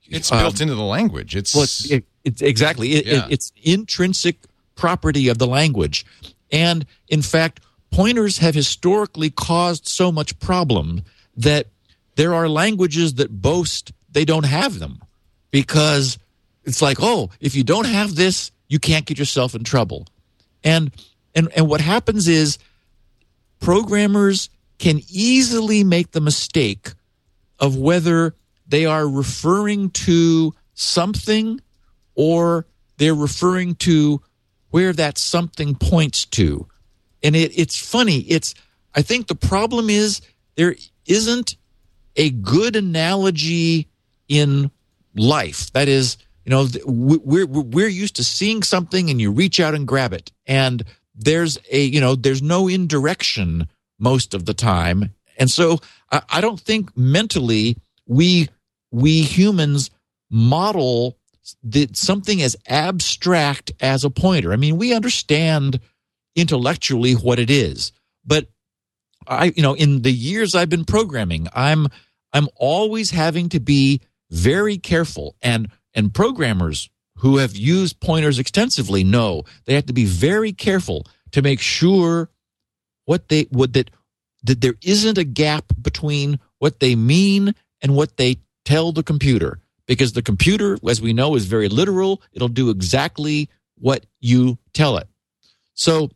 It's 0.10 0.30
built 0.30 0.60
um, 0.62 0.64
into 0.64 0.76
the 0.76 0.84
language. 0.84 1.36
It's, 1.36 1.54
well, 1.56 1.64
it's, 1.64 1.90
it, 1.90 2.06
it's 2.24 2.42
exactly 2.42 2.94
it, 2.94 3.06
Yeah. 3.06 3.26
it, 3.26 3.34
it's 3.34 3.52
intrinsic 3.64 4.38
property 4.76 5.30
of 5.30 5.38
the 5.38 5.48
language, 5.48 6.06
and 6.52 6.86
in 7.08 7.22
fact, 7.22 7.60
pointers 7.96 8.40
have 8.40 8.54
historically 8.54 9.30
caused 9.30 9.88
so 9.88 10.12
much 10.12 10.38
problem 10.40 11.02
that 11.38 11.68
there 12.16 12.34
are 12.34 12.50
languages 12.50 13.14
that 13.14 13.42
boast 13.42 13.94
they 14.12 14.26
don't 14.26 14.46
have 14.46 14.80
them 14.80 15.02
because 15.50 16.20
it's 16.66 16.82
like, 16.82 16.98
oh, 17.00 17.30
if 17.40 17.56
you 17.56 17.64
don't 17.64 17.88
have 17.88 18.16
this, 18.16 18.52
you 18.68 18.80
can't 18.80 19.06
get 19.06 19.18
yourself 19.18 19.56
in 19.56 19.64
trouble, 19.64 20.08
and 20.62 20.92
and 21.34 21.50
and 21.56 21.70
what 21.70 21.80
happens 21.80 22.28
is 22.28 22.58
programmers 23.62 24.50
can 24.78 25.00
easily 25.10 25.86
make 25.86 26.12
the 26.12 26.20
mistake 26.20 26.92
of 27.60 27.78
whether 27.78 28.36
they 28.68 28.86
are 28.86 29.08
referring 29.08 29.90
to 29.92 30.54
something 30.74 31.62
or 32.14 32.66
they're 32.98 33.16
referring 33.16 33.76
to 33.76 34.22
where 34.72 34.92
that 34.92 35.18
something 35.18 35.76
points 35.76 36.26
to. 36.26 36.68
And 37.26 37.36
it, 37.36 37.58
it's 37.58 37.78
funny. 37.78 38.20
It's 38.20 38.54
I 38.94 39.02
think 39.02 39.28
the 39.28 39.36
problem 39.36 39.90
is 39.90 40.22
there 40.56 40.76
isn't 41.08 41.58
a 42.16 42.30
good 42.30 42.76
analogy 42.76 43.90
in 44.28 44.70
life. 45.16 45.74
That 45.74 45.88
is, 45.88 46.18
you 46.46 46.52
know, 46.52 46.68
we're 46.86 47.48
we're 47.48 47.88
used 47.88 48.18
to 48.18 48.24
seeing 48.24 48.62
something 48.62 49.10
and 49.10 49.20
you 49.20 49.32
reach 49.32 49.60
out 49.60 49.74
and 49.74 49.88
grab 49.88 50.14
it, 50.14 50.32
and 50.46 50.84
there's 51.16 51.58
a 51.72 51.82
you 51.82 52.00
know 52.00 52.14
there's 52.14 52.44
no 52.44 52.68
indirection 52.68 53.68
most 54.00 54.36
of 54.36 54.46
the 54.46 54.54
time, 54.54 55.14
and 55.38 55.50
so 55.50 55.80
I, 56.12 56.42
don't 56.42 56.60
think 56.60 56.96
mentally 56.96 57.78
we 58.06 58.50
we 58.92 59.24
humans 59.24 59.90
model 60.30 61.18
the, 61.64 61.90
something 61.94 62.42
as 62.42 62.56
abstract 62.68 63.72
as 63.82 64.04
a 64.04 64.10
pointer. 64.10 64.54
I 64.54 64.58
mean, 64.58 64.78
we 64.78 64.94
understand 64.94 65.80
intellectually 66.36 67.14
what 67.14 67.40
it 67.40 67.50
is, 67.50 67.92
but 68.26 68.48
I, 69.28 69.54
you 69.56 69.64
know, 69.64 69.74
in 69.74 70.02
the 70.02 70.12
years 70.12 70.56
I've 70.56 70.70
been 70.70 70.86
programming, 70.86 71.48
I'm 71.54 71.88
I'm 72.34 72.50
always 72.56 73.12
having 73.12 73.50
to 73.50 73.60
be 73.60 74.02
very 74.30 74.78
careful, 74.78 75.36
and 75.42 75.70
and 75.94 76.14
programmers 76.14 76.90
who 77.18 77.38
have 77.38 77.56
used 77.56 78.00
pointers 78.00 78.40
extensively 78.40 79.04
know 79.04 79.44
they 79.66 79.74
have 79.76 79.86
to 79.86 79.94
be 79.94 80.06
very 80.06 80.52
careful 80.52 81.08
to 81.32 81.42
make 81.42 81.60
sure 81.60 82.30
what 83.06 83.30
they 83.30 83.48
would 83.52 83.74
that 83.74 83.90
that 84.44 84.62
there 84.62 84.76
isn't 84.84 85.18
a 85.18 85.24
gap 85.24 85.66
between 85.82 86.40
what 86.60 86.80
they 86.80 86.96
mean 86.96 87.56
and 87.82 87.96
what 87.96 88.18
they 88.18 88.38
tell 88.64 88.92
the 88.92 89.04
computer. 89.04 89.60
Because 89.88 90.14
the 90.14 90.22
computer 90.22 90.78
as 90.88 91.02
we 91.02 91.14
know 91.14 91.36
is 91.36 91.46
very 91.46 91.70
literal. 91.70 92.22
It'll 92.32 92.48
do 92.48 92.70
exactly 92.70 93.50
what 93.76 94.06
you 94.20 94.58
tell 94.74 94.98
it. 94.98 95.08
So 95.76 96.10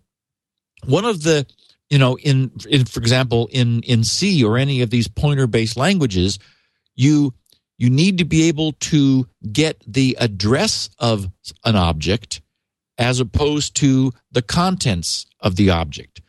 one 0.85 1.05
of 1.05 1.23
the 1.23 1.45
you 1.89 1.97
know 1.97 2.17
in, 2.17 2.51
in 2.69 2.85
for 2.85 2.99
example 2.99 3.47
in 3.51 3.81
in 3.83 4.03
c 4.03 4.43
or 4.43 4.57
any 4.57 4.81
of 4.81 4.89
these 4.89 5.07
pointer 5.07 5.47
based 5.47 5.77
languages 5.77 6.39
you 6.95 7.33
you 7.77 7.89
need 7.89 8.17
to 8.17 8.25
be 8.25 8.47
able 8.47 8.73
to 8.73 9.27
get 9.51 9.81
the 9.87 10.17
address 10.19 10.89
of 10.99 11.29
an 11.65 11.75
object 11.75 12.41
as 12.97 13.19
opposed 13.19 13.75
to 13.75 14.11
the 14.31 14.41
contents 14.41 15.25
of 15.39 15.55
the 15.55 15.69
object 15.69 16.21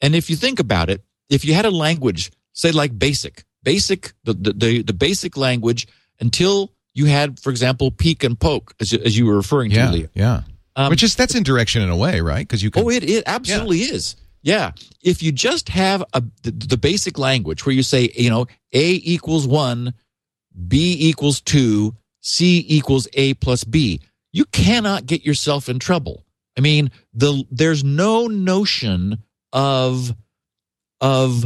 and 0.00 0.14
if 0.14 0.28
you 0.30 0.36
think 0.36 0.58
about 0.58 0.88
it 0.90 1.02
if 1.30 1.44
you 1.44 1.54
had 1.54 1.64
a 1.66 1.70
language 1.70 2.30
say 2.52 2.70
like 2.72 2.98
basic 2.98 3.44
basic 3.62 4.12
the 4.24 4.32
the, 4.32 4.82
the, 4.82 4.92
basic 4.92 5.36
language 5.36 5.86
until 6.20 6.72
you 6.94 7.06
had 7.06 7.38
for 7.40 7.50
example 7.50 7.90
peek 7.90 8.24
and 8.24 8.38
poke 8.38 8.74
as, 8.80 8.92
you- 8.92 9.00
as 9.04 9.16
you 9.18 9.26
were 9.26 9.36
referring 9.36 9.70
yeah, 9.70 9.86
to 9.86 9.92
Leo. 9.92 10.08
yeah. 10.14 10.40
Um, 10.76 10.90
Which 10.90 11.02
is 11.02 11.14
that's 11.14 11.34
indirection 11.34 11.82
in 11.82 11.90
a 11.90 11.96
way, 11.96 12.20
right? 12.20 12.46
Because 12.46 12.62
you 12.62 12.70
can. 12.70 12.84
Oh, 12.84 12.90
it, 12.90 13.08
it 13.08 13.24
absolutely 13.26 13.82
is. 13.82 14.16
Yeah. 14.42 14.72
If 15.02 15.22
you 15.22 15.32
just 15.32 15.68
have 15.70 16.04
a 16.12 16.22
the, 16.42 16.50
the 16.50 16.76
basic 16.76 17.18
language 17.18 17.64
where 17.64 17.74
you 17.74 17.82
say, 17.82 18.10
you 18.14 18.28
know, 18.28 18.46
A 18.72 18.92
equals 18.92 19.46
one, 19.46 19.94
B 20.68 20.96
equals 20.98 21.40
two, 21.40 21.96
C 22.20 22.64
equals 22.68 23.08
A 23.14 23.34
plus 23.34 23.64
B, 23.64 24.00
you 24.32 24.44
cannot 24.46 25.06
get 25.06 25.24
yourself 25.24 25.68
in 25.68 25.78
trouble. 25.78 26.24
I 26.56 26.60
mean, 26.60 26.90
the 27.12 27.44
there's 27.50 27.84
no 27.84 28.26
notion 28.26 29.22
of 29.52 30.14
of 31.00 31.44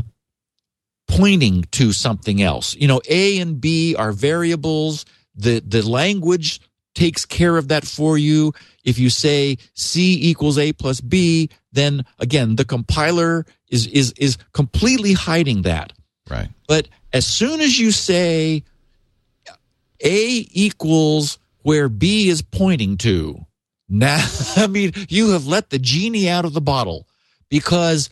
pointing 1.06 1.64
to 1.72 1.92
something 1.92 2.42
else. 2.42 2.74
You 2.74 2.88
know, 2.88 3.00
A 3.08 3.38
and 3.38 3.60
B 3.60 3.94
are 3.94 4.12
variables. 4.12 5.04
The 5.34 5.60
the 5.60 5.88
language 5.88 6.60
takes 6.98 7.24
care 7.24 7.56
of 7.56 7.68
that 7.68 7.86
for 7.86 8.18
you. 8.18 8.52
If 8.82 8.98
you 8.98 9.08
say 9.08 9.58
C 9.74 10.18
equals 10.20 10.58
A 10.58 10.72
plus 10.72 11.00
B, 11.00 11.48
then 11.70 12.04
again, 12.18 12.56
the 12.56 12.64
compiler 12.64 13.46
is 13.68 13.86
is 13.86 14.12
is 14.16 14.36
completely 14.52 15.12
hiding 15.12 15.62
that. 15.62 15.92
right. 16.28 16.48
But 16.66 16.88
as 17.12 17.24
soon 17.24 17.60
as 17.60 17.78
you 17.78 17.92
say 17.92 18.64
A 20.02 20.46
equals 20.50 21.38
where 21.62 21.88
B 21.88 22.28
is 22.28 22.42
pointing 22.42 22.96
to, 22.98 23.46
now, 23.88 24.26
I 24.56 24.66
mean, 24.66 24.92
you 25.08 25.30
have 25.30 25.46
let 25.46 25.70
the 25.70 25.78
genie 25.78 26.28
out 26.28 26.44
of 26.44 26.52
the 26.52 26.60
bottle 26.60 27.06
because 27.48 28.10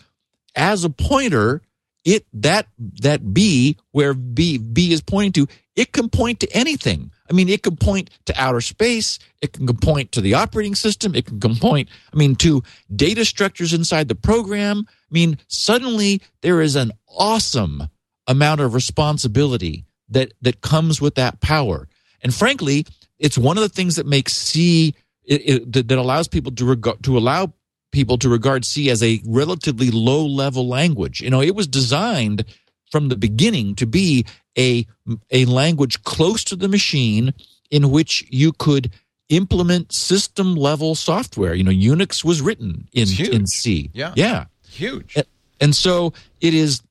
as 0.54 0.84
a 0.84 0.90
pointer, 0.90 1.60
it 2.04 2.24
that 2.34 2.68
that 3.02 3.34
B 3.34 3.78
where 3.90 4.14
B 4.14 4.58
B 4.58 4.92
is 4.92 5.02
pointing 5.02 5.44
to, 5.44 5.52
it 5.76 5.92
can 5.92 6.08
point 6.08 6.40
to 6.40 6.50
anything. 6.52 7.10
I 7.28 7.34
mean, 7.34 7.48
it 7.48 7.62
can 7.62 7.76
point 7.76 8.10
to 8.24 8.34
outer 8.40 8.60
space. 8.60 9.18
It 9.42 9.52
can 9.52 9.66
point 9.76 10.12
to 10.12 10.20
the 10.20 10.34
operating 10.34 10.74
system. 10.74 11.14
It 11.14 11.26
can 11.26 11.56
point, 11.56 11.88
I 12.12 12.16
mean, 12.16 12.34
to 12.36 12.62
data 12.94 13.24
structures 13.24 13.72
inside 13.72 14.08
the 14.08 14.14
program. 14.14 14.86
I 14.88 15.10
mean, 15.10 15.38
suddenly 15.48 16.22
there 16.40 16.62
is 16.62 16.76
an 16.76 16.92
awesome 17.08 17.88
amount 18.26 18.60
of 18.60 18.74
responsibility 18.74 19.84
that 20.08 20.32
that 20.42 20.60
comes 20.60 21.00
with 21.00 21.16
that 21.16 21.40
power. 21.40 21.88
And 22.22 22.34
frankly, 22.34 22.86
it's 23.18 23.38
one 23.38 23.56
of 23.56 23.62
the 23.62 23.68
things 23.68 23.96
that 23.96 24.06
makes 24.06 24.32
C 24.32 24.94
it, 25.24 25.48
it, 25.48 25.72
that, 25.72 25.88
that 25.88 25.98
allows 25.98 26.28
people 26.28 26.52
to 26.52 26.76
to 27.02 27.18
allow 27.18 27.52
people 27.92 28.18
to 28.18 28.28
regard 28.28 28.64
C 28.64 28.90
as 28.90 29.02
a 29.02 29.20
relatively 29.26 29.90
low 29.90 30.24
level 30.24 30.68
language. 30.68 31.20
You 31.20 31.30
know, 31.30 31.42
it 31.42 31.54
was 31.54 31.66
designed 31.66 32.44
from 32.90 33.08
the 33.08 33.16
beginning 33.16 33.74
to 33.76 33.86
be 33.86 34.24
a 34.58 34.86
a 35.30 35.44
language 35.46 36.02
close 36.04 36.44
to 36.44 36.56
the 36.56 36.68
machine 36.68 37.32
in 37.70 37.90
which 37.90 38.24
you 38.30 38.52
could 38.52 38.90
implement 39.28 39.92
system 39.92 40.54
level 40.54 40.94
software. 40.94 41.52
You 41.54 41.64
know, 41.64 41.70
Unix 41.72 42.24
was 42.24 42.40
written 42.40 42.88
in 42.92 43.08
in 43.34 43.46
C. 43.46 43.90
Yeah. 43.92 44.12
Yeah. 44.16 44.44
Huge. 44.70 45.14
And- 45.16 45.26
And 45.60 45.74
so 45.74 46.12
it 46.40 46.52
is 46.54 46.82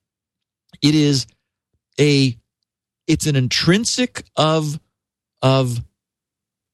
it 0.82 0.94
is 0.94 1.26
a 2.00 2.36
it's 3.06 3.26
an 3.26 3.36
intrinsic 3.36 4.24
of 4.36 4.78
of 5.40 5.80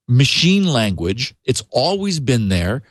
machine 0.08 0.64
language. 0.66 1.34
It's 1.44 1.62
always 1.70 2.18
been 2.20 2.48
there. 2.48 2.82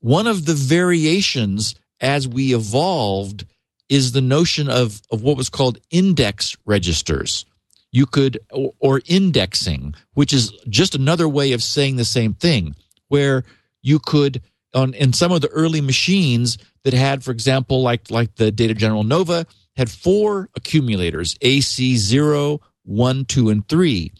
One 0.00 0.26
of 0.26 0.46
the 0.46 0.54
variations 0.54 1.74
as 2.00 2.26
we 2.26 2.54
evolved 2.54 3.44
is 3.88 4.12
the 4.12 4.20
notion 4.20 4.68
of, 4.68 5.00
of 5.10 5.22
what 5.22 5.36
was 5.36 5.48
called 5.48 5.78
index 5.90 6.56
registers. 6.64 7.44
You 7.92 8.06
could, 8.06 8.38
or, 8.50 8.74
or 8.78 9.00
indexing, 9.06 9.94
which 10.14 10.32
is 10.32 10.52
just 10.68 10.94
another 10.94 11.28
way 11.28 11.52
of 11.52 11.62
saying 11.62 11.96
the 11.96 12.04
same 12.04 12.34
thing, 12.34 12.74
where 13.08 13.44
you 13.82 13.98
could, 13.98 14.42
on 14.74 14.92
in 14.94 15.12
some 15.12 15.32
of 15.32 15.40
the 15.40 15.48
early 15.48 15.80
machines 15.80 16.58
that 16.84 16.92
had, 16.92 17.22
for 17.22 17.30
example, 17.30 17.82
like 17.82 18.10
like 18.10 18.34
the 18.34 18.50
Data 18.50 18.74
General 18.74 19.04
Nova, 19.04 19.46
had 19.76 19.90
four 19.90 20.50
accumulators: 20.56 21.36
AC 21.40 21.96
0, 21.96 22.60
1, 22.82 23.24
2, 23.24 23.48
and 23.50 23.68
3. 23.68 24.12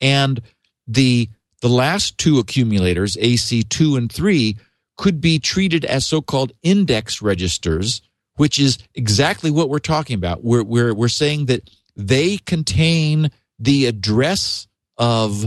And 0.00 0.40
the 0.86 1.28
the 1.62 1.68
last 1.68 2.18
two 2.18 2.38
accumulators, 2.38 3.16
AC 3.18 3.62
2 3.62 3.96
and 3.96 4.12
3, 4.12 4.56
could 4.96 5.20
be 5.20 5.38
treated 5.38 5.84
as 5.84 6.04
so-called 6.04 6.52
index 6.62 7.22
registers, 7.22 8.02
which 8.36 8.58
is 8.58 8.78
exactly 8.94 9.50
what 9.50 9.68
we're 9.68 9.78
talking 9.78 10.14
about. 10.14 10.42
We're 10.42 10.62
we're 10.62 10.94
we're 10.94 11.08
saying 11.08 11.46
that 11.46 11.68
they 11.96 12.38
contain 12.38 13.30
the 13.58 13.86
address 13.86 14.66
of 14.98 15.46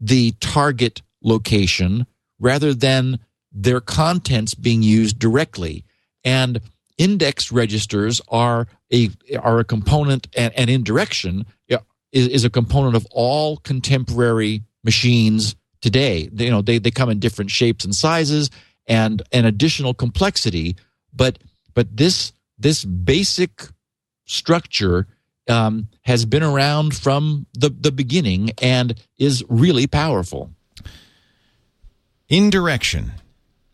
the 0.00 0.32
target 0.40 1.02
location 1.22 2.06
rather 2.38 2.74
than 2.74 3.18
their 3.52 3.80
contents 3.80 4.54
being 4.54 4.82
used 4.82 5.18
directly. 5.18 5.84
And 6.24 6.60
index 6.96 7.50
registers 7.52 8.20
are 8.28 8.66
a 8.92 9.10
are 9.40 9.60
a 9.60 9.64
component 9.64 10.28
and, 10.36 10.52
and 10.54 10.68
indirection 10.68 11.46
is, 12.12 12.28
is 12.28 12.44
a 12.44 12.50
component 12.50 12.96
of 12.96 13.06
all 13.10 13.58
contemporary 13.58 14.62
machines 14.84 15.56
today. 15.80 16.28
They, 16.32 16.46
you 16.46 16.50
know, 16.50 16.62
they, 16.62 16.78
they 16.78 16.90
come 16.90 17.10
in 17.10 17.18
different 17.18 17.50
shapes 17.50 17.84
and 17.84 17.94
sizes 17.94 18.50
and 18.86 19.22
an 19.32 19.44
additional 19.44 19.94
complexity, 19.94 20.76
but 21.12 21.38
but 21.78 21.96
this 21.96 22.32
this 22.58 22.84
basic 22.84 23.68
structure 24.24 25.06
um, 25.48 25.86
has 26.02 26.24
been 26.24 26.42
around 26.42 26.96
from 26.96 27.46
the, 27.54 27.70
the 27.70 27.92
beginning 27.92 28.50
and 28.60 29.00
is 29.16 29.44
really 29.48 29.86
powerful. 29.86 30.50
Indirection. 32.28 33.12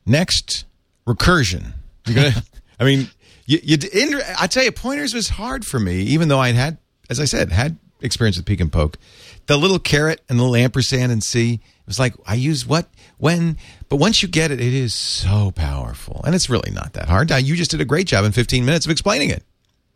Next, 0.05 0.67
recursion. 1.07 1.73
You're 2.07 2.17
gonna. 2.17 2.43
I 2.79 2.85
mean, 2.85 3.09
you. 3.47 3.61
you 3.63 3.79
ind- 3.91 4.23
I 4.39 4.49
tell 4.49 4.65
you, 4.65 4.73
pointers 4.73 5.15
was 5.15 5.31
hard 5.31 5.65
for 5.65 5.81
me, 5.81 6.03
even 6.03 6.29
though 6.29 6.41
I 6.41 6.53
had, 6.53 6.77
as 7.09 7.19
I 7.19 7.25
said, 7.25 7.53
had 7.53 7.79
experience 8.03 8.37
with 8.37 8.45
peek 8.45 8.61
and 8.61 8.71
poke. 8.71 8.99
The 9.47 9.57
little 9.57 9.79
caret 9.79 10.21
and 10.29 10.39
the 10.39 10.43
little 10.43 10.57
ampersand 10.57 11.11
and 11.11 11.25
C. 11.25 11.55
It 11.55 11.87
was 11.87 11.99
like 11.99 12.13
I 12.27 12.35
use 12.35 12.67
what 12.67 12.87
when, 13.19 13.57
but 13.89 13.97
once 13.97 14.23
you 14.23 14.29
get 14.29 14.51
it, 14.51 14.61
it 14.61 14.75
is 14.75 14.95
so 14.95 15.53
powerful, 15.55 16.21
and 16.25 16.35
it's 16.35 16.51
really 16.51 16.71
not 16.71 16.95
that 16.95 17.09
hard. 17.09 17.31
You 17.31 17.57
just 17.57 17.71
did 17.71 17.81
a 17.81 17.85
great 17.85 18.07
job 18.07 18.25
in 18.25 18.33
15 18.33 18.65
minutes 18.65 18.87
of 18.87 18.93
explaining 18.93 19.31
it. 19.31 19.43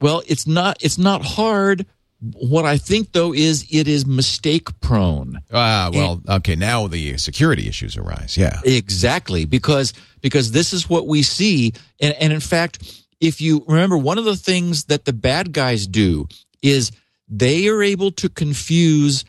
Well, 0.01 0.23
it's 0.27 0.47
not 0.47 0.83
it's 0.83 0.99
not 0.99 1.25
hard. 1.25 1.87
What 2.21 2.65
I 2.65 2.79
think 2.79 3.13
though 3.13 3.33
is 3.33 3.67
it 3.71 3.87
is 3.87 4.07
mistake 4.07 4.81
prone. 4.81 5.41
Ah, 5.53 5.91
well, 5.93 6.21
okay. 6.29 6.57
Now 6.57 6.87
the 6.89 7.17
security 7.19 7.69
issues 7.69 7.97
arise. 7.97 8.37
Yeah. 8.37 8.61
Exactly, 8.65 9.45
because 9.45 9.93
because 10.21 10.53
this 10.53 10.73
is 10.73 10.89
what 10.89 11.07
we 11.07 11.23
see, 11.23 11.73
and, 12.01 12.15
and 12.15 12.33
in 12.33 12.41
fact, 12.41 13.05
if 13.21 13.41
you 13.41 13.65
remember, 13.67 13.97
one 13.97 14.19
of 14.19 14.25
the 14.25 14.37
things 14.37 14.85
that 14.85 15.05
the 15.05 15.13
bad 15.13 15.53
guys 15.53 15.87
do 15.87 16.29
is 16.63 16.91
they 17.29 17.69
are 17.69 17.83
able 17.83 18.11
to 18.13 18.29
confuse 18.29 19.25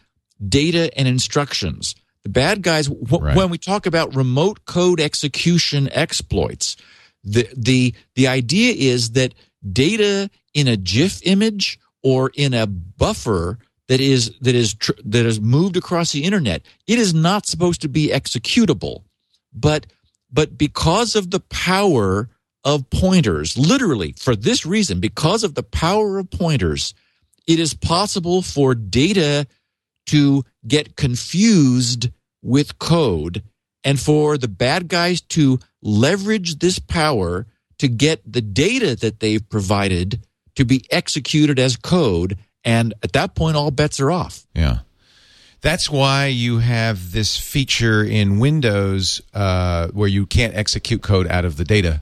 data 0.48 0.96
and 0.98 1.08
instructions. 1.08 1.96
The 2.30 2.34
bad 2.34 2.62
guys, 2.62 2.88
Right. 2.90 3.36
when 3.36 3.50
we 3.50 3.58
talk 3.58 3.88
about 3.88 4.16
remote 4.16 4.66
code 4.66 5.00
execution 5.00 5.90
exploits, 5.92 6.76
the 7.24 7.48
the 7.58 7.96
the 8.14 8.28
idea 8.28 8.72
is 8.74 9.12
that 9.12 9.34
data 9.74 10.30
in 10.54 10.68
a 10.68 10.78
GIF 10.78 11.22
image 11.24 11.80
or 12.04 12.32
in 12.36 12.54
a 12.54 12.68
buffer 12.68 13.58
that 13.88 14.00
is 14.00 14.32
that 14.42 14.54
is 14.54 14.76
tr- 14.76 14.92
that 15.06 15.26
is 15.26 15.42
moved 15.42 15.76
across 15.76 16.12
the 16.12 16.24
internet, 16.24 16.62
it 16.86 17.00
is 17.00 17.16
not 17.16 17.48
supposed 17.48 17.82
to 17.82 17.90
be 17.90 18.10
executable. 18.10 19.02
But 19.52 19.88
but 20.32 20.56
because 20.56 21.16
of 21.16 21.32
the 21.32 21.40
power 21.40 22.30
of 22.64 22.88
pointers, 22.92 23.58
literally 23.58 24.14
for 24.20 24.36
this 24.36 24.68
reason, 24.68 25.00
because 25.00 25.44
of 25.44 25.56
the 25.56 25.64
power 25.64 26.20
of 26.20 26.30
pointers, 26.30 26.94
it 27.48 27.60
is 27.60 27.74
possible 27.74 28.44
for 28.44 28.76
data 28.76 29.48
to 30.06 30.44
get 30.68 30.96
confused 30.96 32.10
with 32.42 32.80
code 32.80 33.44
and 33.84 34.00
for 34.00 34.38
the 34.38 34.48
bad 34.48 34.88
guys 34.88 35.22
to 35.22 35.60
leverage 35.82 36.60
this 36.60 36.80
power 36.80 37.46
to 37.78 37.88
get 37.88 38.22
the 38.32 38.42
data 38.42 38.96
that 38.96 39.20
they've 39.20 39.48
provided 39.50 40.20
to 40.56 40.66
be 40.66 40.86
executed 40.92 41.60
as 41.60 41.78
code. 41.78 42.38
And 42.66 42.94
at 43.02 43.14
that 43.14 43.36
point, 43.36 43.56
all 43.56 43.72
bets 43.72 44.00
are 44.00 44.12
off. 44.12 44.46
Yeah. 44.54 44.80
That's 45.62 45.90
why 45.90 46.28
you 46.28 46.60
have 46.60 47.12
this 47.12 47.38
feature 47.38 48.04
in 48.04 48.40
Windows 48.40 49.22
uh, 49.34 49.88
where 49.90 50.08
you 50.08 50.26
can't 50.26 50.56
execute 50.56 51.02
code 51.02 51.28
out 51.28 51.46
of 51.46 51.58
the 51.58 51.66
data 51.66 52.02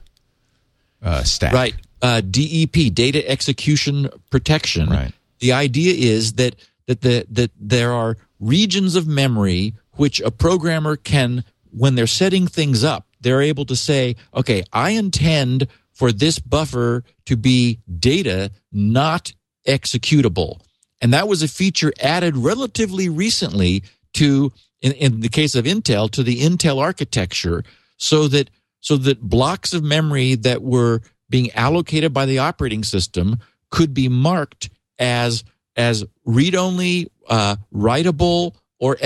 uh, 1.02 1.22
stack. 1.24 1.52
Right. 1.52 1.74
Uh, 2.00 2.20
DEP, 2.20 2.94
data 2.94 3.28
execution 3.28 4.08
protection. 4.30 4.88
Right. 4.88 5.12
The 5.40 5.52
idea 5.52 5.94
is 5.94 6.34
that 6.34 6.54
that 6.86 7.00
the 7.00 7.26
that 7.30 7.50
there 7.58 7.92
are 7.92 8.16
regions 8.40 8.96
of 8.96 9.06
memory 9.06 9.74
which 9.98 10.20
a 10.20 10.30
programmer 10.30 10.96
can, 10.96 11.44
when 11.70 11.94
they're 11.94 12.06
setting 12.06 12.46
things 12.46 12.84
up, 12.84 13.06
they're 13.20 13.42
able 13.42 13.64
to 13.66 13.76
say, 13.76 14.16
okay, 14.34 14.62
I 14.72 14.90
intend 14.90 15.68
for 15.92 16.12
this 16.12 16.38
buffer 16.38 17.04
to 17.26 17.36
be 17.36 17.80
data, 17.98 18.52
not 18.72 19.32
executable. 19.66 20.60
And 21.00 21.12
that 21.12 21.28
was 21.28 21.42
a 21.42 21.48
feature 21.48 21.92
added 22.00 22.36
relatively 22.36 23.08
recently 23.08 23.82
to, 24.14 24.52
in, 24.80 24.92
in 24.92 25.20
the 25.20 25.28
case 25.28 25.54
of 25.54 25.64
Intel, 25.64 26.10
to 26.12 26.22
the 26.22 26.40
Intel 26.40 26.80
architecture, 26.80 27.64
so 27.96 28.28
that 28.28 28.50
so 28.80 28.96
that 28.96 29.20
blocks 29.20 29.74
of 29.74 29.82
memory 29.82 30.36
that 30.36 30.62
were 30.62 31.02
being 31.28 31.50
allocated 31.52 32.12
by 32.12 32.26
the 32.26 32.38
operating 32.38 32.84
system 32.84 33.40
could 33.70 33.92
be 33.92 34.08
marked 34.08 34.70
as 34.98 35.44
as 35.76 36.04
read 36.24 36.54
only, 36.54 37.10
uh, 37.28 37.56
writable, 37.72 38.54
or 38.80 38.96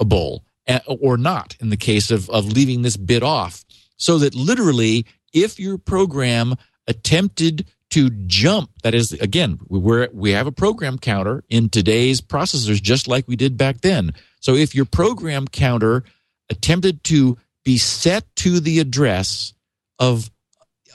executable, 0.00 0.40
eh, 0.66 0.80
or 0.86 1.16
not 1.16 1.56
in 1.60 1.70
the 1.70 1.76
case 1.76 2.10
of 2.10 2.28
of 2.30 2.46
leaving 2.46 2.82
this 2.82 2.96
bit 2.96 3.22
off, 3.22 3.64
so 3.96 4.18
that 4.18 4.34
literally, 4.34 5.06
if 5.32 5.58
your 5.58 5.78
program 5.78 6.56
attempted 6.86 7.66
to 7.90 8.10
jump, 8.26 8.70
that 8.82 8.94
is 8.94 9.12
again, 9.12 9.58
we're 9.68 10.08
we 10.12 10.30
have 10.32 10.46
a 10.46 10.52
program 10.52 10.98
counter 10.98 11.44
in 11.48 11.68
today's 11.68 12.20
processors, 12.20 12.82
just 12.82 13.08
like 13.08 13.26
we 13.28 13.36
did 13.36 13.56
back 13.56 13.80
then. 13.80 14.12
So 14.40 14.54
if 14.54 14.74
your 14.74 14.84
program 14.84 15.48
counter 15.48 16.04
attempted 16.48 17.02
to 17.04 17.36
be 17.64 17.78
set 17.78 18.24
to 18.36 18.60
the 18.60 18.78
address 18.78 19.52
of 19.98 20.30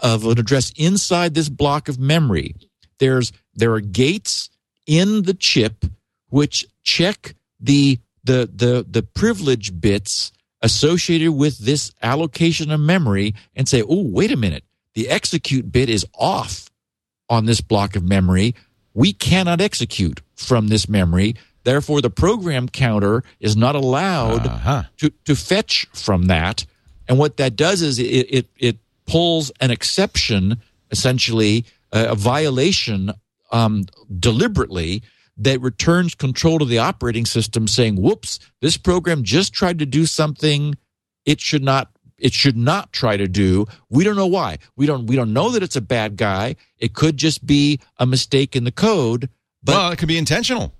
of 0.01 0.25
an 0.25 0.39
address 0.39 0.71
inside 0.75 1.33
this 1.33 1.49
block 1.49 1.87
of 1.87 1.99
memory. 1.99 2.55
There's 2.99 3.31
there 3.53 3.73
are 3.73 3.81
gates 3.81 4.49
in 4.87 5.23
the 5.23 5.33
chip 5.33 5.85
which 6.29 6.65
check 6.83 7.35
the 7.59 7.99
the 8.23 8.49
the 8.53 8.85
the 8.89 9.03
privilege 9.03 9.79
bits 9.79 10.31
associated 10.61 11.31
with 11.31 11.57
this 11.59 11.91
allocation 12.03 12.71
of 12.71 12.79
memory 12.79 13.33
and 13.55 13.67
say, 13.67 13.81
"Oh, 13.81 14.03
wait 14.03 14.31
a 14.31 14.37
minute. 14.37 14.63
The 14.93 15.09
execute 15.09 15.71
bit 15.71 15.89
is 15.89 16.05
off 16.13 16.69
on 17.29 17.45
this 17.45 17.61
block 17.61 17.95
of 17.95 18.03
memory. 18.03 18.53
We 18.93 19.13
cannot 19.13 19.61
execute 19.61 20.21
from 20.35 20.67
this 20.67 20.87
memory. 20.89 21.35
Therefore, 21.63 22.01
the 22.01 22.09
program 22.09 22.67
counter 22.67 23.23
is 23.39 23.55
not 23.55 23.75
allowed 23.75 24.47
Uh-huh. 24.47 24.83
to, 24.97 25.11
to 25.25 25.35
fetch 25.35 25.87
from 25.93 26.23
that. 26.25 26.65
And 27.07 27.17
what 27.17 27.37
that 27.37 27.55
does 27.55 27.81
is 27.81 27.99
it, 27.99 28.03
it, 28.03 28.47
it 28.57 28.77
pulls 29.05 29.51
an 29.61 29.71
exception, 29.71 30.57
essentially 30.89 31.65
a, 31.93 32.07
a 32.09 32.15
violation 32.15 33.11
um, 33.51 33.85
deliberately 34.19 35.03
that 35.43 35.59
returns 35.61 36.15
control 36.15 36.59
to 36.59 36.65
the 36.65 36.77
operating 36.77 37.25
system 37.25 37.67
saying, 37.67 37.95
whoops, 38.01 38.39
this 38.61 38.77
program 38.77 39.23
just 39.23 39.53
tried 39.53 39.79
to 39.79 39.85
do 39.85 40.05
something 40.05 40.75
it 41.25 41.39
should 41.39 41.63
not 41.63 41.89
it 42.17 42.33
should 42.33 42.55
not 42.57 42.93
try 42.93 43.17
to 43.17 43.27
do. 43.27 43.65
We 43.89 44.03
don't 44.03 44.15
know 44.15 44.27
why. 44.27 44.57
We 44.75 44.85
don't 44.85 45.05
we 45.07 45.15
don't 45.15 45.33
know 45.33 45.49
that 45.51 45.63
it's 45.63 45.75
a 45.75 45.81
bad 45.81 46.17
guy. 46.17 46.55
It 46.77 46.93
could 46.93 47.17
just 47.17 47.45
be 47.45 47.79
a 47.97 48.05
mistake 48.05 48.55
in 48.55 48.63
the 48.63 48.71
code. 48.71 49.29
But 49.63 49.75
well, 49.75 49.91
it 49.91 49.97
could 49.97 50.07
be 50.07 50.17
intentional. 50.17 50.73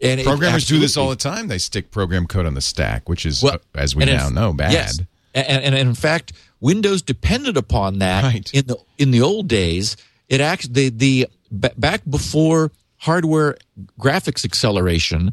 and 0.00 0.20
Programmers 0.22 0.66
do 0.66 0.78
this 0.78 0.96
all 0.96 1.10
the 1.10 1.16
time. 1.16 1.48
They 1.48 1.58
stick 1.58 1.90
program 1.90 2.26
code 2.26 2.46
on 2.46 2.54
the 2.54 2.60
stack, 2.60 3.08
which 3.08 3.24
is, 3.26 3.42
Well, 3.42 3.54
uh, 3.54 3.58
as 3.78 3.94
we 3.96 4.04
now 4.04 4.26
if- 4.28 4.32
know, 4.32 4.52
bad. 4.52 4.72
Yes. 4.72 4.98
And, 5.34 5.46
and, 5.46 5.64
and 5.64 5.88
in 5.88 5.94
fact, 5.94 6.32
Windows 6.60 7.02
depended 7.02 7.56
upon 7.56 7.98
that 8.00 8.24
Right. 8.24 8.50
in 8.52 8.66
the 8.66 8.76
in 8.98 9.10
the 9.12 9.20
old 9.22 9.46
days. 9.48 9.96
It 10.28 10.40
actually 10.40 10.88
the, 10.90 11.28
the 11.50 11.72
back 11.78 12.02
before 12.08 12.72
hardware 12.98 13.56
graphics 13.98 14.44
acceleration, 14.44 15.32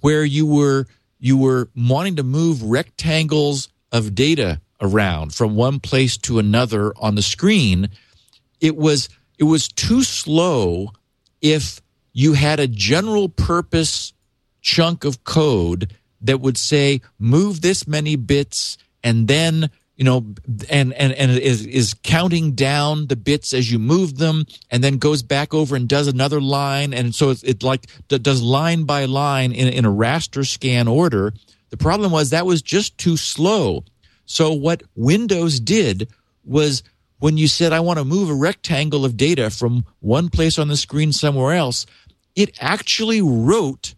where 0.00 0.24
you 0.24 0.46
were 0.46 0.86
you 1.18 1.36
were 1.36 1.68
wanting 1.74 2.16
to 2.16 2.22
move 2.22 2.62
rectangles 2.62 3.68
of 3.90 4.14
data 4.14 4.60
around 4.80 5.34
from 5.34 5.56
one 5.56 5.80
place 5.80 6.16
to 6.18 6.38
another 6.38 6.92
on 6.98 7.14
the 7.14 7.22
screen, 7.22 7.88
it 8.60 8.76
was 8.76 9.08
it 9.38 9.44
was 9.44 9.68
too 9.68 10.02
slow 10.02 10.92
if 11.40 11.80
you 12.12 12.32
had 12.32 12.60
a 12.60 12.66
general 12.66 13.28
purpose 13.28 14.12
chunk 14.60 15.04
of 15.04 15.24
code 15.24 15.94
that 16.20 16.40
would 16.40 16.56
say 16.58 17.00
move 17.18 17.60
this 17.60 17.86
many 17.86 18.16
bits 18.16 18.78
and 19.04 19.28
then 19.28 19.70
you 19.96 20.04
know 20.04 20.24
and 20.68 20.92
and 20.92 21.12
and 21.12 21.30
is 21.32 21.66
is 21.66 21.94
counting 22.02 22.52
down 22.52 23.06
the 23.06 23.16
bits 23.16 23.52
as 23.52 23.70
you 23.72 23.78
move 23.78 24.18
them 24.18 24.44
and 24.70 24.84
then 24.84 24.98
goes 24.98 25.22
back 25.22 25.54
over 25.54 25.74
and 25.74 25.88
does 25.88 26.06
another 26.06 26.40
line. 26.40 26.92
And 26.92 27.14
so 27.14 27.30
it's 27.30 27.42
it 27.42 27.62
like 27.62 27.86
does 28.08 28.42
line 28.42 28.84
by 28.84 29.06
line 29.06 29.52
in, 29.52 29.68
in 29.68 29.84
a 29.84 29.90
raster 29.90 30.46
scan 30.46 30.86
order. 30.86 31.32
The 31.70 31.76
problem 31.76 32.12
was 32.12 32.30
that 32.30 32.46
was 32.46 32.62
just 32.62 32.96
too 32.98 33.16
slow. 33.16 33.84
So 34.26 34.52
what 34.52 34.82
windows 34.94 35.60
did 35.60 36.08
was 36.44 36.82
when 37.18 37.36
you 37.36 37.48
said 37.48 37.72
i 37.72 37.80
want 37.80 37.98
to 37.98 38.04
move 38.04 38.30
a 38.30 38.34
rectangle 38.34 39.04
of 39.04 39.16
data 39.16 39.50
from 39.50 39.84
one 40.00 40.28
place 40.28 40.58
on 40.58 40.68
the 40.68 40.76
screen 40.76 41.12
somewhere 41.12 41.52
else 41.52 41.86
it 42.36 42.56
actually 42.60 43.20
wrote 43.20 43.94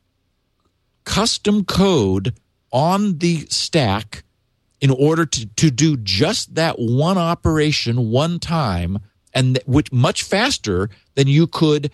custom 1.04 1.64
code 1.64 2.34
on 2.72 3.18
the 3.18 3.46
stack 3.50 4.22
in 4.80 4.90
order 4.90 5.26
to, 5.26 5.46
to 5.46 5.70
do 5.70 5.96
just 5.96 6.54
that 6.54 6.78
one 6.78 7.18
operation 7.18 8.10
one 8.10 8.38
time 8.38 8.98
and 9.34 9.56
th- 9.56 9.66
which 9.66 9.92
much 9.92 10.22
faster 10.22 10.88
than 11.14 11.26
you 11.26 11.46
could 11.46 11.90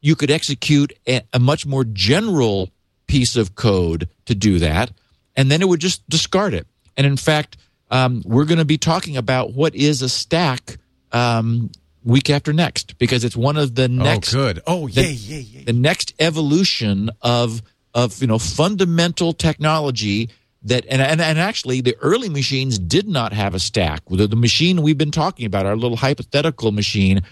you 0.00 0.14
could 0.14 0.30
execute 0.30 0.92
a, 1.06 1.22
a 1.32 1.38
much 1.38 1.66
more 1.66 1.84
general 1.84 2.70
piece 3.06 3.36
of 3.36 3.54
code 3.54 4.08
to 4.26 4.34
do 4.34 4.58
that 4.58 4.90
and 5.36 5.50
then 5.50 5.62
it 5.62 5.68
would 5.68 5.80
just 5.80 6.08
discard 6.08 6.54
it 6.54 6.66
and 6.96 7.06
in 7.06 7.16
fact 7.16 7.56
um, 7.90 8.22
we're 8.26 8.44
going 8.44 8.58
to 8.58 8.66
be 8.66 8.78
talking 8.78 9.16
about 9.16 9.54
what 9.54 9.74
is 9.74 10.02
a 10.02 10.08
stack 10.08 10.76
um, 11.12 11.70
week 12.04 12.30
after 12.30 12.52
next 12.52 12.98
because 12.98 13.24
it's 13.24 13.36
one 13.36 13.56
of 13.56 13.74
the 13.74 13.88
next 13.88 14.34
oh, 14.34 14.38
good. 14.38 14.62
Oh, 14.66 14.88
the- 14.88 15.02
yeah, 15.02 15.36
yeah, 15.36 15.38
yeah. 15.38 15.64
the 15.66 15.72
next 15.72 16.14
evolution 16.18 17.10
of 17.22 17.62
of 17.94 18.20
you 18.20 18.26
know 18.26 18.38
fundamental 18.38 19.32
technology 19.32 20.30
that 20.68 20.84
and 20.88 21.02
and, 21.02 21.20
and 21.20 21.38
actually 21.38 21.80
the 21.80 21.96
early 22.00 22.28
machines 22.28 22.78
did 22.78 23.08
not 23.08 23.32
have 23.32 23.54
a 23.54 23.58
stack. 23.58 24.02
The, 24.08 24.26
the 24.26 24.36
machine 24.36 24.82
we've 24.82 24.98
been 24.98 25.10
talking 25.10 25.46
about 25.46 25.66
our 25.66 25.76
little 25.76 25.96
hypothetical 25.96 26.72
machine 26.72 27.22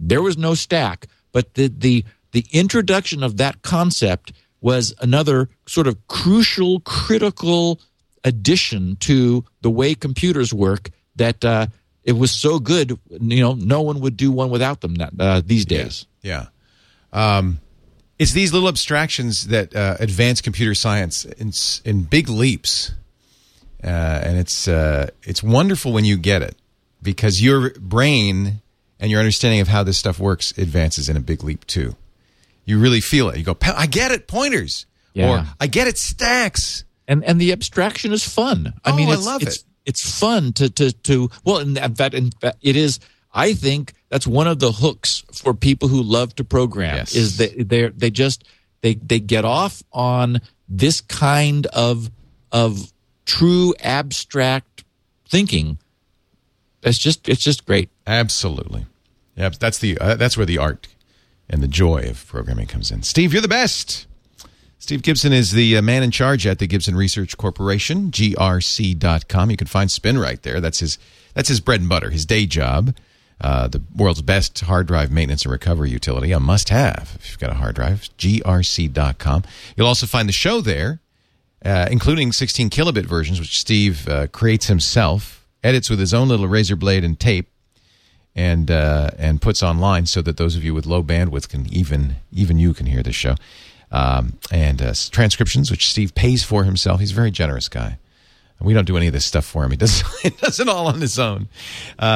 there 0.00 0.22
was 0.22 0.36
no 0.38 0.54
stack 0.54 1.06
but 1.32 1.54
the 1.54 1.68
the 1.68 2.04
the 2.32 2.44
introduction 2.52 3.22
of 3.22 3.36
that 3.36 3.62
concept 3.62 4.32
was 4.60 4.94
another 5.00 5.48
sort 5.66 5.86
of 5.86 6.06
crucial 6.08 6.80
critical 6.80 7.80
addition 8.24 8.96
to 8.96 9.44
the 9.62 9.70
way 9.70 9.94
computers 9.94 10.52
work 10.52 10.90
that 11.16 11.44
uh, 11.44 11.66
it 12.04 12.12
was 12.12 12.30
so 12.30 12.58
good 12.58 12.98
you 13.20 13.40
know 13.40 13.54
no 13.54 13.82
one 13.82 14.00
would 14.00 14.16
do 14.16 14.30
one 14.32 14.50
without 14.50 14.80
them 14.80 14.94
that, 14.96 15.12
uh, 15.18 15.40
these 15.44 15.64
days. 15.64 16.06
Yeah. 16.22 16.46
Um, 17.12 17.60
it's 18.20 18.32
these 18.32 18.52
little 18.52 18.68
abstractions 18.68 19.46
that 19.48 19.74
uh, 19.74 19.96
advance 19.98 20.40
computer 20.40 20.74
science 20.74 21.24
in, 21.24 21.52
in 21.84 22.02
big 22.04 22.28
leaps. 22.28 22.92
Uh, 23.82 23.86
and 23.86 24.38
it's, 24.38 24.68
uh, 24.68 25.08
it's 25.22 25.42
wonderful 25.42 25.90
when 25.92 26.04
you 26.04 26.18
get 26.18 26.42
it 26.42 26.54
because 27.02 27.40
your 27.42 27.70
brain 27.80 28.60
and 29.00 29.10
your 29.10 29.20
understanding 29.20 29.60
of 29.60 29.68
how 29.68 29.82
this 29.82 29.96
stuff 29.98 30.18
works 30.20 30.52
advances 30.58 31.08
in 31.08 31.16
a 31.16 31.20
big 31.20 31.42
leap 31.42 31.66
too. 31.66 31.96
You 32.66 32.78
really 32.78 33.00
feel 33.00 33.30
it. 33.30 33.38
You 33.38 33.42
go, 33.44 33.56
I 33.62 33.86
get 33.86 34.12
it, 34.12 34.28
pointers. 34.28 34.84
Yeah. 35.14 35.30
Or 35.30 35.46
I 35.58 35.66
get 35.66 35.88
it, 35.88 35.96
stacks. 35.98 36.84
and 37.08 37.24
and 37.24 37.40
the 37.40 37.50
abstraction 37.52 38.12
is 38.12 38.22
fun. 38.22 38.74
I 38.84 38.90
Oh, 38.92 38.96
mean, 38.96 39.08
I 39.08 39.16
love 39.16 39.42
it's, 39.42 39.56
it. 39.56 39.64
It's 39.86 40.18
fun 40.20 40.52
to 40.52 40.68
to 40.70 40.92
to 40.92 41.30
well, 41.42 41.58
in 41.58 41.74
fact, 41.96 42.14
in 42.14 42.30
fact, 42.30 42.58
it 42.60 42.76
is. 42.76 43.00
I 43.32 43.54
think 43.54 43.94
that's 44.10 44.26
one 44.26 44.46
of 44.46 44.58
the 44.58 44.70
hooks 44.72 45.24
for 45.32 45.54
people 45.54 45.88
who 45.88 46.02
love 46.02 46.34
to 46.36 46.44
program 46.44 46.96
Yes. 46.96 47.14
is 47.14 47.36
that 47.38 47.68
they 47.68 47.88
they 47.88 48.10
just 48.10 48.44
they 48.82 48.94
they 48.94 49.18
get 49.20 49.44
off 49.44 49.82
on 49.92 50.40
this 50.68 51.00
kind 51.00 51.66
of 51.68 52.10
of 52.52 52.92
true 53.26 53.74
abstract 53.80 54.84
thinking. 55.28 55.78
that's 56.82 56.98
just 56.98 57.28
it's 57.28 57.42
just 57.42 57.64
great. 57.66 57.88
Absolutely. 58.06 58.86
Yep, 59.36 59.54
that's 59.56 59.78
the 59.78 59.96
uh, 59.98 60.16
that's 60.16 60.36
where 60.36 60.46
the 60.46 60.58
art 60.58 60.88
and 61.48 61.62
the 61.62 61.68
joy 61.68 62.06
of 62.08 62.26
programming 62.26 62.66
comes 62.66 62.90
in. 62.90 63.02
Steve, 63.02 63.32
you're 63.32 63.40
the 63.42 63.48
best. 63.48 64.06
Steve 64.78 65.02
Gibson 65.02 65.32
is 65.32 65.52
the 65.52 65.76
uh, 65.76 65.82
man 65.82 66.02
in 66.02 66.10
charge 66.10 66.46
at 66.46 66.58
the 66.58 66.66
Gibson 66.66 66.96
Research 66.96 67.36
Corporation, 67.36 68.10
grc.com. 68.10 69.50
You 69.50 69.56
can 69.56 69.66
find 69.66 69.90
SpinRite 69.90 70.42
there. 70.42 70.60
That's 70.60 70.80
his 70.80 70.98
that's 71.34 71.48
his 71.48 71.60
bread 71.60 71.80
and 71.80 71.88
butter, 71.88 72.10
his 72.10 72.24
day 72.26 72.46
job. 72.46 72.96
Uh, 73.40 73.68
the 73.68 73.82
world's 73.96 74.20
best 74.20 74.60
hard 74.60 74.86
drive 74.86 75.10
maintenance 75.10 75.44
and 75.44 75.52
recovery 75.52 75.88
utility, 75.90 76.30
a 76.30 76.38
must 76.38 76.68
have 76.68 77.16
if 77.18 77.30
you've 77.30 77.38
got 77.38 77.50
a 77.50 77.54
hard 77.54 77.74
drive, 77.74 78.08
grc.com. 78.18 79.44
You'll 79.76 79.86
also 79.86 80.06
find 80.06 80.28
the 80.28 80.32
show 80.32 80.60
there, 80.60 81.00
uh, 81.64 81.88
including 81.90 82.32
16 82.32 82.68
kilobit 82.68 83.06
versions, 83.06 83.40
which 83.40 83.58
Steve 83.58 84.06
uh, 84.08 84.26
creates 84.26 84.66
himself, 84.66 85.46
edits 85.64 85.88
with 85.88 85.98
his 85.98 86.12
own 86.12 86.28
little 86.28 86.48
razor 86.48 86.76
blade 86.76 87.02
and 87.02 87.18
tape, 87.18 87.48
and 88.36 88.70
uh, 88.70 89.10
and 89.18 89.40
puts 89.40 89.62
online 89.62 90.06
so 90.06 90.20
that 90.22 90.36
those 90.36 90.54
of 90.54 90.62
you 90.62 90.74
with 90.74 90.86
low 90.86 91.02
bandwidth 91.02 91.48
can 91.48 91.66
even 91.72 92.16
even 92.32 92.58
you 92.58 92.74
can 92.74 92.86
hear 92.86 93.02
the 93.02 93.12
show. 93.12 93.36
Um, 93.90 94.34
and 94.52 94.80
uh, 94.80 94.92
transcriptions, 95.10 95.70
which 95.70 95.88
Steve 95.88 96.14
pays 96.14 96.44
for 96.44 96.62
himself. 96.64 97.00
He's 97.00 97.10
a 97.10 97.14
very 97.14 97.32
generous 97.32 97.68
guy. 97.68 97.98
We 98.60 98.74
don't 98.74 98.84
do 98.84 98.96
any 98.98 99.06
of 99.06 99.14
this 99.14 99.24
stuff 99.24 99.46
for 99.46 99.64
him. 99.64 99.70
He 99.70 99.76
does, 99.78 100.02
he 100.22 100.28
does 100.30 100.60
it 100.60 100.68
all 100.68 100.86
on 100.86 101.00
his 101.00 101.18
own. 101.18 101.48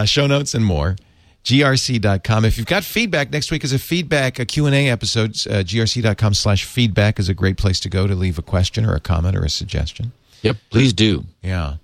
Show 0.05 0.27
notes 0.27 0.55
and 0.55 0.65
more. 0.65 0.97
grc.com. 1.45 2.45
If 2.45 2.57
you've 2.57 2.67
got 2.67 2.85
feedback, 2.85 3.31
next 3.31 3.51
week 3.51 3.65
is 3.65 3.73
a 3.73 3.79
feedback, 3.79 4.39
a 4.39 4.47
Q&A 4.47 4.89
episode. 4.89 5.31
Uh, 5.47 5.63
grc.com 5.63 6.35
slash 6.35 6.65
feedback 6.65 7.19
is 7.19 7.29
a 7.29 7.35
great 7.35 7.59
place 7.59 7.81
to 7.81 7.89
go 7.89 8.07
to 8.07 8.15
leave 8.15 8.39
a 8.39 8.43
question 8.43 8.87
or 8.87 8.95
a 8.95 9.01
comment 9.01 9.37
or 9.37 9.45
a 9.45 9.51
suggestion. 9.51 10.13
Yep, 10.43 10.57
please 10.71 10.93
do. 10.93 11.25
Yeah. 11.43 11.77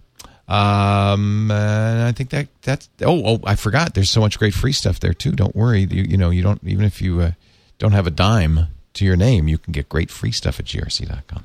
Um, 0.49 1.51
uh, 1.51 2.09
I 2.09 2.13
think 2.13 2.31
that 2.31 2.49
that's. 2.63 2.89
Oh, 3.03 3.23
oh, 3.25 3.41
I 3.45 3.55
forgot. 3.55 3.95
There's 3.95 4.11
so 4.11 4.21
much 4.21 4.39
great 4.39 4.53
free 4.53 4.73
stuff 4.73 4.99
there 4.99 5.15
too. 5.15 5.33
Don't 5.33 5.55
worry. 5.55 5.83
You, 5.83 6.03
you 6.03 6.17
know, 6.17 6.31
you 6.31 6.43
don't 6.43 6.61
even 6.65 6.85
if 6.85 7.01
you 7.01 7.21
uh, 7.21 7.33
don't 7.79 7.93
have 7.93 8.07
a 8.07 8.11
dime 8.11 8.67
to 8.95 9.05
your 9.05 9.17
name, 9.17 9.47
you 9.47 9.59
can 9.59 9.73
get 9.73 9.89
great 9.89 10.11
free 10.11 10.33
stuff 10.33 10.59
at 10.59 10.67
grc.com. 10.67 11.45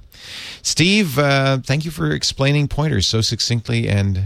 Steve, 0.64 1.20
uh, 1.20 1.60
thank 1.60 1.86
you 1.86 1.92
for 1.92 2.12
explaining 2.12 2.68
pointers 2.68 3.06
so 3.06 3.22
succinctly 3.22 3.88
and 3.88 4.24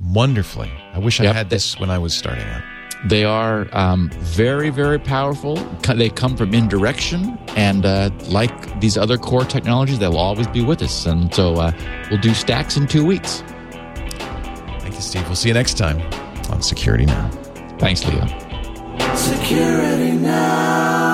wonderfully. 0.00 0.72
I 0.92 0.98
wish 0.98 1.20
I 1.20 1.32
had 1.32 1.48
this 1.48 1.78
when 1.78 1.90
I 1.90 1.98
was 1.98 2.12
starting 2.12 2.44
out. 2.44 2.75
They 3.04 3.24
are 3.24 3.68
um, 3.72 4.10
very, 4.10 4.70
very 4.70 4.98
powerful. 4.98 5.56
They 5.94 6.08
come 6.08 6.36
from 6.36 6.54
indirection, 6.54 7.38
and 7.56 7.84
uh, 7.84 8.10
like 8.28 8.80
these 8.80 8.96
other 8.96 9.18
core 9.18 9.44
technologies, 9.44 9.98
they'll 9.98 10.16
always 10.16 10.46
be 10.48 10.62
with 10.62 10.82
us. 10.82 11.06
And 11.06 11.32
so 11.32 11.54
uh, 11.54 11.72
we'll 12.10 12.20
do 12.20 12.34
stacks 12.34 12.76
in 12.76 12.86
two 12.86 13.04
weeks. 13.04 13.42
Thank 14.80 14.94
you, 14.94 15.00
Steve. 15.00 15.26
We'll 15.26 15.36
see 15.36 15.48
you 15.48 15.54
next 15.54 15.76
time 15.76 16.00
on 16.50 16.62
Security 16.62 17.06
Now. 17.06 17.30
Thanks, 17.78 18.04
Leo. 18.06 18.26
Security 19.14 20.12
now. 20.12 21.05